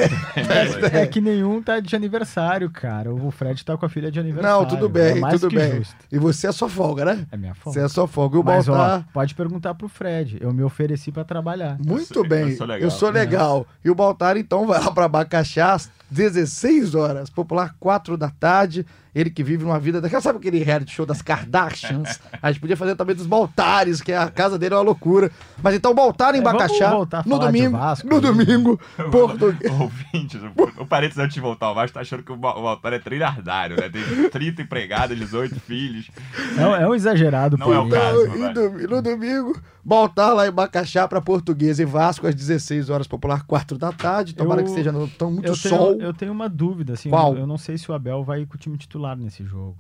É 0.93 1.07
que 1.07 1.21
nenhum 1.21 1.63
tá 1.63 1.81
de 1.81 1.95
aniversário, 1.95 2.71
cara. 2.71 3.13
O 3.13 3.31
Fred 3.31 3.65
tá 3.65 3.77
com 3.77 3.87
a 3.87 3.89
filha 3.89 4.11
de 4.11 4.19
aniversário. 4.21 4.59
Não, 4.61 4.67
tudo 4.67 4.89
bem, 4.89 5.25
é 5.25 5.31
tudo 5.31 5.49
bem. 5.55 5.77
justo. 5.77 5.95
E 6.11 6.19
você 6.19 6.47
é 6.49 6.53
só 6.53 6.69
folga, 6.69 7.05
né? 7.05 7.27
É 7.31 7.37
minha 7.37 7.55
Você 7.55 7.61
folga. 7.61 7.81
é 7.81 7.89
só 7.89 8.07
folga. 8.07 8.37
E 8.37 8.41
o 8.41 8.45
Mas, 8.45 8.69
ó, 8.69 8.73
Baltar. 8.77 9.05
pode 9.13 9.35
perguntar 9.35 9.68
pro 9.75 9.89
Fred. 9.89 10.39
Eu 10.41 10.53
me 10.53 10.63
ofereci 10.63 11.11
pra 11.13 11.25
trabalhar. 11.25 11.77
Muito 11.79 12.15
sou- 12.15 12.27
bem, 12.29 12.51
eu 12.51 12.57
sou 12.57 12.67
legal. 12.67 12.83
eu 12.83 12.91
sou 12.91 13.11
legal. 13.11 13.67
E 13.85 13.91
o 13.91 13.95
Baltar, 13.95 14.37
então, 14.37 14.67
vai 14.67 14.81
lá 14.81 14.91
pra 14.91 15.09
Bacaxá 15.09 15.73
às 15.75 15.91
16 16.11 16.95
horas, 16.95 17.31
popular 17.31 17.75
4 17.79 18.17
da 18.17 18.31
tarde. 18.31 18.85
Ele 19.15 19.31
que 19.31 19.43
vive 19.43 19.65
uma 19.65 19.81
vida 19.81 20.01
daquela, 20.01 20.21
sabe 20.23 20.39
aquele 20.39 20.63
reality 20.63 20.93
show 20.93 21.05
das 21.05 21.21
Kardashians? 21.23 22.21
A 22.41 22.53
gente 22.53 22.61
podia 22.61 22.77
fazer 22.77 22.95
também 22.95 23.17
dos 23.17 23.27
Baltares, 23.27 24.01
que 24.01 24.13
a 24.13 24.31
casa 24.31 24.57
dele 24.59 24.75
é 24.75 24.77
uma 24.77 24.85
loucura. 24.85 25.29
Mas 25.61 25.75
então, 25.75 25.93
Baltar 25.93 26.35
em 26.37 26.39
É, 26.39 26.43
Bacaxá, 26.43 26.93
no 27.27 27.39
domingo, 27.39 27.77
Vasco, 27.77 28.07
no 28.07 28.17
né? 28.17 28.21
domingo, 28.21 28.79
português. 29.11 29.73
Ouvintes, 29.73 30.41
o, 30.57 30.83
o 30.83 30.87
parênteses 30.87 31.19
antes 31.19 31.35
de 31.35 31.41
voltar 31.41 31.67
ao 31.67 31.75
Vasco 31.75 31.95
tá 31.95 32.01
achando 32.01 32.23
que 32.23 32.31
o 32.31 32.37
Ba- 32.37 32.55
o 32.57 32.63
Baltar 32.63 32.93
é 32.93 32.99
trilhardário, 33.01 33.77
né? 33.77 33.89
Tem 33.89 34.29
30 34.29 34.63
empregadas, 34.63 35.19
18 35.19 35.59
filhos. 35.59 36.09
É, 36.57 36.67
um- 36.67 36.77
é 36.77 36.89
um 36.89 36.95
exagerado, 36.95 37.57
Não 37.57 37.73
é 37.73 37.79
o 37.79 37.85
pô. 37.89 37.91
caso. 37.91 38.53
Domi- 38.55 38.87
no 38.87 39.03
domingo, 39.03 39.61
Baltar 39.85 40.33
lá 40.35 40.47
em 40.47 40.53
Bacaxá 40.53 41.09
pra 41.09 41.21
Português 41.21 41.81
e 41.81 41.85
Vasco 41.85 42.27
às 42.27 42.35
16 42.37 42.89
horas, 42.91 43.07
popular 43.09 43.43
4 43.47 43.77
da 43.79 43.91
tarde. 43.91 44.35
Tomara 44.35 44.61
Eu- 44.61 44.67
que 44.67 44.71
seja 44.71 44.93
no, 44.93 45.09
tão 45.09 45.33
muito 45.33 45.47
eu 45.49 45.57
sol. 45.57 45.97
Tenho, 45.97 45.98
eu 45.99 46.13
tenho 46.15 46.33
uma 46.33 46.49
dúvida, 46.49 46.95
assim. 46.95 47.11
Qual? 47.11 47.35
Eu, 47.35 47.41
eu 47.41 47.47
não 47.47 47.59
sei 47.59 47.77
se 47.79 47.91
o 47.91 47.95
Abel 47.95 48.23
vai 48.25 48.45
com 48.47 48.55
o 48.55 48.59
time 48.59 48.77
titular 48.77 49.17
nesse 49.17 49.45
jogo. 49.45 49.79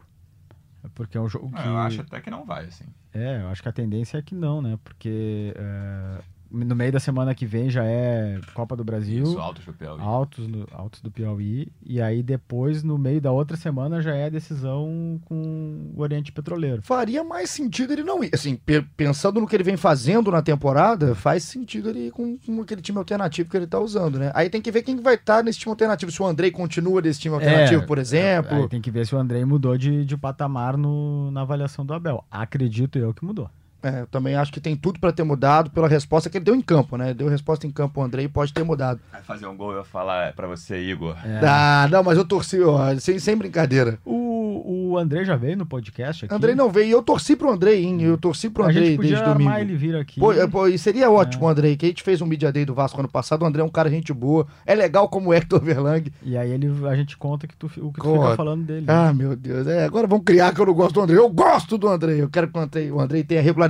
É 0.85 0.89
Porque 0.95 1.16
é 1.16 1.21
um 1.21 1.29
jogo 1.29 1.51
que. 1.51 1.66
Eu 1.66 1.77
acho 1.79 2.01
até 2.01 2.21
que 2.21 2.31
não 2.31 2.45
vai, 2.45 2.66
assim. 2.66 2.85
É, 3.12 3.43
eu 3.43 3.49
acho 3.49 3.62
que 3.62 3.69
a 3.69 3.73
tendência 3.73 4.19
é 4.19 4.23
que 4.23 4.35
não, 4.35 4.62
né? 4.62 4.79
Porque 4.85 5.55
é, 5.57 6.21
no 6.51 6.74
meio 6.74 6.92
da 6.92 7.01
semana 7.01 7.34
que 7.34 7.44
vem 7.46 7.68
já 7.70 7.84
é 7.84 8.40
Copa 8.55 8.74
do 8.76 8.82
Brasil. 8.84 9.22
Isso, 9.24 9.38
alto 9.38 9.61
chapéu. 9.62 9.96
Altos, 10.01 10.46
no- 10.49 10.66
altos 10.72 11.01
do 11.01 11.11
Piauí. 11.11 11.68
E 11.84 12.01
aí 12.01 12.22
depois, 12.22 12.82
no 12.82 12.96
meio 12.99 13.20
da 13.20 13.30
outra 13.32 13.57
semana, 13.57 14.01
já 14.01 14.14
é 14.14 14.26
a 14.26 14.30
decisão 14.30 15.20
com 15.26 15.92
o 15.94 16.01
Oriente 16.01 16.32
Petroleiro. 16.32 16.80
faria 16.82 17.22
mais 17.24 17.51
sentido 17.51 17.92
ele 17.92 18.03
não 18.03 18.22
ir. 18.24 18.30
Assim, 18.32 18.57
pe- 18.57 18.82
pensando 18.96 19.40
no 19.40 19.46
que 19.46 19.55
ele 19.57 19.62
vem 19.64 19.76
fazendo 19.76 20.30
na 20.30 20.42
temporada, 20.42 21.14
faz 21.14 21.42
sentido 21.44 21.90
ele 21.90 22.07
ir 22.07 22.11
com, 22.11 22.36
com 22.38 22.61
aquele 22.62 22.80
time 22.80 22.99
alternativo 22.99 23.49
que 23.51 23.57
ele 23.57 23.66
tá 23.66 23.78
usando, 23.78 24.18
né? 24.18 24.30
Aí 24.34 24.49
tem 24.49 24.61
que 24.62 24.70
ver 24.70 24.82
quem 24.82 24.96
vai 25.01 25.14
estar 25.14 25.42
nesse 25.44 25.59
time 25.59 25.70
alternativo. 25.70 26.11
Se 26.12 26.22
o 26.22 26.26
Andrei 26.26 26.51
continua 26.51 27.01
nesse 27.03 27.20
time 27.20 27.34
alternativo, 27.34 27.82
É, 27.82 27.86
por 27.86 27.99
exemplo. 27.99 28.57
Aí 28.62 28.68
tem 28.68 28.80
que 28.80 28.90
ver 28.90 29.07
se 29.07 29.14
o 29.14 29.18
Andrei 29.18 29.44
mudou 29.44 29.76
de, 29.76 30.05
de 30.05 30.16
patamar 30.16 30.76
no, 30.76 31.30
na 31.30 31.42
avaliação 31.42 31.84
do 31.84 31.92
Abel. 31.94 32.24
Acredito 32.30 32.99
eu 32.99 33.12
que 33.12 33.24
mudou. 33.24 33.51
É, 33.83 34.01
eu 34.01 34.07
também 34.07 34.35
acho 34.35 34.53
que 34.53 34.61
tem 34.61 34.74
tudo 34.76 34.99
pra 34.99 35.12
ter 35.12 35.22
mudado 35.22 35.70
pela 35.70 35.89
resposta 35.89 36.29
que 36.29 36.37
ele 36.39 36.45
deu 36.45 36.55
em 36.55 36.61
campo, 36.61 36.97
né? 36.97 37.14
Deu 37.14 37.29
resposta 37.29 37.66
em 37.66 37.70
campo 37.70 38.01
o 38.01 38.05
Andrei 38.05 38.26
pode 38.29 38.53
ter 38.53 38.64
mudado. 38.64 39.01
Vai 39.12 39.22
fazer 39.22 39.47
um 39.47 39.57
gol, 39.57 39.70
eu 39.70 39.76
vou 39.76 39.85
falar 39.85 40.33
pra 40.33 40.47
você, 40.47 40.79
Igor. 40.79 41.16
É. 41.24 41.41
Ah, 41.45 41.89
não, 41.91 42.03
mas 42.03 42.18
eu 42.18 42.24
torci, 42.24 42.61
ó, 42.61 42.95
sem, 42.99 43.18
sem 43.18 43.37
brincadeira. 43.37 43.99
O, 44.05 44.91
o 44.91 44.99
Andrei 44.99 45.24
já 45.24 45.37
veio 45.37 45.57
no 45.57 45.66
podcast 45.66 46.24
aqui. 46.24 46.35
Andrei 46.35 46.55
não 46.55 46.70
veio 46.70 46.89
e 46.89 46.91
eu 46.91 47.03
torci 47.03 47.37
pro 47.37 47.51
Andrei, 47.51 47.85
hein? 47.85 48.03
Eu 48.03 48.18
torci 48.18 48.51
pro 48.51 48.64
A 48.64 48.68
Andrei 48.68 48.87
gente 48.87 48.97
podia 48.97 49.11
desde 49.12 49.29
armar 49.31 49.55
domingo. 49.55 49.61
ele 49.61 49.76
vir 49.76 49.97
aqui. 49.97 50.20
Pô, 50.20 50.33
é, 50.33 50.47
pô, 50.47 50.66
e 50.66 50.79
seria 50.79 51.11
ótimo, 51.11 51.49
Andrei, 51.49 51.76
que 51.76 51.87
a 51.87 51.89
gente 51.89 52.03
fez 52.03 52.20
um 52.20 52.26
Media 52.26 52.51
Day 52.51 52.64
do 52.64 52.74
Vasco 52.74 52.99
ano 52.99 53.09
passado. 53.09 53.43
O 53.43 53.47
André 53.47 53.62
é 53.62 53.64
um 53.64 53.68
cara 53.68 53.89
gente 53.89 54.12
boa. 54.12 54.47
É 54.66 54.74
legal 54.74 55.09
como 55.09 55.31
o 55.31 55.35
Hector 55.35 55.61
Verlang. 55.62 56.11
E 56.22 56.37
aí 56.37 56.51
ele, 56.51 56.68
a 56.87 56.97
gente 56.97 57.16
conta 57.16 57.47
que 57.47 57.57
tu, 57.57 57.66
o 57.66 57.93
que 57.93 58.01
tu 58.01 58.12
fica 58.12 58.37
falando 58.37 58.64
dele. 58.64 58.87
Ah, 58.89 59.12
meu 59.12 59.37
Deus. 59.37 59.66
É, 59.66 59.85
agora 59.85 60.07
vamos 60.07 60.24
criar 60.24 60.53
que 60.55 60.61
eu 60.61 60.66
não 60.66 60.74
gosto 60.74 60.95
do 60.95 61.01
André. 61.03 61.16
Eu 61.16 61.29
gosto 61.29 61.79
do 61.79 61.89
André. 61.89 62.20
Eu 62.20 62.29
quero 62.29 62.49
que 62.49 62.59
o 62.59 62.61
André, 62.61 62.91
o 62.91 63.01
André 63.01 63.22
tenha 63.22 63.41
regularidade. 63.43 63.68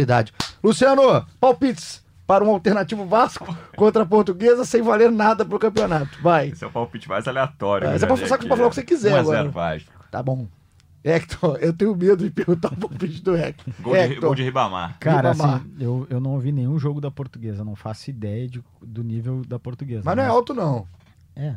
Luciano, 0.62 1.24
palpites 1.40 2.04
para 2.26 2.44
um 2.44 2.50
alternativo 2.50 3.06
Vasco 3.06 3.46
contra 3.76 4.02
a 4.02 4.06
Portuguesa 4.06 4.64
sem 4.64 4.82
valer 4.82 5.10
nada 5.10 5.44
pro 5.44 5.58
campeonato. 5.58 6.20
Vai. 6.22 6.48
Esse 6.48 6.64
é 6.64 6.66
o 6.66 6.70
palpite 6.70 7.08
mais 7.08 7.26
aleatório. 7.26 7.88
É, 7.88 7.98
você 7.98 8.06
pode 8.06 8.26
falar- 8.26 8.42
falar 8.48 8.66
o 8.66 8.68
que 8.70 8.74
você 8.74 8.82
quiser 8.82 9.12
1 9.12 9.16
a 9.16 9.20
agora. 9.20 9.38
0 9.38 9.50
Vasco. 9.50 9.92
Tá 10.10 10.22
bom. 10.22 10.46
Hector, 11.04 11.56
eu 11.62 11.72
tenho 11.72 11.94
medo 11.96 12.24
de 12.24 12.30
perguntar 12.30 12.72
o 12.72 12.76
palpite 12.76 13.22
do 13.22 13.34
Hector. 13.36 13.72
Gol 13.80 13.94
de, 13.94 13.98
Hector, 14.00 14.20
gol 14.20 14.34
de 14.34 14.42
Ribamar. 14.42 14.98
Cara, 14.98 15.32
Ribamar. 15.32 15.56
assim, 15.56 15.70
eu, 15.80 16.06
eu 16.10 16.20
não 16.20 16.32
ouvi 16.32 16.50
nenhum 16.52 16.78
jogo 16.78 17.00
da 17.00 17.10
portuguesa, 17.10 17.64
não 17.64 17.76
faço 17.76 18.10
ideia 18.10 18.48
de- 18.48 18.62
do 18.82 19.02
nível 19.04 19.42
da 19.46 19.58
portuguesa. 19.58 20.02
mas 20.04 20.16
não 20.16 20.22
é 20.22 20.26
alto, 20.26 20.52
não. 20.52 20.86
É. 21.36 21.54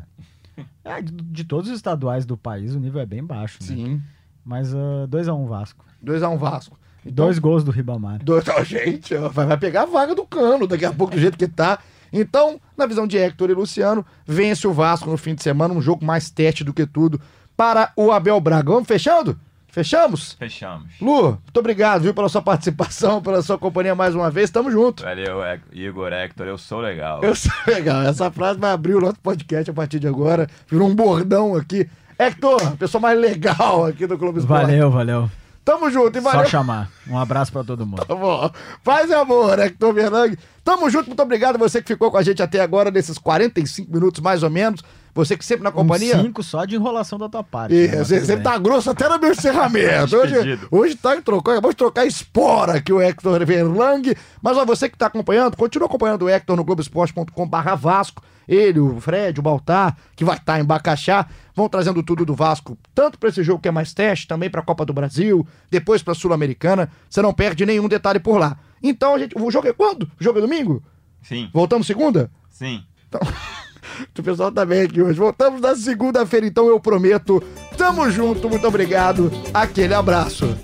É, 0.84 1.02
de, 1.02 1.12
de 1.12 1.44
todos 1.44 1.68
os 1.70 1.76
estaduais 1.76 2.24
do 2.24 2.36
país, 2.36 2.74
o 2.74 2.78
nível 2.80 3.00
é 3.00 3.06
bem 3.06 3.22
baixo, 3.22 3.58
né? 3.62 3.66
Sim. 3.66 4.02
Mas 4.44 4.72
2x1 5.08 5.46
Vasco. 5.48 5.84
2x1 6.04 6.36
Vasco. 6.38 6.78
Então, 7.04 7.26
Dois 7.26 7.38
gols 7.38 7.64
do 7.64 7.70
Ribamar. 7.70 8.22
Dois, 8.22 8.46
ó, 8.48 8.62
gente, 8.62 9.14
vai, 9.16 9.46
vai 9.46 9.56
pegar 9.56 9.82
a 9.82 9.86
vaga 9.86 10.14
do 10.14 10.24
cano 10.24 10.66
daqui 10.66 10.84
a 10.84 10.92
pouco, 10.92 11.14
do 11.14 11.20
jeito 11.20 11.36
que 11.36 11.48
tá. 11.48 11.78
Então, 12.12 12.60
na 12.76 12.86
visão 12.86 13.06
de 13.06 13.16
Hector 13.16 13.50
e 13.50 13.54
Luciano, 13.54 14.04
vence 14.26 14.66
o 14.66 14.72
Vasco 14.72 15.10
no 15.10 15.16
fim 15.16 15.34
de 15.34 15.42
semana, 15.42 15.72
um 15.72 15.80
jogo 15.80 16.04
mais 16.04 16.30
teste 16.30 16.62
do 16.62 16.72
que 16.72 16.86
tudo 16.86 17.20
para 17.56 17.92
o 17.96 18.12
Abel 18.12 18.40
Braga. 18.40 18.70
Vamos 18.70 18.86
fechando? 18.86 19.38
Fechamos? 19.68 20.34
Fechamos. 20.34 20.92
Lu, 21.00 21.22
muito 21.30 21.56
obrigado, 21.56 22.02
viu, 22.02 22.12
pela 22.12 22.28
sua 22.28 22.42
participação, 22.42 23.22
pela 23.22 23.40
sua 23.40 23.56
companhia 23.56 23.94
mais 23.94 24.14
uma 24.14 24.30
vez. 24.30 24.50
Tamo 24.50 24.70
junto. 24.70 25.02
Valeu, 25.02 25.38
Igor 25.72 26.12
Hector, 26.12 26.46
eu 26.46 26.58
sou 26.58 26.80
legal. 26.80 27.22
Eu 27.22 27.34
sou 27.34 27.50
legal. 27.66 28.02
Essa 28.02 28.30
frase 28.30 28.60
vai 28.60 28.70
abrir 28.70 28.94
o 28.94 29.00
nosso 29.00 29.18
podcast 29.22 29.70
a 29.70 29.74
partir 29.74 29.98
de 29.98 30.06
agora. 30.06 30.46
Virou 30.68 30.86
um 30.86 30.94
bordão 30.94 31.56
aqui. 31.56 31.88
Hector, 32.18 32.76
pessoa 32.76 33.00
mais 33.00 33.18
legal 33.18 33.86
aqui 33.86 34.06
do 34.06 34.18
Clube 34.18 34.40
Esporte. 34.40 34.66
Valeu, 34.66 34.90
valeu. 34.90 35.30
Tamo 35.64 35.90
junto 35.90 36.18
e 36.18 36.22
Só 36.22 36.30
valeu. 36.30 36.46
chamar. 36.48 36.90
Um 37.08 37.16
abraço 37.18 37.52
pra 37.52 37.62
todo 37.62 37.86
mundo. 37.86 38.04
Tá 38.04 38.14
bom. 38.14 38.50
Paz 38.82 39.08
e 39.10 39.14
amor, 39.14 39.58
Hector 39.58 39.92
Bernang. 39.92 40.36
Tamo 40.64 40.90
junto, 40.90 41.06
muito 41.06 41.22
obrigado 41.22 41.58
você 41.58 41.80
que 41.80 41.88
ficou 41.92 42.10
com 42.10 42.16
a 42.16 42.22
gente 42.22 42.42
até 42.42 42.60
agora, 42.60 42.90
nesses 42.90 43.16
45 43.18 43.92
minutos 43.92 44.20
mais 44.20 44.42
ou 44.42 44.50
menos. 44.50 44.82
Você 45.14 45.36
que 45.36 45.44
sempre 45.44 45.62
na 45.62 45.70
companhia. 45.70 46.16
Um 46.16 46.22
cinco 46.22 46.42
só 46.42 46.64
de 46.64 46.74
enrolação 46.74 47.18
da 47.18 47.28
tua 47.28 47.44
parte. 47.44 47.74
Ih, 47.74 47.88
né? 47.88 48.02
você 48.02 48.36
tá 48.38 48.56
grosso 48.56 48.90
até 48.90 49.08
no 49.08 49.18
meu 49.18 49.32
encerramento. 49.32 50.16
Hoje, 50.16 50.58
hoje 50.70 50.94
tá 50.96 51.20
trocando, 51.20 51.58
acabamos 51.58 51.74
de 51.74 51.78
trocar 51.78 52.06
espora 52.06 52.74
aqui 52.74 52.92
o 52.92 53.00
Hector 53.00 53.44
Verlang. 53.44 54.14
Mas 54.40 54.56
ó, 54.56 54.64
você 54.64 54.88
que 54.88 54.96
tá 54.96 55.06
acompanhando, 55.06 55.56
continua 55.56 55.86
acompanhando 55.86 56.22
o 56.22 56.28
Hector 56.30 56.56
no 56.56 56.64
Globoesporte.com/barra 56.64 57.74
Vasco. 57.74 58.22
Ele, 58.48 58.80
o 58.80 59.00
Fred, 59.00 59.38
o 59.38 59.42
Baltar, 59.42 59.96
que 60.16 60.24
vai 60.24 60.36
estar 60.36 60.58
em 60.58 60.64
Bacaxá, 60.64 61.26
vão 61.54 61.68
trazendo 61.68 62.02
tudo 62.02 62.24
do 62.24 62.34
Vasco, 62.34 62.76
tanto 62.94 63.18
pra 63.18 63.28
esse 63.28 63.42
jogo 63.42 63.60
que 63.60 63.68
é 63.68 63.70
mais 63.70 63.94
teste, 63.94 64.26
também 64.26 64.50
pra 64.50 64.62
Copa 64.62 64.84
do 64.84 64.92
Brasil, 64.92 65.46
depois 65.70 66.02
pra 66.02 66.14
Sul-Americana. 66.14 66.90
Você 67.08 67.22
não 67.22 67.32
perde 67.32 67.64
nenhum 67.64 67.86
detalhe 67.88 68.18
por 68.18 68.38
lá. 68.38 68.58
Então, 68.82 69.14
a 69.14 69.18
gente, 69.18 69.38
o 69.38 69.50
jogo 69.50 69.68
é 69.68 69.72
quando? 69.72 70.02
O 70.02 70.24
jogo 70.24 70.38
é 70.38 70.42
domingo? 70.42 70.82
Sim, 71.22 71.48
Voltamos 71.52 71.86
segunda? 71.86 72.30
sim. 72.50 72.82
O 74.18 74.22
pessoal 74.22 74.52
tá 74.52 74.64
bem 74.64 74.82
aqui 74.82 75.00
hoje. 75.02 75.18
Voltamos 75.18 75.60
na 75.60 75.74
segunda-feira, 75.74 76.46
então 76.46 76.66
eu 76.68 76.78
prometo. 76.80 77.42
Tamo 77.76 78.10
junto, 78.10 78.48
muito 78.48 78.66
obrigado. 78.66 79.30
Aquele 79.52 79.94
abraço. 79.94 80.56